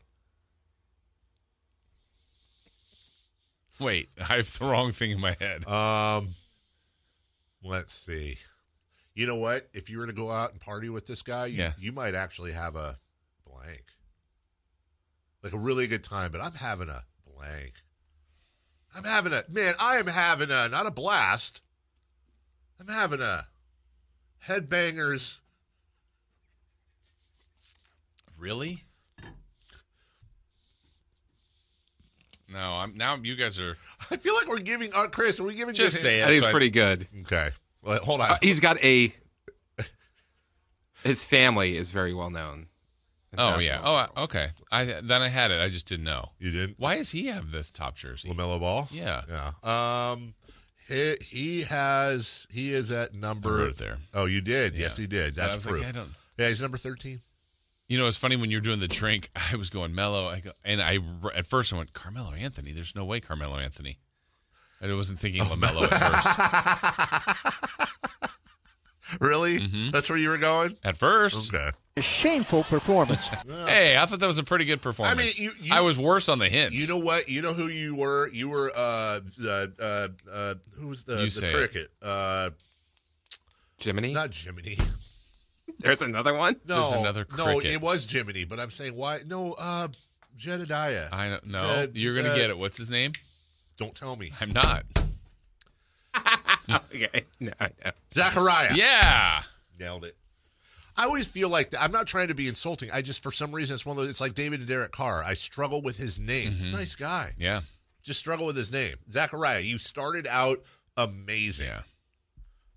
Wait, 3.79 4.09
I 4.19 4.35
have 4.37 4.57
the 4.59 4.65
wrong 4.65 4.91
thing 4.91 5.11
in 5.11 5.19
my 5.19 5.35
head. 5.39 5.65
Um, 5.67 6.29
let's 7.63 7.93
see. 7.93 8.37
You 9.15 9.25
know 9.25 9.37
what? 9.37 9.69
If 9.73 9.89
you 9.89 9.99
were 9.99 10.07
to 10.07 10.13
go 10.13 10.31
out 10.31 10.51
and 10.51 10.59
party 10.59 10.89
with 10.89 11.05
this 11.07 11.21
guy, 11.21 11.45
you, 11.47 11.57
Yeah. 11.59 11.73
you 11.79 11.91
might 11.91 12.13
actually 12.15 12.51
have 12.51 12.75
a 12.75 12.99
blank, 13.45 13.83
like 15.43 15.53
a 15.53 15.57
really 15.57 15.87
good 15.87 16.03
time. 16.03 16.31
But 16.31 16.41
I'm 16.41 16.53
having 16.55 16.89
a 16.89 17.03
blank. 17.25 17.73
I'm 18.95 19.03
having 19.03 19.33
a 19.33 19.43
man. 19.49 19.75
I 19.79 19.97
am 19.97 20.07
having 20.07 20.49
a 20.51 20.67
not 20.69 20.87
a 20.87 20.91
blast. 20.91 21.61
I'm 22.79 22.87
having 22.87 23.21
a 23.21 23.45
headbangers. 24.47 25.39
Really? 28.37 28.83
No, 32.51 32.75
I'm 32.79 32.97
now. 32.97 33.15
You 33.21 33.35
guys 33.35 33.59
are 33.59 33.77
I 34.09 34.17
feel 34.17 34.33
like 34.33 34.47
we're 34.47 34.57
giving 34.59 34.91
uh, 34.95 35.07
Chris. 35.07 35.39
Are 35.39 35.43
we 35.43 35.53
giving 35.55 35.75
just 35.75 35.93
this- 35.93 36.01
say 36.01 36.21
it. 36.21 36.23
I 36.23 36.27
think 36.27 36.41
so 36.41 36.47
it's 36.47 36.51
pretty 36.51 36.71
good. 36.71 37.07
Okay. 37.21 37.49
Well, 37.81 37.99
hold 37.99 38.21
on. 38.21 38.31
Uh, 38.31 38.37
he's 38.41 38.59
got 38.59 38.83
a. 38.83 39.13
His 41.03 41.23
family 41.23 41.77
is 41.77 41.91
very 41.91 42.13
well 42.13 42.29
known. 42.29 42.67
Oh 43.37 43.59
yeah. 43.59 43.81
Oh. 43.83 43.95
I- 43.95 44.23
okay. 44.23 44.47
I 44.71 44.85
then 44.85 45.21
I 45.21 45.27
had 45.27 45.51
it. 45.51 45.61
I 45.61 45.69
just 45.69 45.87
didn't 45.87 46.05
know. 46.05 46.25
you 46.39 46.51
didn't. 46.51 46.75
Why 46.79 46.95
does 46.97 47.11
he 47.11 47.27
have 47.27 47.51
this 47.51 47.69
top 47.69 47.95
jersey? 47.95 48.29
Lamelo 48.29 48.59
Ball. 48.59 48.87
Yeah. 48.91 49.21
Yeah. 49.29 50.11
Um, 50.11 50.33
he 50.87 51.15
he 51.21 51.61
has 51.63 52.47
he 52.49 52.73
is 52.73 52.91
at 52.91 53.13
number. 53.13 53.49
I 53.49 53.59
wrote 53.61 53.69
it 53.71 53.77
there. 53.77 53.97
Oh, 54.13 54.25
you 54.25 54.41
did. 54.41 54.75
Yes, 54.75 54.97
he 54.97 55.05
did. 55.07 55.35
But 55.35 55.41
I 55.43 55.45
That's 55.45 55.55
was 55.57 55.67
proof. 55.67 55.79
like, 55.85 55.89
I 55.89 55.91
don't. 55.99 56.09
Yeah, 56.37 56.47
he's 56.47 56.61
number 56.61 56.77
thirteen. 56.77 57.21
You 57.87 57.97
know, 57.99 58.05
it's 58.07 58.17
funny 58.17 58.35
when 58.35 58.51
you're 58.51 58.61
doing 58.61 58.79
the 58.79 58.87
drink. 58.87 59.29
I 59.51 59.55
was 59.55 59.69
going 59.69 59.93
Mello, 59.95 60.27
I 60.27 60.39
go, 60.39 60.51
and 60.63 60.81
I 60.81 60.99
at 61.35 61.45
first 61.45 61.71
I 61.73 61.77
went 61.77 61.93
Carmelo 61.93 62.33
Anthony. 62.33 62.71
There's 62.71 62.95
no 62.95 63.05
way 63.05 63.19
Carmelo 63.19 63.57
Anthony. 63.57 63.99
I 64.81 64.93
wasn't 64.93 65.19
thinking 65.19 65.43
Lamelo 65.43 65.91
at 65.91 67.51
first. 67.51 67.68
Really? 69.19 69.59
Mm-hmm. 69.59 69.89
That's 69.91 70.09
where 70.09 70.17
you 70.19 70.29
were 70.29 70.37
going. 70.37 70.77
At 70.83 70.97
first, 70.97 71.53
Okay. 71.53 71.69
A 71.97 72.01
shameful 72.01 72.63
performance. 72.63 73.27
hey, 73.67 73.97
I 73.97 74.05
thought 74.05 74.19
that 74.21 74.27
was 74.27 74.37
a 74.37 74.43
pretty 74.43 74.63
good 74.65 74.81
performance. 74.81 75.13
I 75.19 75.21
mean, 75.21 75.31
you- 75.37 75.51
you- 75.65 75.73
I 75.73 75.81
was 75.81 75.97
worse 75.97 76.29
on 76.29 76.39
the 76.39 76.47
hints. 76.47 76.79
You 76.81 76.87
know 76.87 77.03
what? 77.03 77.27
You 77.27 77.41
know 77.41 77.53
who 77.53 77.67
you 77.67 77.95
were. 77.95 78.29
You 78.31 78.49
were 78.49 78.71
uh 78.75 79.19
uh 79.43 79.67
uh, 79.81 80.07
uh 80.31 80.53
who 80.77 80.87
was 80.87 81.03
the 81.03 81.17
You 81.17 81.25
the 81.25 81.31
say 81.31 81.49
it. 81.49 81.53
cricket? 81.55 81.87
Uh, 82.01 82.51
Jiminy. 83.79 84.13
not 84.13 84.33
Jiminy. 84.33 84.77
There's 85.79 86.01
another 86.01 86.33
one. 86.33 86.55
No, 86.67 86.89
There's 86.89 87.01
another 87.01 87.25
no, 87.37 87.59
it 87.59 87.81
was 87.81 88.05
Jiminy. 88.09 88.45
But 88.45 88.59
I'm 88.59 88.71
saying 88.71 88.95
why? 88.95 89.21
No, 89.25 89.53
uh, 89.53 89.87
Jedediah. 90.37 91.07
I 91.11 91.27
don't 91.29 91.47
know. 91.47 91.87
You're 91.93 92.15
gonna 92.15 92.29
uh, 92.33 92.35
get 92.35 92.49
it. 92.49 92.57
What's 92.57 92.77
his 92.77 92.89
name? 92.89 93.13
Don't 93.77 93.95
tell 93.95 94.15
me. 94.15 94.31
I'm 94.41 94.51
not. 94.51 94.83
okay. 96.93 97.25
No. 97.39 97.51
Zachariah. 98.13 98.71
Yeah. 98.75 99.41
Nailed 99.79 100.05
it. 100.05 100.15
I 100.97 101.05
always 101.05 101.27
feel 101.27 101.47
like 101.49 101.69
that. 101.69 101.81
I'm 101.81 101.91
not 101.93 102.07
trying 102.07 102.27
to 102.27 102.33
be 102.35 102.47
insulting. 102.47 102.91
I 102.91 103.01
just, 103.01 103.23
for 103.23 103.31
some 103.31 103.53
reason, 103.53 103.73
it's 103.75 103.85
one 103.85 103.95
of 103.97 104.01
those. 104.03 104.09
It's 104.09 104.21
like 104.21 104.33
David 104.33 104.59
and 104.59 104.67
Derek 104.67 104.91
Carr. 104.91 105.23
I 105.23 105.33
struggle 105.33 105.81
with 105.81 105.95
his 105.97 106.19
name. 106.19 106.51
Mm-hmm. 106.51 106.71
Nice 106.73 106.95
guy. 106.95 107.31
Yeah. 107.37 107.61
Just 108.03 108.19
struggle 108.19 108.47
with 108.47 108.57
his 108.57 108.71
name. 108.71 108.95
Zachariah, 109.09 109.59
you 109.61 109.77
started 109.77 110.27
out 110.27 110.61
amazing. 110.97 111.67
Yeah. 111.67 111.81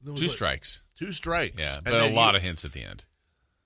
Two 0.04 0.14
like 0.14 0.30
strikes. 0.30 0.82
Two 0.96 1.10
strikes. 1.12 1.60
Yeah, 1.60 1.76
And 1.76 1.84
but 1.86 2.10
a 2.10 2.14
lot 2.14 2.32
you- 2.34 2.38
of 2.38 2.42
hints 2.42 2.64
at 2.64 2.72
the 2.72 2.84
end. 2.84 3.04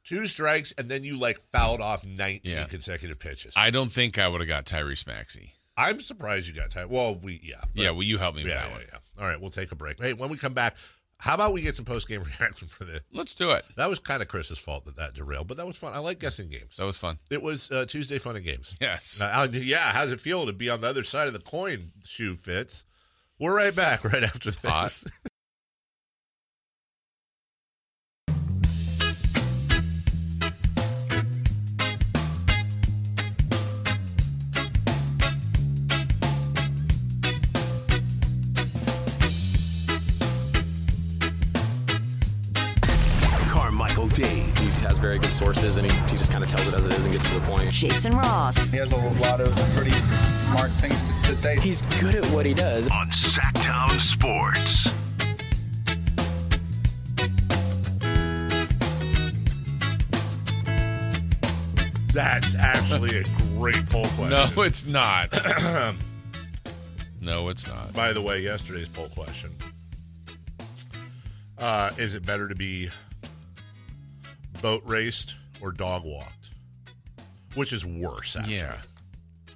Two 0.05 0.27
strikes, 0.27 0.73
and 0.79 0.89
then 0.89 1.03
you 1.03 1.19
like 1.19 1.41
fouled 1.53 1.81
off 1.81 2.05
19 2.05 2.41
Yeah. 2.45 2.65
consecutive 2.67 3.19
pitches. 3.19 3.55
I 3.57 3.71
don't 3.71 3.91
think 3.91 4.19
I 4.19 4.29
would 4.29 4.41
have 4.41 4.47
got 4.49 4.65
Tyrese 4.65 5.05
Maxey. 5.07 5.55
I'm 5.77 6.01
surprised 6.01 6.49
you 6.49 6.55
got 6.55 6.71
tired. 6.71 6.91
Well, 6.91 7.17
we, 7.17 7.41
yeah. 7.43 7.57
but- 7.75 7.83
Yeah, 7.83 7.91
well, 7.91 8.03
you 8.03 8.19
help 8.19 8.35
me 8.37 8.43
with 8.45 8.53
yeah, 8.53 8.63
that 8.69 8.71
yeah, 8.81 8.87
yeah. 8.93 9.23
All 9.23 9.27
right, 9.29 9.41
we'll 9.41 9.51
take 9.51 9.73
a 9.73 9.75
break. 9.75 10.01
Hey, 10.03 10.13
when 10.13 10.31
we 10.31 10.37
come 10.37 10.55
back, 10.55 10.75
how 11.19 11.35
about 11.35 11.53
we 11.55 11.63
get 11.63 11.75
some 11.75 11.85
post 11.85 12.09
game 12.09 12.23
reaction 12.41 12.69
for 12.69 12.85
this? 12.85 13.01
Let's 13.13 13.35
do 13.35 13.51
it. 13.53 13.65
That 13.77 13.89
was 13.89 13.99
kind 13.99 14.21
of 14.23 14.29
Chris's 14.29 14.59
fault 14.59 14.85
that 14.87 14.97
that 14.97 15.15
derailed, 15.15 15.49
but 15.49 15.57
that 15.57 15.67
was 15.67 15.77
fun. 15.79 15.93
I 15.95 15.99
like 15.99 16.19
guessing 16.19 16.49
games. 16.49 16.77
That 16.77 16.85
was 16.85 16.97
fun. 16.99 17.19
It 17.31 17.43
was 17.43 17.71
uh, 17.71 17.87
Tuesday 17.87 18.19
Fun 18.19 18.37
and 18.37 18.45
Games. 18.45 18.77
Yes. 18.81 19.21
Uh, 19.23 19.49
yeah, 19.53 19.93
how's 19.93 20.13
it 20.13 20.21
feel 20.21 20.47
to 20.47 20.53
be 20.53 20.69
on 20.71 20.81
the 20.83 20.89
other 20.89 21.03
side 21.03 21.27
of 21.27 21.33
the 21.33 21.39
coin? 21.41 21.93
Shoe 22.05 22.35
fits. 22.35 22.85
We're 23.39 23.57
right 23.57 23.75
back 23.75 24.05
right 24.05 24.23
after 24.23 24.51
this. 24.51 25.05
very 45.07 45.21
good 45.21 45.33
sources 45.33 45.77
and 45.77 45.89
he, 45.89 45.97
he 46.11 46.17
just 46.17 46.33
kind 46.33 46.43
of 46.43 46.51
tells 46.51 46.67
it 46.67 46.75
as 46.75 46.85
it 46.85 46.93
is 46.93 47.05
and 47.05 47.13
gets 47.15 47.29
to 47.29 47.35
the 47.35 47.41
point. 47.47 47.71
Jason 47.71 48.13
Ross. 48.17 48.73
He 48.73 48.79
has 48.79 48.91
a 48.91 48.97
lot 49.21 49.41
of 49.41 49.55
pretty 49.77 49.97
smart 50.31 50.69
things 50.69 51.13
to, 51.13 51.23
to 51.27 51.33
say. 51.33 51.61
He's 51.61 51.83
good 52.01 52.17
at 52.17 52.27
what 52.27 52.45
he 52.45 52.53
does. 52.53 52.89
on 52.89 53.09
Sacktown 53.11 54.01
Sports. 54.01 54.93
That's 62.13 62.57
actually 62.57 63.19
a 63.19 63.23
great 63.57 63.89
poll 63.89 64.07
question. 64.17 64.31
No, 64.31 64.63
it's 64.63 64.87
not. 64.87 65.33
no, 67.21 67.49
it's 67.49 67.69
not. 67.69 67.93
By 67.93 68.13
the 68.13 68.23
way, 68.23 68.41
yesterday's 68.41 68.89
poll 68.89 69.09
question. 69.11 69.55
Uh, 71.59 71.93
is 71.97 72.17
it 72.17 72.27
better 72.27 72.49
to 72.49 72.57
be 72.57 72.91
boat 74.63 74.83
raced 74.85 75.35
or 75.61 75.73
dog 75.73 76.05
walked? 76.05 76.51
Which 77.55 77.73
is 77.73 77.87
worse, 77.87 78.37
actually. 78.37 78.57
Yeah. 78.57 78.79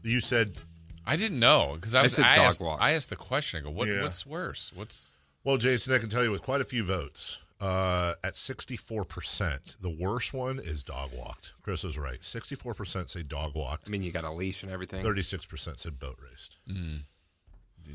You 0.02 0.20
said, 0.20 0.58
I 1.06 1.16
didn't 1.16 1.38
know 1.38 1.72
because 1.74 1.94
I 1.94 2.00
I 2.00 2.02
was 2.04 2.14
said 2.14 2.24
I 2.24 2.36
dog 2.36 2.44
asked, 2.46 2.60
walk. 2.60 2.78
I 2.80 2.92
asked 2.92 3.10
the 3.10 3.16
question. 3.16 3.60
I 3.60 3.64
go, 3.64 3.70
what, 3.70 3.88
Yeah. 3.88 4.02
what's 4.02 4.24
worse? 4.24 4.72
What's 4.74 5.14
well, 5.44 5.56
Jason, 5.56 5.92
I 5.94 5.98
can 5.98 6.08
tell 6.08 6.22
you 6.22 6.30
with 6.30 6.42
quite 6.42 6.60
a 6.60 6.64
few 6.64 6.84
votes, 6.84 7.38
uh, 7.60 8.12
at 8.22 8.34
64%, 8.34 9.80
the 9.80 9.88
worst 9.90 10.32
one 10.34 10.58
is 10.58 10.84
dog 10.84 11.10
walked. 11.14 11.54
Chris 11.62 11.82
was 11.82 11.98
right. 11.98 12.20
64% 12.20 13.08
say 13.08 13.22
dog 13.22 13.54
walked, 13.54 13.88
I 13.88 13.90
mean, 13.90 14.02
you 14.02 14.12
got 14.12 14.24
a 14.24 14.30
leash 14.32 14.62
and 14.62 14.70
everything. 14.72 15.04
36% 15.04 15.78
said 15.78 15.98
boat 15.98 16.16
raced. 16.22 16.58
Mm. 16.68 17.00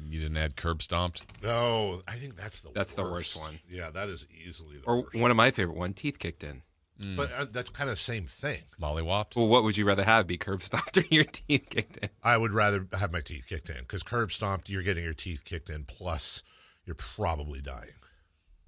you 0.10 0.20
didn't 0.20 0.38
add 0.38 0.56
curb 0.56 0.82
stomped? 0.82 1.24
No, 1.44 2.02
I 2.08 2.14
think 2.14 2.36
that's 2.36 2.62
the 2.62 2.70
That's 2.74 2.96
worst. 2.96 2.96
the 2.98 3.04
worst 3.04 3.40
one. 3.40 3.60
Yeah, 3.70 3.90
that 3.92 4.10
is 4.10 4.26
easily 4.46 4.78
the 4.78 4.86
Or 4.86 5.04
worst. 5.04 5.16
one 5.16 5.32
of 5.32 5.38
my 5.38 5.52
favorite 5.52 5.78
one, 5.78 5.94
teeth 5.94 6.20
kicked 6.20 6.44
in. 6.44 6.64
But 6.98 7.30
uh, 7.38 7.46
that's 7.52 7.70
kind 7.70 7.90
of 7.90 7.98
the 7.98 8.02
same 8.02 8.26
thing. 8.26 8.62
Molly 8.80 9.04
Mollywopped? 9.04 9.36
Well, 9.36 9.48
what 9.48 9.64
would 9.64 9.76
you 9.76 9.86
rather 9.86 10.04
have? 10.04 10.28
Be 10.28 10.38
curb 10.38 10.64
stomped 10.64 10.98
or 10.98 11.04
your 11.10 11.26
teeth 11.26 11.68
kicked 11.70 11.98
in? 11.98 12.10
I 12.24 12.38
would 12.38 12.54
rather 12.54 12.88
have 12.98 13.12
my 13.12 13.20
teeth 13.20 13.48
kicked 13.50 13.70
in 13.70 13.80
because 13.80 14.02
curb 14.02 14.32
stomped, 14.32 14.70
you're 14.70 14.84
getting 14.84 15.04
your 15.04 15.14
teeth 15.14 15.44
kicked 15.44 15.70
in, 15.70 15.84
plus 15.84 16.42
you're 16.86 16.96
probably 16.96 17.60
dying. 17.62 17.90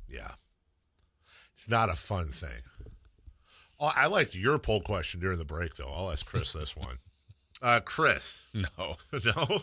Yeah. 0.09 0.31
It's 1.53 1.69
not 1.69 1.89
a 1.89 1.95
fun 1.95 2.25
thing. 2.27 2.61
Oh, 3.79 3.91
I 3.95 4.07
liked 4.07 4.35
your 4.35 4.59
poll 4.59 4.81
question 4.81 5.19
during 5.19 5.37
the 5.37 5.45
break, 5.45 5.75
though. 5.75 5.91
I'll 5.91 6.11
ask 6.11 6.25
Chris 6.25 6.53
this 6.53 6.75
one. 6.75 6.97
Uh, 7.59 7.79
Chris. 7.79 8.43
No. 8.53 8.67
No? 9.25 9.59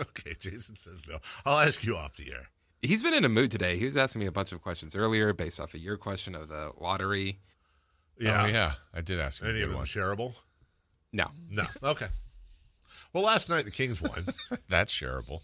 okay, 0.00 0.32
Jason 0.40 0.74
says 0.74 1.04
no. 1.08 1.18
I'll 1.46 1.60
ask 1.60 1.84
you 1.84 1.94
off 1.96 2.16
the 2.16 2.32
air. 2.32 2.42
He's 2.82 3.04
been 3.04 3.14
in 3.14 3.24
a 3.24 3.28
mood 3.28 3.52
today. 3.52 3.78
He 3.78 3.84
was 3.84 3.96
asking 3.96 4.18
me 4.18 4.26
a 4.26 4.32
bunch 4.32 4.50
of 4.50 4.60
questions 4.60 4.96
earlier 4.96 5.32
based 5.32 5.60
off 5.60 5.72
of 5.72 5.80
your 5.80 5.96
question 5.96 6.34
of 6.34 6.48
the 6.48 6.72
lottery. 6.80 7.38
Yeah. 8.20 8.42
Oh, 8.44 8.46
yeah. 8.48 8.72
I 8.94 9.00
did 9.00 9.18
ask 9.18 9.42
him 9.42 9.48
Any 9.48 9.62
of 9.62 9.70
them 9.70 9.78
one. 9.78 9.86
shareable? 9.86 10.34
No. 11.12 11.26
No. 11.50 11.64
Okay. 11.82 12.06
Well, 13.12 13.24
last 13.24 13.48
night 13.50 13.64
the 13.64 13.70
Kings 13.72 14.00
won. 14.00 14.24
That's 14.68 14.94
shareable. 14.94 15.40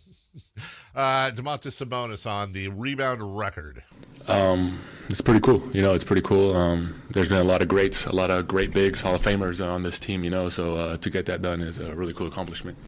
Uh, 0.95 1.31
Domantas 1.33 1.85
Sabonis 1.85 2.24
on 2.31 2.53
the 2.53 2.68
rebound 2.68 3.37
record. 3.37 3.83
Um, 4.29 4.79
it's 5.09 5.20
pretty 5.20 5.41
cool. 5.41 5.62
You 5.72 5.83
know, 5.83 5.93
it's 5.95 6.05
pretty 6.05 6.22
cool. 6.22 6.57
Um, 6.57 7.03
there's 7.11 7.29
been 7.29 7.39
a 7.39 7.45
lot 7.45 7.62
of 7.62 7.68
greats, 7.68 8.07
a 8.07 8.14
lot 8.14 8.31
of 8.31 8.47
great 8.47 8.72
bigs, 8.72 9.01
Hall 9.01 9.16
of 9.16 9.22
Famers 9.22 9.64
on 9.66 9.83
this 9.83 9.99
team. 9.99 10.22
You 10.22 10.31
know, 10.31 10.49
so 10.49 10.77
uh, 10.77 10.97
to 10.99 11.11
get 11.11 11.27
that 11.27 11.43
done 11.43 11.61
is 11.61 11.79
a 11.81 11.95
really 11.97 12.12
cool 12.12 12.29
accomplishment. 12.29 12.79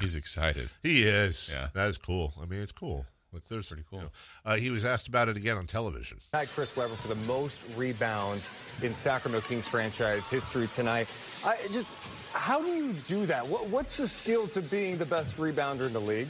He's 0.00 0.14
excited. 0.16 0.72
He 0.82 1.02
is. 1.02 1.50
Yeah. 1.52 1.68
That 1.74 1.88
is 1.88 1.98
cool. 1.98 2.32
I 2.40 2.46
mean, 2.46 2.60
it's 2.62 2.72
cool. 2.72 3.06
Like, 3.32 3.44
there's 3.46 3.68
pretty 3.68 3.84
cool. 3.88 4.12
uh, 4.44 4.56
he 4.56 4.70
was 4.70 4.84
asked 4.84 5.06
about 5.08 5.28
it 5.28 5.36
again 5.36 5.56
on 5.56 5.66
television. 5.66 6.18
Had 6.32 6.48
Chris 6.48 6.76
Webber 6.76 6.94
for 6.94 7.08
the 7.08 7.26
most 7.26 7.76
rebounds 7.78 8.74
in 8.82 8.92
Sacramento 8.92 9.46
Kings 9.46 9.68
franchise 9.68 10.28
history 10.28 10.66
tonight. 10.68 11.14
I 11.44 11.56
just, 11.72 11.94
how 12.32 12.60
do 12.60 12.68
you 12.68 12.92
do 13.06 13.26
that? 13.26 13.46
What, 13.48 13.68
what's 13.68 13.96
the 13.96 14.08
skill 14.08 14.48
to 14.48 14.60
being 14.62 14.98
the 14.98 15.06
best 15.06 15.36
rebounder 15.36 15.86
in 15.86 15.92
the 15.92 16.00
league? 16.00 16.28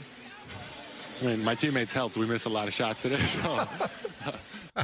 I 1.23 1.25
mean, 1.35 1.43
my 1.45 1.55
teammates 1.55 1.93
helped. 1.93 2.17
We 2.17 2.25
missed 2.27 2.45
a 2.45 2.49
lot 2.49 2.67
of 2.67 2.73
shots 2.73 3.01
today. 3.01 3.17
So. 3.19 3.67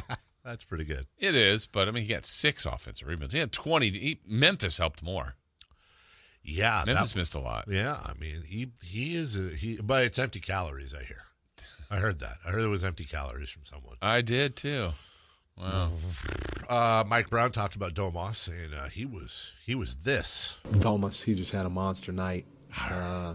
That's 0.44 0.64
pretty 0.64 0.84
good. 0.84 1.06
It 1.18 1.34
is, 1.34 1.66
but 1.66 1.88
I 1.88 1.90
mean, 1.90 2.04
he 2.04 2.12
got 2.14 2.24
six 2.24 2.64
offensive 2.64 3.06
rebounds. 3.06 3.34
He 3.34 3.40
had 3.40 3.52
20. 3.52 3.90
He, 3.90 4.20
Memphis 4.26 4.78
helped 4.78 5.02
more. 5.02 5.34
Yeah, 6.42 6.84
Memphis 6.86 7.12
that- 7.12 7.18
missed 7.18 7.34
a 7.34 7.40
lot. 7.40 7.64
Yeah, 7.68 7.96
I 8.02 8.14
mean 8.18 8.42
he 8.46 8.68
he 8.82 9.14
is 9.14 9.36
a, 9.36 9.54
he, 9.54 9.78
but 9.82 10.04
it's 10.04 10.18
empty 10.18 10.40
calories. 10.40 10.94
I 10.94 11.02
hear. 11.04 11.22
I 11.90 11.96
heard 11.96 12.18
that. 12.20 12.36
I 12.46 12.50
heard 12.50 12.62
it 12.62 12.68
was 12.68 12.84
empty 12.84 13.04
calories 13.04 13.50
from 13.50 13.64
someone. 13.64 13.96
I 14.02 14.20
did 14.20 14.56
too. 14.56 14.90
Wow. 15.56 15.90
Uh, 16.68 17.02
Mike 17.06 17.30
Brown 17.30 17.50
talked 17.50 17.74
about 17.74 17.94
Domas, 17.94 18.46
and 18.48 18.74
uh, 18.74 18.88
he 18.88 19.04
was 19.04 19.52
he 19.64 19.74
was 19.74 19.96
this. 19.96 20.58
Domas, 20.70 21.24
he 21.24 21.34
just 21.34 21.50
had 21.50 21.66
a 21.66 21.70
monster 21.70 22.12
night. 22.12 22.46
Uh, 22.78 23.34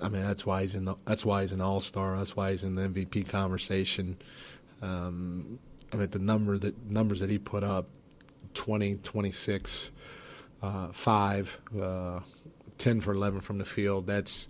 I 0.00 0.08
mean, 0.08 0.22
that's 0.22 0.46
why 0.46 0.62
he's 0.62 0.74
in. 0.74 0.86
The, 0.86 0.96
that's 1.04 1.24
why 1.24 1.42
he's 1.42 1.52
an 1.52 1.60
All 1.60 1.80
Star. 1.80 2.16
That's 2.16 2.34
why 2.34 2.52
he's 2.52 2.64
in 2.64 2.74
the 2.74 2.88
MVP 2.88 3.28
conversation. 3.28 4.16
Um, 4.82 5.58
I 5.92 5.96
mean, 5.96 6.10
the 6.10 6.18
number 6.18 6.58
that 6.58 6.90
numbers 6.90 7.20
that 7.20 7.30
he 7.30 7.38
put 7.38 7.62
up 7.62 7.88
20, 8.54 8.96
26, 8.96 9.90
uh, 10.62 10.88
five, 10.92 11.58
uh, 11.80 12.20
10 12.78 13.02
for 13.02 13.12
eleven 13.12 13.40
from 13.40 13.58
the 13.58 13.64
field. 13.66 14.06
That's 14.06 14.48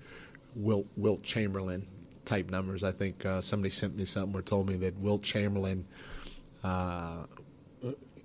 Wilt 0.54 0.86
Wilt 0.96 1.24
Chamberlain 1.24 1.88
type 2.30 2.50
numbers. 2.50 2.84
I 2.84 2.92
think 2.92 3.26
uh, 3.26 3.40
somebody 3.40 3.70
sent 3.70 3.96
me 3.96 4.04
something 4.04 4.38
or 4.38 4.42
told 4.42 4.68
me 4.68 4.76
that 4.76 4.96
Wilt 4.98 5.22
Chamberlain. 5.22 5.84
Uh, 6.62 7.24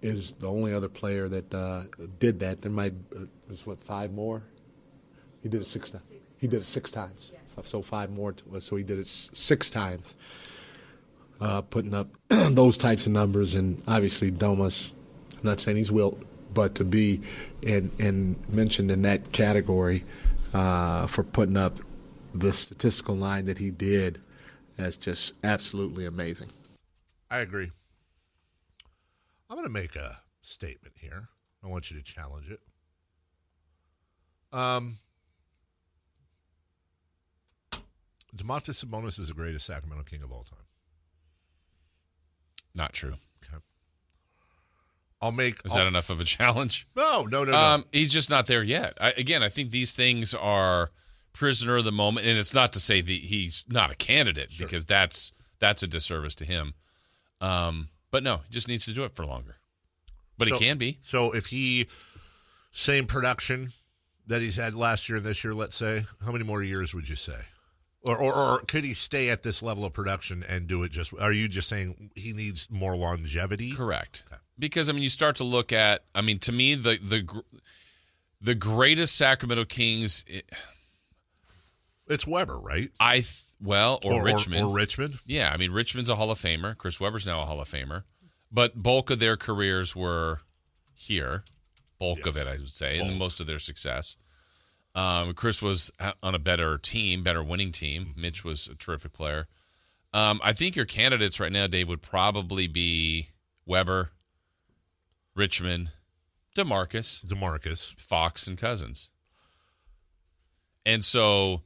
is 0.01 0.33
the 0.33 0.47
only 0.47 0.71
other 0.73 0.87
player 0.89 1.27
that 1.27 1.53
uh, 1.53 1.83
did 2.19 2.39
that. 2.39 2.61
There 2.61 2.71
might 2.71 2.93
uh, 3.15 3.21
was 3.49 3.65
what 3.65 3.83
five 3.83 4.13
more. 4.13 4.43
He 5.41 5.49
did 5.49 5.61
it 5.61 5.65
six 5.65 5.89
times. 5.89 6.11
He 6.37 6.47
did 6.47 6.61
it 6.61 6.65
six 6.65 6.91
times. 6.91 7.33
So 7.63 7.81
five 7.81 8.11
more. 8.11 8.33
To, 8.33 8.61
so 8.61 8.75
he 8.75 8.83
did 8.83 8.99
it 8.99 9.07
s- 9.07 9.29
six 9.33 9.69
times. 9.69 10.15
Uh, 11.41 11.61
putting 11.61 11.93
up 11.93 12.07
those 12.29 12.77
types 12.77 13.07
of 13.07 13.13
numbers, 13.13 13.55
and 13.55 13.81
obviously 13.87 14.31
Domas. 14.31 14.91
I'm 15.33 15.39
not 15.43 15.59
saying 15.59 15.77
he's 15.77 15.91
Wilt, 15.91 16.21
but 16.53 16.75
to 16.75 16.83
be 16.83 17.21
and 17.65 17.89
and 17.99 18.35
mentioned 18.49 18.91
in 18.91 19.01
that 19.03 19.31
category 19.31 20.03
uh, 20.53 21.07
for 21.07 21.23
putting 21.23 21.57
up 21.57 21.73
the 22.39 22.53
statistical 22.53 23.15
line 23.15 23.45
that 23.45 23.57
he 23.57 23.71
did, 23.71 24.21
that's 24.77 24.97
just 24.97 25.33
absolutely 25.43 26.05
amazing. 26.05 26.49
I 27.29 27.39
agree. 27.39 27.71
I'm 29.49 29.55
going 29.55 29.67
to 29.67 29.71
make 29.73 29.95
a 29.95 30.19
statement 30.41 30.95
here. 30.99 31.29
I 31.63 31.67
want 31.67 31.89
you 31.89 31.97
to 31.97 32.03
challenge 32.03 32.49
it. 32.49 32.59
Um, 34.51 34.95
Domantas 38.35 38.83
Sabonis 38.83 39.19
is 39.19 39.29
the 39.29 39.33
greatest 39.33 39.65
Sacramento 39.65 40.03
King 40.03 40.21
of 40.21 40.31
all 40.31 40.43
time. 40.43 40.59
Not 42.73 42.93
true. 42.93 43.15
Okay. 43.43 43.61
I'll 45.21 45.31
make. 45.31 45.55
Is 45.63 45.71
I'll- 45.71 45.77
that 45.79 45.87
enough 45.87 46.09
of 46.09 46.19
a 46.19 46.25
challenge? 46.25 46.87
No, 46.95 47.23
no, 47.23 47.43
no, 47.45 47.51
no. 47.51 47.57
Um, 47.57 47.85
he's 47.91 48.11
just 48.11 48.29
not 48.29 48.47
there 48.47 48.63
yet. 48.63 48.97
I, 48.99 49.11
again, 49.11 49.41
I 49.41 49.49
think 49.49 49.71
these 49.71 49.93
things 49.93 50.33
are 50.33 50.89
prisoner 51.35 51.77
of 51.77 51.83
the 51.83 51.91
moment, 51.91 52.25
and 52.25 52.37
it's 52.37 52.53
not 52.53 52.73
to 52.73 52.79
say 52.79 53.01
that 53.01 53.11
he's 53.11 53.65
not 53.67 53.91
a 53.91 53.95
candidate 53.95 54.49
because 54.57 54.85
that's 54.85 55.31
that's 55.59 55.83
a 55.83 55.87
disservice 55.87 56.33
to 56.35 56.45
him. 56.45 56.73
Um, 57.41 57.89
but 58.09 58.23
no, 58.23 58.37
he 58.47 58.53
just 58.53 58.67
needs 58.67 58.85
to 58.85 58.93
do 58.93 59.03
it 59.03 59.15
for 59.15 59.25
longer. 59.25 59.57
But 60.37 60.47
So- 60.47 60.57
he 60.57 60.65
can 60.65 60.77
be. 60.77 60.97
So 61.01 61.33
if 61.35 61.47
he 61.47 61.87
same 62.71 63.05
production 63.05 63.69
that 64.27 64.41
he's 64.41 64.55
had 64.55 64.73
last 64.73 65.07
year 65.07 65.17
and 65.17 65.25
this 65.25 65.43
year, 65.43 65.53
let's 65.53 65.75
say, 65.75 66.05
how 66.23 66.31
many 66.31 66.43
more 66.43 66.63
years 66.63 66.93
would 66.93 67.07
you 67.07 67.15
say? 67.15 67.39
Or, 68.01 68.17
or, 68.17 68.33
or 68.33 68.59
could 68.59 68.83
he 68.83 68.93
stay 68.93 69.29
at 69.29 69.41
this 69.43 69.63
level 69.63 69.83
of 69.83 69.93
production 69.93 70.43
and 70.47 70.67
do 70.67 70.83
it 70.83 70.91
just? 70.91 71.13
Are 71.19 71.31
you 71.31 71.47
just 71.47 71.67
saying 71.67 72.11
he 72.15 72.33
needs 72.33 72.69
more 72.69 72.95
longevity? 72.95 73.71
Correct. 73.71 74.23
Because 74.59 74.89
I 74.89 74.93
mean, 74.93 75.01
you 75.03 75.09
start 75.09 75.37
to 75.37 75.43
look 75.43 75.73
at. 75.73 76.03
I 76.13 76.21
mean, 76.21 76.39
to 76.39 76.51
me, 76.51 76.75
the 76.75 76.97
the 77.01 77.43
the 78.41 78.55
greatest 78.55 79.15
Sacramento 79.15 79.65
Kings. 79.65 80.23
It, 80.27 80.49
it's 82.07 82.27
Webber, 82.27 82.59
right? 82.59 82.89
I 82.99 83.15
th- 83.15 83.41
well, 83.61 83.99
or, 84.03 84.13
Or- 84.13 84.21
or- 84.21 84.23
Richmond, 84.25 84.65
or 84.65 84.73
Richmond. 84.75 85.19
Yeah, 85.25 85.51
I 85.51 85.57
mean, 85.57 85.71
Richmond's 85.71 86.09
a 86.09 86.15
Hall 86.15 86.31
of 86.31 86.39
Famer. 86.39 86.77
Chris 86.77 86.99
Webber's 86.99 87.25
now 87.25 87.41
a 87.41 87.45
Hall 87.45 87.61
of 87.61 87.67
Famer, 87.69 88.03
but 88.51 88.81
bulk 88.81 89.09
of 89.09 89.19
their 89.19 89.37
careers 89.37 89.95
were 89.95 90.41
here. 90.93 91.43
Bulk 91.99 92.25
of 92.25 92.35
it, 92.37 92.45
I 92.47 92.51
would 92.57 92.75
say, 92.75 92.99
and 92.99 93.17
most 93.17 93.39
of 93.39 93.47
their 93.47 93.59
success. 93.59 94.17
Um, 94.93 95.33
Chris 95.33 95.61
was 95.61 95.91
on 96.21 96.35
a 96.35 96.39
better 96.39 96.77
team, 96.77 97.23
better 97.23 97.43
winning 97.43 97.71
team. 97.71 98.13
Mitch 98.17 98.43
was 98.43 98.67
a 98.67 98.75
terrific 98.75 99.13
player. 99.13 99.47
Um, 100.13 100.39
I 100.43 100.53
think 100.53 100.75
your 100.75 100.85
candidates 100.85 101.39
right 101.39 101.51
now, 101.51 101.67
Dave, 101.67 101.87
would 101.89 102.01
probably 102.01 102.67
be 102.67 103.29
Webber, 103.65 104.11
Richmond, 105.35 105.91
Demarcus, 106.55 107.25
Demarcus, 107.25 107.93
Fox, 107.99 108.47
and 108.47 108.57
Cousins. 108.57 109.09
And 110.85 111.03
so, 111.03 111.61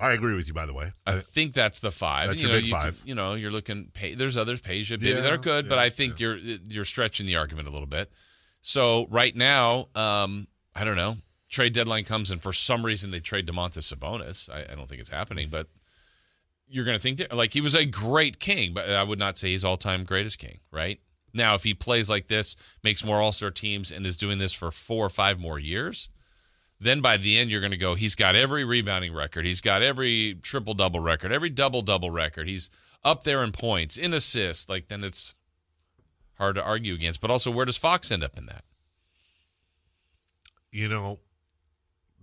I 0.00 0.12
agree 0.12 0.34
with 0.34 0.48
you. 0.48 0.54
By 0.54 0.66
the 0.66 0.74
way, 0.74 0.92
I 1.06 1.18
think 1.18 1.52
that's 1.52 1.80
the 1.80 1.90
five. 1.90 2.28
That's 2.28 2.42
you 2.42 2.48
your 2.48 2.56
know, 2.56 2.60
big 2.60 2.66
you 2.66 2.72
five. 2.72 2.98
Could, 3.00 3.08
you 3.08 3.14
know, 3.14 3.34
you're 3.34 3.52
looking. 3.52 3.90
Pay, 3.92 4.14
there's 4.14 4.36
others, 4.36 4.60
Peja, 4.60 4.92
maybe 4.92 5.10
Yeah, 5.10 5.20
that 5.20 5.32
are 5.32 5.38
good, 5.38 5.68
but 5.68 5.78
I 5.78 5.90
think 5.90 6.18
you're 6.18 6.36
you're 6.36 6.84
stretching 6.84 7.26
the 7.26 7.36
argument 7.36 7.68
a 7.68 7.70
little 7.70 7.86
bit. 7.86 8.10
So 8.62 9.06
right 9.10 9.34
now, 9.34 9.88
um, 9.94 10.46
I 10.74 10.84
don't 10.84 10.96
know. 10.96 11.16
Trade 11.50 11.74
deadline 11.74 12.04
comes, 12.04 12.30
and 12.30 12.42
for 12.42 12.52
some 12.52 12.84
reason 12.84 13.10
they 13.10 13.20
trade 13.20 13.46
Domantas 13.46 13.94
Sabonis. 13.94 14.48
I, 14.48 14.72
I 14.72 14.74
don't 14.74 14.88
think 14.88 15.00
it's 15.00 15.10
happening, 15.10 15.48
but 15.50 15.68
you're 16.66 16.84
going 16.86 16.96
to 16.96 17.02
think 17.02 17.22
like 17.32 17.52
he 17.52 17.60
was 17.60 17.74
a 17.74 17.84
great 17.84 18.40
king, 18.40 18.72
but 18.72 18.88
I 18.88 19.02
would 19.02 19.18
not 19.18 19.38
say 19.38 19.48
he's 19.48 19.64
all 19.64 19.76
time 19.76 20.04
greatest 20.04 20.38
king. 20.38 20.60
Right 20.70 21.00
now, 21.34 21.54
if 21.54 21.64
he 21.64 21.74
plays 21.74 22.08
like 22.08 22.28
this, 22.28 22.56
makes 22.82 23.04
more 23.04 23.20
All 23.20 23.32
Star 23.32 23.50
teams, 23.50 23.92
and 23.92 24.06
is 24.06 24.16
doing 24.16 24.38
this 24.38 24.52
for 24.54 24.70
four 24.70 25.04
or 25.04 25.10
five 25.10 25.38
more 25.38 25.58
years, 25.58 26.08
then 26.82 27.00
by 27.00 27.16
the 27.16 27.38
end 27.38 27.50
you're 27.50 27.60
going 27.60 27.72
to 27.72 27.76
go 27.76 27.94
he's 27.94 28.14
got 28.14 28.34
every 28.36 28.64
rebounding 28.64 29.14
record. 29.14 29.46
He's 29.46 29.60
got 29.60 29.82
every 29.82 30.38
triple 30.42 30.74
double 30.74 31.00
record 31.00 31.32
every 31.32 31.50
double 31.50 31.82
double 31.82 32.10
record. 32.10 32.48
He's 32.48 32.70
up 33.04 33.24
there 33.24 33.42
in 33.42 33.52
points 33.52 33.96
in 33.96 34.12
assists. 34.12 34.68
Like 34.68 34.88
then 34.88 35.04
it's 35.04 35.34
hard 36.38 36.56
to 36.56 36.62
argue 36.62 36.94
against. 36.94 37.20
But 37.20 37.30
also 37.30 37.50
where 37.50 37.64
does 37.64 37.76
fox 37.76 38.10
end 38.10 38.24
up 38.24 38.36
in 38.36 38.46
that? 38.46 38.64
You 40.70 40.88
know, 40.88 41.20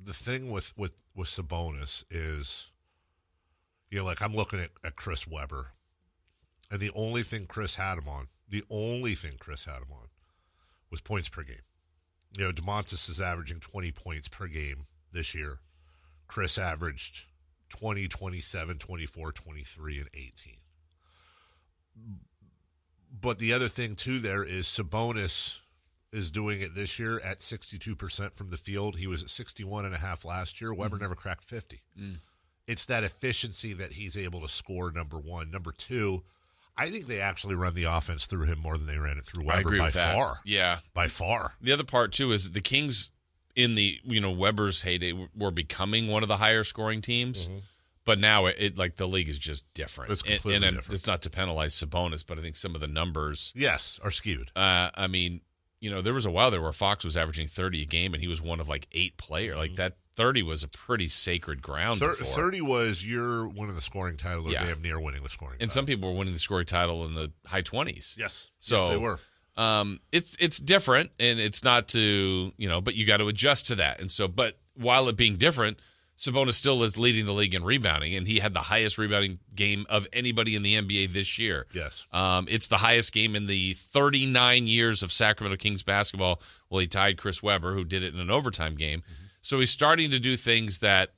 the 0.03 0.13
thing 0.13 0.49
with 0.49 0.73
with 0.77 0.93
with 1.15 1.27
Sabonis 1.27 2.03
is, 2.09 2.71
you 3.89 3.99
know, 3.99 4.05
like 4.05 4.21
I'm 4.21 4.33
looking 4.33 4.59
at, 4.59 4.71
at 4.83 4.95
Chris 4.95 5.27
Webber, 5.27 5.73
and 6.71 6.79
the 6.79 6.91
only 6.95 7.23
thing 7.23 7.45
Chris 7.45 7.75
had 7.75 7.97
him 7.97 8.07
on, 8.07 8.27
the 8.47 8.63
only 8.69 9.15
thing 9.15 9.33
Chris 9.39 9.65
had 9.65 9.77
him 9.77 9.91
on, 9.91 10.07
was 10.89 11.01
points 11.01 11.29
per 11.29 11.43
game. 11.43 11.57
You 12.37 12.45
know, 12.45 12.51
Domantas 12.51 13.09
is 13.09 13.19
averaging 13.19 13.59
20 13.59 13.91
points 13.91 14.27
per 14.27 14.47
game 14.47 14.85
this 15.11 15.33
year. 15.33 15.59
Chris 16.27 16.57
averaged 16.57 17.25
20, 17.69 18.07
27, 18.07 18.77
24, 18.77 19.31
23, 19.31 19.97
and 19.99 20.09
18. 20.13 20.57
But 23.21 23.39
the 23.39 23.53
other 23.53 23.67
thing 23.67 23.95
too 23.95 24.19
there 24.19 24.43
is 24.43 24.65
Sabonis 24.67 25.59
is 26.11 26.31
doing 26.31 26.61
it 26.61 26.73
this 26.75 26.97
year 26.99 27.19
at 27.19 27.39
62% 27.39 28.33
from 28.33 28.49
the 28.49 28.57
field. 28.57 28.97
He 28.97 29.07
was 29.07 29.21
at 29.23 29.29
61 29.29 29.85
and 29.85 29.93
a 29.93 29.97
half 29.99 30.25
last 30.25 30.61
year. 30.61 30.73
Webber 30.73 30.97
Mhm. 30.97 31.01
never 31.01 31.15
cracked 31.15 31.43
50. 31.43 31.81
Mm. 31.97 32.19
It's 32.67 32.85
that 32.85 33.03
efficiency 33.03 33.73
that 33.73 33.93
he's 33.93 34.15
able 34.15 34.41
to 34.41 34.47
score 34.47 34.91
number 34.91 35.19
1. 35.19 35.49
Number 35.51 35.71
2, 35.71 36.23
I 36.79 36.89
think 36.89 37.07
they 37.07 37.19
actually 37.19 37.55
run 37.55 37.73
the 37.73 37.83
offense 37.83 38.25
through 38.25 38.45
him 38.45 38.59
more 38.59 38.77
than 38.77 38.87
they 38.87 38.97
ran 38.97 39.17
it 39.17 39.25
through 39.25 39.43
Webber 39.43 39.77
by 39.77 39.89
far. 39.89 40.39
Yeah, 40.45 40.79
by 40.93 41.07
far. 41.07 41.55
The 41.61 41.73
other 41.73 41.83
part 41.83 42.13
too 42.13 42.31
is 42.31 42.51
the 42.51 42.61
Kings 42.61 43.11
in 43.55 43.75
the 43.75 43.99
you 44.05 44.21
know 44.21 44.31
Webber's 44.31 44.83
heyday 44.83 45.13
were 45.35 45.51
becoming 45.51 46.07
one 46.07 46.23
of 46.23 46.29
the 46.29 46.37
higher 46.37 46.63
scoring 46.63 47.01
teams, 47.01 47.49
but 48.05 48.17
now 48.17 48.45
it, 48.45 48.55
it 48.57 48.77
like 48.77 48.95
the 48.95 49.07
league 49.07 49.27
is 49.27 49.37
just 49.37 49.65
different. 49.73 50.11
It's 50.11 50.21
completely 50.21 50.55
and, 50.55 50.63
and 50.63 50.77
different. 50.77 50.95
It's 50.99 51.07
not 51.07 51.21
to 51.23 51.29
penalize 51.29 51.75
Sabonis, 51.75 52.23
but 52.25 52.39
I 52.39 52.41
think 52.41 52.55
some 52.55 52.75
of 52.75 52.81
the 52.81 52.87
numbers 52.87 53.51
yes 53.55 53.99
are 54.01 54.11
skewed. 54.11 54.49
Uh, 54.55 54.89
I 54.95 55.07
mean, 55.07 55.41
you 55.81 55.91
know, 55.91 56.01
there 56.01 56.13
was 56.13 56.25
a 56.25 56.31
while 56.31 56.49
there 56.49 56.61
where 56.61 56.71
Fox 56.71 57.03
was 57.03 57.17
averaging 57.17 57.47
thirty 57.47 57.81
a 57.81 57.85
game, 57.85 58.13
and 58.13 58.21
he 58.21 58.29
was 58.29 58.41
one 58.41 58.61
of 58.61 58.69
like 58.69 58.87
eight 58.93 59.17
player. 59.17 59.57
Like 59.57 59.75
that 59.75 59.97
thirty 60.15 60.41
was 60.43 60.63
a 60.63 60.67
pretty 60.67 61.07
sacred 61.07 61.61
ground. 61.61 61.99
Thir- 61.99 62.13
30 62.15 62.61
was 62.61 63.05
you're 63.05 63.47
winning 63.47 63.75
the 63.75 63.81
scoring 63.81 64.17
title 64.17 64.47
or 64.47 64.51
Yeah. 64.51 64.65
damn 64.65 64.81
near 64.81 64.99
winning 64.99 65.23
the 65.23 65.29
scoring 65.29 65.57
and 65.61 65.69
title. 65.69 65.73
some 65.81 65.85
people 65.85 66.11
were 66.11 66.17
winning 66.17 66.33
the 66.33 66.39
scoring 66.39 66.65
title 66.65 67.05
in 67.05 67.13
the 67.15 67.31
high 67.45 67.61
twenties. 67.61 68.15
Yes. 68.19 68.51
so 68.59 68.77
Yes, 68.77 68.89
they 68.89 68.97
were. 68.97 69.19
Um, 69.57 69.99
it's 70.11 70.37
it's 70.39 70.57
different, 70.57 71.11
and 71.19 71.39
it's 71.39 71.63
not 71.63 71.89
to 71.89 72.53
you 72.57 72.69
know, 72.69 72.79
but 72.81 72.95
you 72.95 73.05
got 73.05 73.17
to 73.17 73.27
adjust 73.27 73.67
to 73.67 73.75
that. 73.75 73.99
And 73.99 74.09
so, 74.11 74.27
but 74.27 74.57
while 74.75 75.09
it 75.09 75.17
being 75.17 75.35
different, 75.35 75.79
Sabonis 76.17 76.53
still 76.53 76.81
is 76.83 76.97
leading 76.97 77.25
the 77.25 77.33
league 77.33 77.53
in 77.53 77.63
rebounding, 77.65 78.15
and 78.15 78.25
he 78.27 78.39
had 78.39 78.53
the 78.53 78.59
highest 78.61 78.97
rebounding 78.97 79.39
game 79.55 79.85
of 79.89 80.07
anybody 80.13 80.55
in 80.55 80.63
the 80.63 80.75
NBA 80.75 81.11
this 81.11 81.37
year. 81.39 81.65
Yes. 81.73 82.07
Um, 82.13 82.45
it's 82.49 82.67
the 82.67 82.77
highest 82.77 83.11
game 83.13 83.35
in 83.35 83.47
the 83.47 83.73
39 83.73 84.67
years 84.67 85.03
of 85.03 85.11
Sacramento 85.11 85.57
Kings 85.57 85.83
basketball. 85.83 86.41
Well, 86.69 86.79
he 86.79 86.87
tied 86.87 87.17
Chris 87.17 87.41
Webber, 87.43 87.73
who 87.73 87.83
did 87.83 88.03
it 88.03 88.13
in 88.13 88.19
an 88.21 88.29
overtime 88.31 88.75
game. 88.75 89.03
So 89.49 89.59
he's 89.59 89.71
starting 89.71 90.11
to 90.11 90.19
do 90.19 90.37
things 90.37 90.77
that 90.77 91.09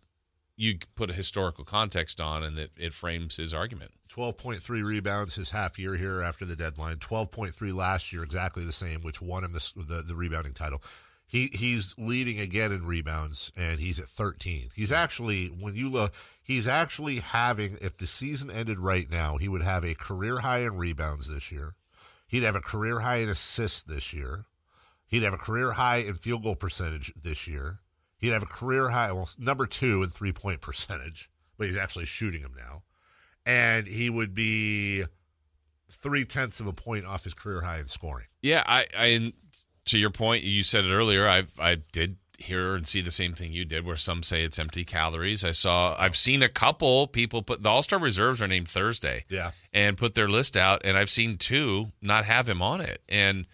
you 0.55 0.77
put 0.95 1.09
a 1.09 1.13
historical 1.13 1.65
context 1.65 2.21
on, 2.21 2.43
and 2.43 2.57
it, 2.57 2.71
it 2.77 2.93
frames 2.93 3.35
his 3.35 3.53
argument. 3.53 3.91
12.3 4.07 4.85
rebounds 4.85 5.35
his 5.35 5.49
half 5.49 5.77
year 5.77 5.95
here 5.95 6.21
after 6.21 6.45
the 6.45 6.55
deadline. 6.55 6.95
12.3 6.95 7.75
last 7.75 8.13
year, 8.13 8.23
exactly 8.23 8.63
the 8.63 8.71
same, 8.71 9.01
which 9.01 9.21
won 9.21 9.43
him 9.43 9.51
the, 9.51 9.71
the, 9.75 10.01
the 10.03 10.15
rebounding 10.15 10.53
title. 10.53 10.81
He 11.27 11.49
he's 11.51 11.93
leading 11.97 12.39
again 12.39 12.71
in 12.71 12.85
rebounds, 12.85 13.51
and 13.57 13.81
he's 13.81 13.99
at 13.99 14.05
13. 14.05 14.69
He's 14.73 14.93
actually 14.93 15.47
when 15.47 15.75
you 15.75 15.89
look, 15.89 16.13
he's 16.41 16.69
actually 16.69 17.17
having. 17.19 17.79
If 17.81 17.97
the 17.97 18.07
season 18.07 18.49
ended 18.49 18.79
right 18.79 19.11
now, 19.11 19.35
he 19.35 19.49
would 19.49 19.61
have 19.61 19.83
a 19.83 19.93
career 19.93 20.39
high 20.39 20.59
in 20.59 20.77
rebounds 20.77 21.27
this 21.27 21.51
year. 21.51 21.75
He'd 22.27 22.43
have 22.43 22.55
a 22.55 22.61
career 22.61 23.01
high 23.01 23.17
in 23.17 23.27
assists 23.27 23.83
this 23.83 24.13
year. 24.13 24.45
He'd 25.05 25.23
have 25.23 25.33
a 25.33 25.37
career 25.37 25.73
high 25.73 25.97
in 25.97 26.13
field 26.13 26.43
goal 26.43 26.55
percentage 26.55 27.13
this 27.21 27.45
year. 27.45 27.79
He'd 28.21 28.29
have 28.29 28.43
a 28.43 28.47
career 28.47 28.89
high, 28.89 29.11
well, 29.11 29.27
number 29.37 29.65
two 29.65 30.03
in 30.03 30.09
three 30.09 30.31
point 30.31 30.61
percentage, 30.61 31.29
but 31.57 31.67
he's 31.67 31.77
actually 31.77 32.05
shooting 32.05 32.41
him 32.41 32.53
now. 32.57 32.83
And 33.45 33.87
he 33.87 34.09
would 34.09 34.33
be 34.35 35.03
three 35.89 36.23
tenths 36.23 36.59
of 36.59 36.67
a 36.67 36.73
point 36.73 37.05
off 37.05 37.23
his 37.23 37.33
career 37.33 37.61
high 37.61 37.79
in 37.79 37.87
scoring. 37.87 38.27
Yeah, 38.41 38.63
I, 38.65 38.85
I 38.97 39.33
to 39.85 39.97
your 39.99 40.11
point, 40.11 40.43
you 40.43 40.61
said 40.63 40.85
it 40.85 40.91
earlier. 40.93 41.27
I 41.27 41.43
I 41.59 41.77
did 41.91 42.17
hear 42.37 42.75
and 42.75 42.87
see 42.87 43.01
the 43.01 43.11
same 43.11 43.33
thing 43.33 43.51
you 43.51 43.65
did, 43.65 43.85
where 43.85 43.95
some 43.95 44.23
say 44.23 44.43
it's 44.43 44.57
empty 44.57 44.83
calories. 44.83 45.43
I 45.43 45.51
saw, 45.51 45.95
I've 45.99 46.15
seen 46.15 46.41
a 46.41 46.49
couple 46.49 47.05
people 47.07 47.43
put 47.43 47.61
the 47.61 47.69
All 47.69 47.83
Star 47.83 47.99
reserves 47.99 48.41
are 48.41 48.47
named 48.47 48.67
Thursday, 48.67 49.25
Yeah. 49.29 49.51
and 49.73 49.95
put 49.97 50.15
their 50.15 50.27
list 50.29 50.55
out, 50.57 50.81
and 50.83 50.97
I've 50.97 51.09
seen 51.11 51.37
two 51.37 51.91
not 52.01 52.25
have 52.25 52.47
him 52.49 52.61
on 52.61 52.81
it, 52.81 53.01
and 53.09 53.45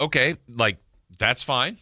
okay, 0.00 0.36
like 0.48 0.78
that's 1.18 1.42
fine. 1.42 1.78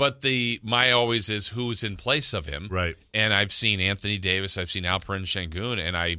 But 0.00 0.22
the 0.22 0.58
my 0.62 0.92
always 0.92 1.28
is 1.28 1.48
who's 1.48 1.84
in 1.84 1.96
place 1.98 2.32
of 2.32 2.46
him, 2.46 2.68
right? 2.70 2.96
And 3.12 3.34
I've 3.34 3.52
seen 3.52 3.80
Anthony 3.80 4.16
Davis, 4.16 4.56
I've 4.56 4.70
seen 4.70 4.84
Alperen 4.84 5.24
Şengün, 5.26 5.78
and 5.78 5.94
I 5.94 6.16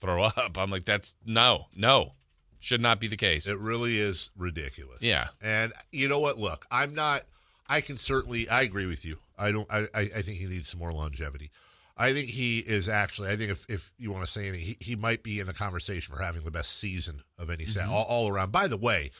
throw 0.00 0.22
up. 0.36 0.56
I'm 0.56 0.70
like, 0.70 0.84
that's 0.84 1.12
no, 1.26 1.66
no, 1.76 2.14
should 2.58 2.80
not 2.80 2.98
be 2.98 3.06
the 3.06 3.16
case. 3.18 3.46
It 3.46 3.58
really 3.58 3.98
is 3.98 4.30
ridiculous. 4.34 5.02
Yeah. 5.02 5.28
And 5.42 5.74
you 5.92 6.08
know 6.08 6.20
what? 6.20 6.38
Look, 6.38 6.64
I'm 6.70 6.94
not. 6.94 7.24
I 7.68 7.82
can 7.82 7.98
certainly. 7.98 8.48
I 8.48 8.62
agree 8.62 8.86
with 8.86 9.04
you. 9.04 9.18
I 9.38 9.52
don't. 9.52 9.70
I. 9.70 9.88
I 9.94 10.22
think 10.22 10.38
he 10.38 10.46
needs 10.46 10.68
some 10.68 10.80
more 10.80 10.92
longevity. 10.92 11.50
I 11.98 12.14
think 12.14 12.28
he 12.30 12.60
is 12.60 12.88
actually. 12.88 13.28
I 13.28 13.36
think 13.36 13.50
if, 13.50 13.66
if 13.68 13.90
you 13.98 14.10
want 14.10 14.24
to 14.24 14.30
say 14.32 14.48
anything, 14.48 14.66
he, 14.66 14.76
he 14.80 14.96
might 14.96 15.22
be 15.22 15.38
in 15.38 15.46
the 15.46 15.52
conversation 15.54 16.14
for 16.14 16.22
having 16.22 16.44
the 16.44 16.50
best 16.50 16.78
season 16.78 17.22
of 17.38 17.50
any 17.50 17.66
set 17.66 17.88
Mhm. 17.88 17.90
all, 17.90 18.04
all 18.04 18.28
around. 18.30 18.52
By 18.52 18.68
the 18.68 18.76
way, 18.78 19.10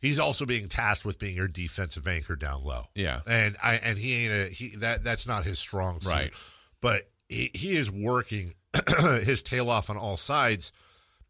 he's 0.00 0.18
also 0.18 0.46
being 0.46 0.68
tasked 0.68 1.04
with 1.04 1.18
being 1.18 1.36
your 1.36 1.48
defensive 1.48 2.06
anchor 2.08 2.36
down 2.36 2.64
low. 2.64 2.86
Yeah. 2.94 3.20
and 3.26 3.56
I 3.62 3.74
and 3.74 3.98
he 3.98 4.24
ain't 4.24 4.32
a 4.32 4.52
he 4.52 4.76
that 4.76 5.04
that's 5.04 5.26
not 5.26 5.44
his 5.44 5.58
strong 5.58 6.00
suit. 6.00 6.12
Right. 6.12 6.32
But 6.80 7.08
he 7.28 7.50
he 7.54 7.76
is 7.76 7.90
working 7.90 8.54
his 9.22 9.42
tail 9.42 9.70
off 9.70 9.90
on 9.90 9.96
all 9.96 10.16
sides. 10.16 10.72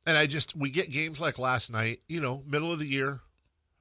And 0.07 0.17
I 0.17 0.27
just 0.27 0.57
we 0.57 0.71
get 0.71 0.91
games 0.91 1.21
like 1.21 1.39
last 1.39 1.71
night, 1.71 2.01
you 2.09 2.21
know, 2.21 2.43
middle 2.47 2.73
of 2.73 2.79
the 2.79 2.87
year, 2.87 3.21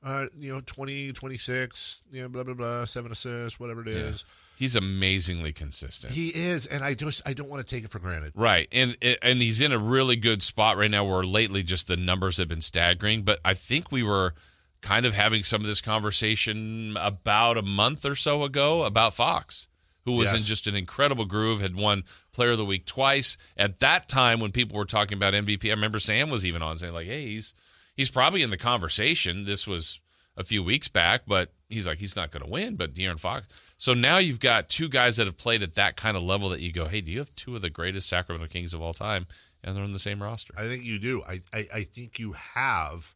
uh, 0.04 0.28
you 0.38 0.54
know, 0.54 0.62
20, 0.66 1.14
26, 1.14 2.04
you 2.12 2.22
know, 2.24 2.30
blah 2.30 2.44
blah 2.44 2.54
blah, 2.54 2.86
seven 2.86 3.12
assists, 3.12 3.60
whatever 3.60 3.82
it 3.82 3.88
is. 3.88 4.26
He's 4.58 4.76
amazingly 4.76 5.54
consistent. 5.54 6.12
He 6.12 6.28
is, 6.30 6.66
and 6.66 6.84
I 6.84 6.94
just 6.94 7.22
I 7.26 7.32
don't 7.32 7.50
want 7.50 7.66
to 7.66 7.76
take 7.76 7.86
it 7.86 7.92
for 7.92 8.00
granted. 8.00 8.34
Right, 8.36 8.68
and 8.74 8.98
and 9.22 9.42
he's 9.42 9.62
in 9.62 9.72
a 9.72 9.78
really 9.78 10.18
good 10.18 10.44
spot 10.44 10.76
right 10.76 10.92
now. 10.92 11.06
Where 11.06 11.24
lately, 11.24 11.64
just 11.64 11.88
the 11.88 11.96
numbers 11.96 12.38
have 12.38 12.50
been 12.50 12.62
staggering. 12.62 13.22
But 13.22 13.40
I 13.46 13.54
think 13.54 13.90
we 13.90 14.04
were 14.04 14.34
kind 14.82 15.06
of 15.06 15.14
having 15.14 15.44
some 15.44 15.62
of 15.62 15.68
this 15.68 15.82
conversation 15.82 16.96
about 17.00 17.58
a 17.58 17.62
month 17.62 18.06
or 18.06 18.16
so 18.16 18.44
ago 18.44 18.84
about 18.84 19.14
Fox, 19.14 19.68
who 20.06 20.18
was 20.18 20.34
in 20.34 20.40
just 20.40 20.68
an 20.68 20.76
incredible 20.76 21.26
groove, 21.26 21.62
had 21.62 21.76
won 21.76 22.04
Player 22.32 22.52
of 22.52 22.58
the 22.58 22.66
Week 22.66 22.86
twice. 22.86 23.38
At 23.58 23.80
that 23.80 24.08
time, 24.08 24.40
when 24.40 24.52
people 24.52 24.78
were 24.78 24.86
talking 24.86 25.18
about 25.18 25.34
MVP, 25.34 25.66
I 25.66 25.72
remember 25.72 26.00
Sam 26.00 26.30
was 26.30 26.46
even 26.46 26.62
on 26.62 26.78
saying 26.78 26.94
like, 26.94 27.08
"Hey, 27.08 27.26
he's 27.26 27.54
he's 27.96 28.10
probably 28.10 28.42
in 28.42 28.50
the 28.50 28.58
conversation." 28.58 29.46
This 29.46 29.68
was 29.68 30.00
a 30.38 30.44
few 30.44 30.64
weeks 30.64 30.88
back, 30.88 31.24
but 31.28 31.52
he's 31.68 31.86
like, 31.86 32.00
he's 32.00 32.16
not 32.16 32.32
going 32.32 32.44
to 32.44 32.50
win. 32.50 32.76
But 32.76 32.94
De'Aaron 32.94 33.20
Fox. 33.20 33.46
So 33.78 33.94
now 33.94 34.18
you've 34.18 34.40
got 34.40 34.70
two 34.70 34.88
guys 34.88 35.18
that 35.18 35.28
have 35.28 35.38
played 35.38 35.62
at 35.62 35.76
that 35.76 35.98
kind 35.98 36.16
of 36.16 36.24
level 36.24 36.50
that 36.50 36.62
you 36.62 36.72
go, 36.72 36.86
hey, 36.86 37.02
do 37.02 37.12
you 37.12 37.20
have 37.20 37.36
two 37.36 37.56
of 37.56 37.62
the 37.62 37.70
greatest 37.70 38.08
Sacramento 38.08 38.48
Kings 38.48 38.74
of 38.74 38.82
all 38.82 38.94
time, 38.94 39.28
and 39.64 39.76
they're 39.76 39.84
on 39.84 39.92
the 39.92 40.00
same 40.00 40.24
roster? 40.24 40.54
I 40.58 40.68
think 40.68 40.84
you 40.84 40.98
do. 40.98 41.22
I 41.28 41.42
I, 41.54 41.68
I 41.76 41.82
think 41.82 42.18
you 42.18 42.32
have 42.32 43.16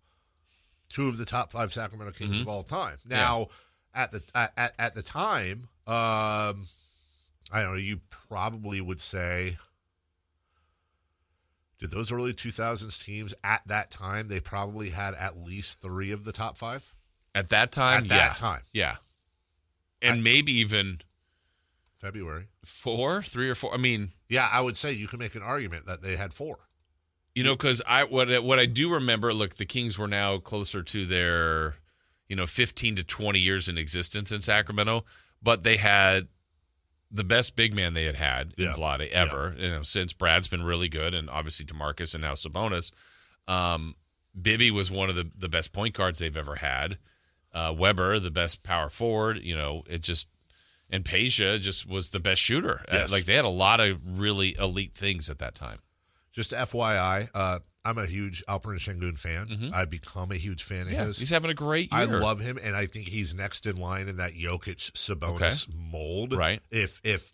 two 0.94 1.08
of 1.08 1.18
the 1.18 1.26
top 1.26 1.52
five 1.52 1.74
Sacramento 1.74 2.14
Kings 2.14 2.38
Mhm. 2.38 2.42
of 2.42 2.48
all 2.48 2.64
time. 2.64 2.98
Now, 3.06 3.48
at 3.94 4.12
the 4.12 4.22
at, 4.36 4.74
at 4.78 4.94
the 4.96 5.02
time, 5.04 5.68
um, 5.88 6.66
I 7.52 7.62
don't 7.62 7.72
know. 7.72 7.76
You 7.76 8.02
probably 8.10 8.80
would 8.82 9.02
say. 9.02 9.58
Did 11.80 11.92
those 11.92 12.12
early 12.14 12.34
2000s 12.34 13.04
teams 13.04 13.34
at 13.44 13.62
that 13.68 13.92
time, 13.92 14.30
they 14.30 14.40
probably 14.40 14.92
had 14.92 15.14
at 15.16 15.38
least 15.44 15.82
three 15.82 16.12
of 16.12 16.24
the 16.24 16.32
top 16.32 16.58
five? 16.58 16.94
At 17.36 17.50
that 17.50 17.74
time, 17.74 18.04
At 18.04 18.10
that 18.10 18.16
yeah. 18.16 18.34
time. 18.36 18.62
yeah, 18.72 18.96
and 20.02 20.24
maybe 20.24 20.54
even 20.54 21.02
February 21.94 22.48
four, 22.64 23.22
three 23.24 23.50
or 23.50 23.56
four. 23.56 23.74
I 23.74 23.78
mean, 23.78 24.12
Yeah, 24.30 24.48
I 24.52 24.62
would 24.62 24.78
say 24.78 24.92
you 24.94 25.08
can 25.08 25.20
make 25.20 25.36
an 25.36 25.42
argument 25.42 25.86
that 25.88 26.02
they 26.02 26.16
had 26.16 26.34
four. 26.34 26.60
You 27.36 27.44
know, 27.44 27.56
because 27.56 27.82
I 27.88 28.04
what 28.04 28.32
I- 28.32 28.40
what 28.40 28.60
I 28.60 28.66
do 28.66 28.92
remember, 28.94 29.34
look, 29.34 29.56
the 29.56 29.66
Kings 29.66 29.98
were 29.98 30.08
now 30.08 30.38
closer 30.38 30.84
to 30.84 31.06
their, 31.06 31.76
you 32.28 32.36
know, 32.36 32.46
fifteen 32.46 32.96
to 32.98 33.04
twenty 33.04 33.40
years 33.40 33.68
in 33.68 33.78
existence 33.78 34.32
in 34.32 34.42
Sacramento, 34.42 35.04
but 35.42 35.64
they 35.64 35.78
had 35.78 36.28
the 37.10 37.24
best 37.24 37.56
big 37.56 37.74
man 37.76 37.94
they 37.94 38.06
had 38.06 38.16
had 38.16 38.54
in 38.58 38.66
Yeah. 38.66 38.74
Vlade 38.74 39.08
ever. 39.10 39.54
You 39.58 39.70
know, 39.70 39.82
since 39.84 40.14
Brad's 40.14 40.48
been 40.48 40.64
really 40.64 40.90
good, 40.90 41.14
and 41.16 41.30
obviously 41.30 41.66
Demarcus 41.66 42.14
and 42.16 42.22
now 42.22 42.34
Sabonis. 42.34 42.92
Um, 43.48 43.96
Bibby 44.40 44.72
was 44.72 44.90
one 44.92 45.10
of 45.10 45.16
the 45.16 45.30
the 45.36 45.50
best 45.50 45.74
point 45.74 45.96
guards 45.96 46.20
they've 46.20 46.38
ever 46.38 46.56
had. 46.58 46.98
Uh, 47.52 47.74
Webber, 47.78 48.20
the 48.20 48.32
best 48.32 48.64
power 48.64 48.90
forward. 48.90 49.44
You 49.44 49.56
know, 49.56 49.84
it 49.88 50.02
just 50.02 50.28
and 50.90 51.04
Peja 51.04 51.60
just 51.60 51.88
was 51.88 52.12
the 52.12 52.20
best 52.20 52.42
shooter. 52.42 52.82
Uh, 52.88 52.94
Yes. 52.98 53.12
like 53.12 53.26
they 53.26 53.34
had 53.36 53.46
a 53.46 53.50
lot 53.50 53.80
of 53.80 54.00
really 54.20 54.56
elite 54.58 54.94
things 54.94 55.30
at 55.30 55.40
that 55.40 55.56
time. 55.56 55.80
Just 56.34 56.52
FYI, 56.52 57.30
uh, 57.34 57.60
I'm 57.86 57.98
a 58.00 58.06
huge 58.08 58.44
Alperen 58.48 58.80
Şengün 58.80 59.18
fan. 59.20 59.72
I've 59.74 59.90
become 59.92 60.32
a 60.32 60.36
huge 60.36 60.64
fan 60.64 60.88
of 60.88 60.88
Mm-hmm. 60.94 61.06
His. 61.08 61.20
he's 61.20 61.30
having 61.30 61.52
a 61.52 61.54
great 61.54 61.92
year. 61.92 62.02
I 62.02 62.06
love 62.06 62.40
him, 62.42 62.58
and 62.62 62.76
I 62.76 62.88
think 62.88 63.08
he's 63.08 63.36
next 63.36 63.66
in 63.68 63.78
line 63.78 64.08
in 64.08 64.18
that 64.18 64.34
Jokic 64.34 64.92
Sabonis 64.94 65.68
Okay. 65.70 65.78
mold. 65.92 66.34
Right. 66.36 66.60
If 66.72 67.00
if 67.04 67.34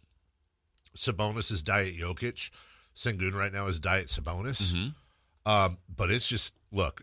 Sabonis 0.97 1.49
is 1.51 1.63
Diet 1.63 1.95
Jokic, 1.95 2.49
Sengun 2.93 3.33
right 3.33 3.53
now 3.53 3.67
is 3.67 3.79
Diet 3.79 4.07
Sabonis. 4.07 4.73
Mm-hmm. 4.73 5.49
Um, 5.49 5.77
but 5.95 6.11
it's 6.11 6.27
just 6.27 6.53
look, 6.71 7.01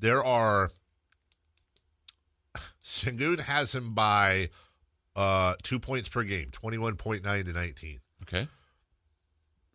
there 0.00 0.24
are 0.24 0.70
Sengun 2.82 3.40
has 3.40 3.74
him 3.74 3.94
by 3.94 4.48
uh, 5.14 5.54
two 5.62 5.78
points 5.78 6.08
per 6.08 6.22
game, 6.24 6.48
twenty 6.50 6.78
one 6.78 6.96
point 6.96 7.22
nine 7.24 7.44
to 7.44 7.52
nineteen. 7.52 8.00
Okay. 8.22 8.48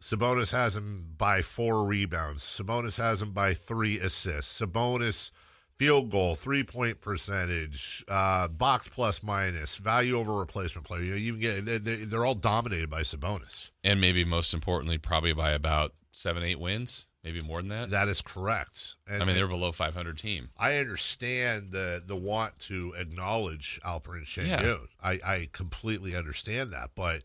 Sabonis 0.03 0.51
has 0.51 0.75
him 0.75 1.13
by 1.17 1.41
four 1.41 1.85
rebounds. 1.85 2.43
Sabonis 2.43 2.97
has 2.97 3.21
him 3.21 3.31
by 3.31 3.53
three 3.53 3.97
assists. 3.99 4.59
Sabonis 4.59 5.31
field 5.77 6.11
goal, 6.11 6.35
three 6.35 6.61
point 6.61 6.99
percentage, 6.99 8.03
uh, 8.09 8.49
box 8.49 8.89
plus 8.89 9.23
minus, 9.23 9.77
value 9.77 10.17
over 10.17 10.33
replacement 10.33 10.85
player. 10.85 11.03
You 11.03 11.11
know, 11.11 11.17
you 11.17 11.31
can 11.31 11.41
get 11.41 11.65
they're- 11.65 12.05
they're, 12.05 12.25
all 12.25 12.35
dominated 12.35 12.89
by 12.89 13.03
Sabonis. 13.03 13.71
And 13.81 14.01
maybe 14.01 14.25
most 14.25 14.53
importantly, 14.53 14.97
probably 14.97 15.31
by 15.31 15.51
about 15.51 15.93
seven, 16.11 16.43
eight 16.43 16.59
wins, 16.59 17.07
maybe 17.23 17.39
more 17.39 17.61
than 17.61 17.69
that. 17.69 17.89
That 17.89 18.09
is 18.09 18.21
correct. 18.21 18.95
And, 19.07 19.23
I 19.23 19.25
mean, 19.25 19.37
they're 19.37 19.47
below 19.47 19.71
500 19.71 20.17
team. 20.17 20.49
I 20.57 20.75
understand 20.79 21.71
the 21.71 22.03
the 22.05 22.17
want 22.17 22.59
to 22.67 22.93
acknowledge 22.97 23.79
Alperen 23.85 24.25
Şengün. 24.25 24.47
Yeah. 24.47 24.75
I, 25.01 25.11
I 25.25 25.49
completely 25.53 26.13
understand 26.13 26.73
that, 26.73 26.89
but 26.93 27.23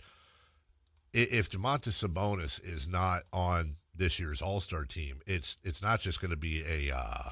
if 1.13 1.51
Domantas 1.51 2.05
Sabonis 2.07 2.65
is 2.65 2.89
not 2.89 3.23
on 3.33 3.77
this 3.95 4.19
year's 4.19 4.43
All 4.43 4.61
Star 4.61 4.85
team, 4.85 5.21
it's 5.27 5.59
it's 5.63 5.83
not 5.83 6.01
just 6.01 6.21
going 6.21 6.31
to 6.31 6.37
be 6.37 6.63
a. 6.67 6.95
Uh, 6.95 7.31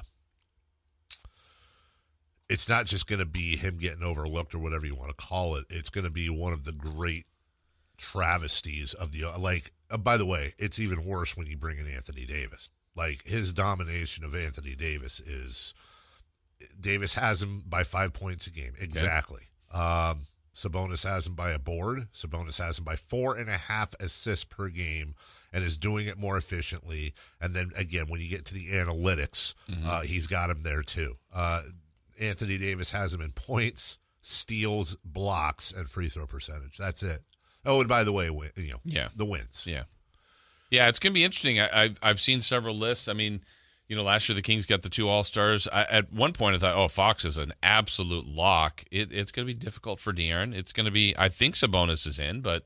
it's 2.49 2.69
not 2.69 2.85
just 2.85 3.07
going 3.07 3.19
to 3.19 3.25
be 3.25 3.57
him 3.57 3.77
getting 3.77 4.03
overlooked 4.03 4.55
or 4.55 4.59
whatever 4.59 4.85
you 4.85 4.95
want 4.95 5.09
to 5.09 5.15
call 5.15 5.55
it. 5.55 5.65
It's 5.69 5.89
going 5.89 6.05
to 6.05 6.09
be 6.09 6.29
one 6.29 6.53
of 6.53 6.63
the 6.63 6.71
great 6.71 7.25
travesties 7.97 8.93
of 8.93 9.11
the 9.11 9.25
like. 9.37 9.71
Uh, 9.89 9.97
by 9.97 10.17
the 10.17 10.25
way, 10.25 10.53
it's 10.57 10.79
even 10.79 11.05
worse 11.05 11.35
when 11.35 11.47
you 11.47 11.57
bring 11.57 11.77
in 11.77 11.87
Anthony 11.87 12.25
Davis. 12.25 12.69
Like 12.95 13.27
his 13.27 13.53
domination 13.53 14.23
of 14.23 14.33
Anthony 14.33 14.75
Davis 14.75 15.19
is 15.19 15.73
Davis 16.79 17.13
has 17.15 17.43
him 17.43 17.63
by 17.67 17.83
five 17.83 18.13
points 18.13 18.47
a 18.47 18.51
game. 18.51 18.73
Exactly. 18.79 19.43
Um, 19.71 20.21
Sabonis 20.57 21.03
has 21.07 21.27
him 21.27 21.35
by 21.35 21.51
a 21.51 21.59
board. 21.59 22.07
Sabonis 22.13 22.57
has 22.57 22.79
him 22.79 22.83
by 22.83 22.95
four 22.95 23.37
and 23.37 23.47
a 23.47 23.57
half 23.57 23.93
assists 23.99 24.43
per 24.43 24.69
game 24.69 25.13
and 25.53 25.63
is 25.63 25.77
doing 25.77 26.07
it 26.07 26.17
more 26.17 26.35
efficiently. 26.35 27.13
And 27.39 27.53
then 27.53 27.71
again, 27.75 28.05
when 28.07 28.19
you 28.21 28.27
get 28.27 28.45
to 28.45 28.55
the 28.55 28.71
analytics, 28.71 29.53
uh, 29.85 30.01
he's 30.01 30.25
got 30.25 30.49
him 30.49 30.63
there 30.63 30.81
too. 30.81 31.13
Uh, 31.31 31.61
Anthony 32.19 32.57
Davis 32.57 32.89
has 32.89 33.13
him 33.13 33.21
in 33.21 33.31
points, 33.33 33.99
steals, 34.23 34.95
blocks, 35.05 35.71
and 35.71 35.87
free 35.87 36.09
throw 36.09 36.25
percentage. 36.25 36.77
That's 36.77 37.03
it. 37.03 37.21
Oh, 37.63 37.79
and 37.81 37.87
by 37.89 38.03
the 38.03 38.11
way, 38.11 38.31
win- 38.31 38.49
you 38.55 38.71
know, 38.71 38.79
Yeah. 38.83 39.09
the 39.15 39.25
wins. 39.25 39.65
Yeah. 39.67 39.83
Yeah, 40.71 40.87
it's 40.89 40.97
going 40.99 41.11
to 41.13 41.15
be 41.19 41.23
interesting. 41.23 41.59
I, 41.59 41.83
I've 41.83 41.99
I've 42.01 42.19
seen 42.19 42.41
several 42.41 42.75
lists. 42.75 43.07
I 43.07 43.13
mean, 43.13 43.41
you 43.87 43.95
know, 43.95 44.03
last 44.03 44.27
year 44.27 44.35
the 44.35 44.41
Kings 44.41 44.65
got 44.65 44.81
the 44.81 44.89
two 44.89 45.07
All 45.07 45.23
Stars. 45.23 45.67
At 45.67 46.11
one 46.11 46.33
point, 46.33 46.55
I 46.55 46.59
thought, 46.59 46.75
oh, 46.75 46.87
Fox 46.87 47.23
is 47.23 47.37
an 47.37 47.53
absolute 47.63 48.27
lock. 48.27 48.83
It, 48.91 49.11
it's 49.11 49.31
going 49.31 49.47
to 49.47 49.53
be 49.53 49.57
difficult 49.57 49.99
for 49.99 50.11
De'Aaron. 50.11 50.53
It's 50.53 50.73
going 50.73 50.85
to 50.85 50.91
be. 50.91 51.15
I 51.17 51.29
think 51.29 51.55
Sabonis 51.55 52.05
is 52.05 52.19
in, 52.19 52.41
but 52.41 52.63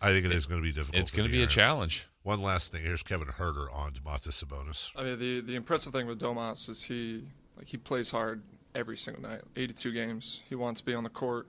I 0.00 0.10
think 0.10 0.24
it 0.24 0.32
is 0.32 0.46
going 0.46 0.60
to 0.60 0.66
be 0.66 0.72
difficult. 0.72 1.00
It's 1.00 1.10
going 1.10 1.28
to 1.28 1.32
be 1.32 1.42
a 1.42 1.46
challenge. 1.46 2.08
One 2.22 2.40
last 2.40 2.72
thing. 2.72 2.82
Here's 2.82 3.02
Kevin 3.02 3.26
Huerter 3.26 3.74
on 3.74 3.92
Domantas 3.92 4.44
Sabonis. 4.44 4.92
I 4.94 5.02
mean, 5.02 5.18
the 5.18 5.40
the 5.40 5.56
impressive 5.56 5.92
thing 5.92 6.06
with 6.06 6.20
Domas 6.20 6.68
is 6.68 6.84
he 6.84 7.24
like 7.56 7.68
he 7.68 7.76
plays 7.76 8.12
hard 8.12 8.42
every 8.74 8.96
single 8.96 9.22
night. 9.22 9.40
82 9.56 9.92
games. 9.92 10.42
He 10.48 10.54
wants 10.54 10.80
to 10.80 10.86
be 10.86 10.94
on 10.94 11.02
the 11.02 11.10
court. 11.10 11.48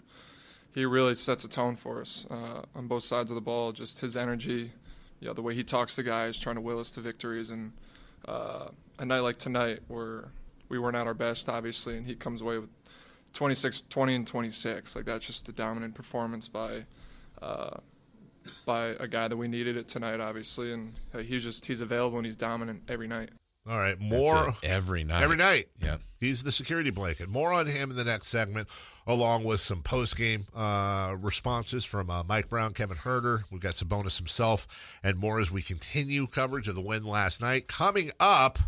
He 0.74 0.86
really 0.86 1.14
sets 1.14 1.44
a 1.44 1.48
tone 1.48 1.76
for 1.76 2.02
us 2.02 2.26
uh, 2.32 2.64
on 2.74 2.88
both 2.88 3.04
sides 3.04 3.30
of 3.30 3.36
the 3.36 3.42
ball. 3.42 3.72
Just 3.72 4.00
his 4.00 4.18
energy, 4.18 4.72
you 5.20 5.28
know, 5.28 5.34
the 5.34 5.44
way 5.44 5.54
he 5.54 5.64
talks 5.64 5.96
to 5.96 6.04
guys, 6.04 6.40
trying 6.40 6.56
to 6.56 6.62
will 6.62 6.80
us 6.80 6.90
to 6.92 7.02
victories. 7.02 7.52
And 7.52 7.74
uh, 8.28 8.70
a 9.00 9.06
night 9.06 9.20
like 9.20 9.38
tonight, 9.38 9.80
where 9.88 10.30
we 10.70 10.80
weren't 10.80 10.96
at 10.96 11.08
our 11.08 11.14
best, 11.14 11.50
obviously, 11.50 11.98
and 11.98 12.06
he 12.06 12.16
comes 12.16 12.42
away 12.42 12.58
with 12.58 12.70
26, 13.34 13.84
20, 13.90 14.16
and 14.16 14.28
26. 14.28 14.96
Like 14.96 15.06
that's 15.06 15.26
just 15.26 15.48
a 15.50 15.52
dominant 15.52 15.96
performance 15.96 16.48
by. 16.48 16.86
Uh, 17.42 17.78
by 18.66 18.88
a 19.00 19.08
guy 19.08 19.30
that 19.30 19.38
we 19.38 19.48
needed 19.48 19.78
it 19.78 19.88
tonight, 19.88 20.20
obviously, 20.20 20.74
and 20.74 20.94
uh, 21.14 21.20
he's 21.20 21.44
just 21.44 21.66
he's 21.66 21.80
available 21.80 22.18
and 22.18 22.26
he's 22.26 22.36
dominant 22.36 22.84
every 22.90 23.08
night. 23.08 23.30
All 23.70 23.78
right, 23.78 23.98
more 24.00 24.54
every 24.62 25.06
night. 25.06 25.24
Every 25.24 25.38
night. 25.38 25.68
Yeah. 25.82 25.98
He's 26.20 26.44
the 26.44 26.52
security 26.52 26.90
blanket. 26.90 27.30
More 27.30 27.54
on 27.54 27.68
him 27.68 27.92
in 27.92 27.96
the 27.96 28.04
next 28.04 28.28
segment, 28.28 28.68
along 29.08 29.46
with 29.46 29.62
some 29.62 29.82
post 29.82 30.18
game 30.18 30.44
uh, 30.54 31.16
responses 31.18 31.86
from 31.86 32.10
uh, 32.10 32.24
Mike 32.24 32.50
Brown, 32.50 32.72
Kevin 32.72 32.98
Huerter. 32.98 33.44
We've 33.52 33.62
got 33.62 33.74
Sabonis 33.74 34.18
himself, 34.18 34.68
and 35.02 35.18
more 35.18 35.40
as 35.40 35.50
we 35.50 35.62
continue 35.62 36.28
coverage 36.28 36.68
of 36.68 36.76
the 36.76 36.82
win 36.82 37.06
last 37.06 37.42
night. 37.42 37.68
Coming 37.68 38.12
up 38.20 38.60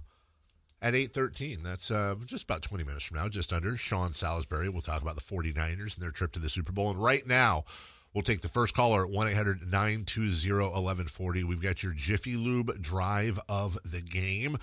at 0.86 0.94
8.13, 0.94 1.64
that's 1.64 1.90
uh, 1.90 2.14
just 2.26 2.44
about 2.44 2.62
20 2.62 2.84
minutes 2.84 3.06
from 3.06 3.18
now, 3.18 3.28
just 3.28 3.52
under. 3.52 3.76
Sean 3.76 4.14
Salisbury 4.14 4.70
will 4.70 4.82
talk 4.82 5.02
about 5.02 5.16
the 5.16 5.22
49ers 5.22 5.96
and 5.96 6.04
their 6.04 6.12
trip 6.12 6.32
to 6.34 6.40
the 6.40 6.50
Super 6.50 6.72
Bowl. 6.72 6.92
And 6.92 7.02
right 7.02 7.26
now, 7.26 7.66
We'll 8.14 8.22
take 8.22 8.40
the 8.40 8.48
first 8.48 8.74
caller 8.74 9.04
at 9.04 9.12
1 9.12 9.28
800 9.28 9.70
920 9.70 10.50
1140. 10.50 11.44
We've 11.44 11.62
got 11.62 11.84
your 11.84 11.92
Jiffy 11.92 12.38
Lube 12.38 12.82
drive 12.82 13.38
of 13.50 13.78
the 13.84 14.00
game. 14.00 14.58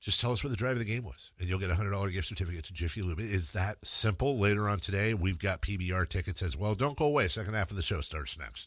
Just 0.00 0.20
tell 0.20 0.32
us 0.32 0.42
what 0.42 0.50
the 0.50 0.56
drive 0.56 0.72
of 0.72 0.80
the 0.80 0.84
game 0.84 1.04
was, 1.04 1.30
and 1.38 1.48
you'll 1.48 1.60
get 1.60 1.70
a 1.70 1.74
$100 1.74 2.12
gift 2.12 2.26
certificate 2.26 2.64
to 2.64 2.72
Jiffy 2.72 3.02
Lube. 3.02 3.20
It 3.20 3.30
is 3.30 3.52
that 3.52 3.76
simple. 3.84 4.38
Later 4.38 4.68
on 4.68 4.80
today, 4.80 5.14
we've 5.14 5.38
got 5.38 5.62
PBR 5.62 6.08
tickets 6.08 6.42
as 6.42 6.56
well. 6.56 6.74
Don't 6.74 6.98
go 6.98 7.06
away. 7.06 7.28
Second 7.28 7.54
half 7.54 7.70
of 7.70 7.76
the 7.76 7.82
show 7.82 8.00
starts 8.00 8.36
next. 8.36 8.64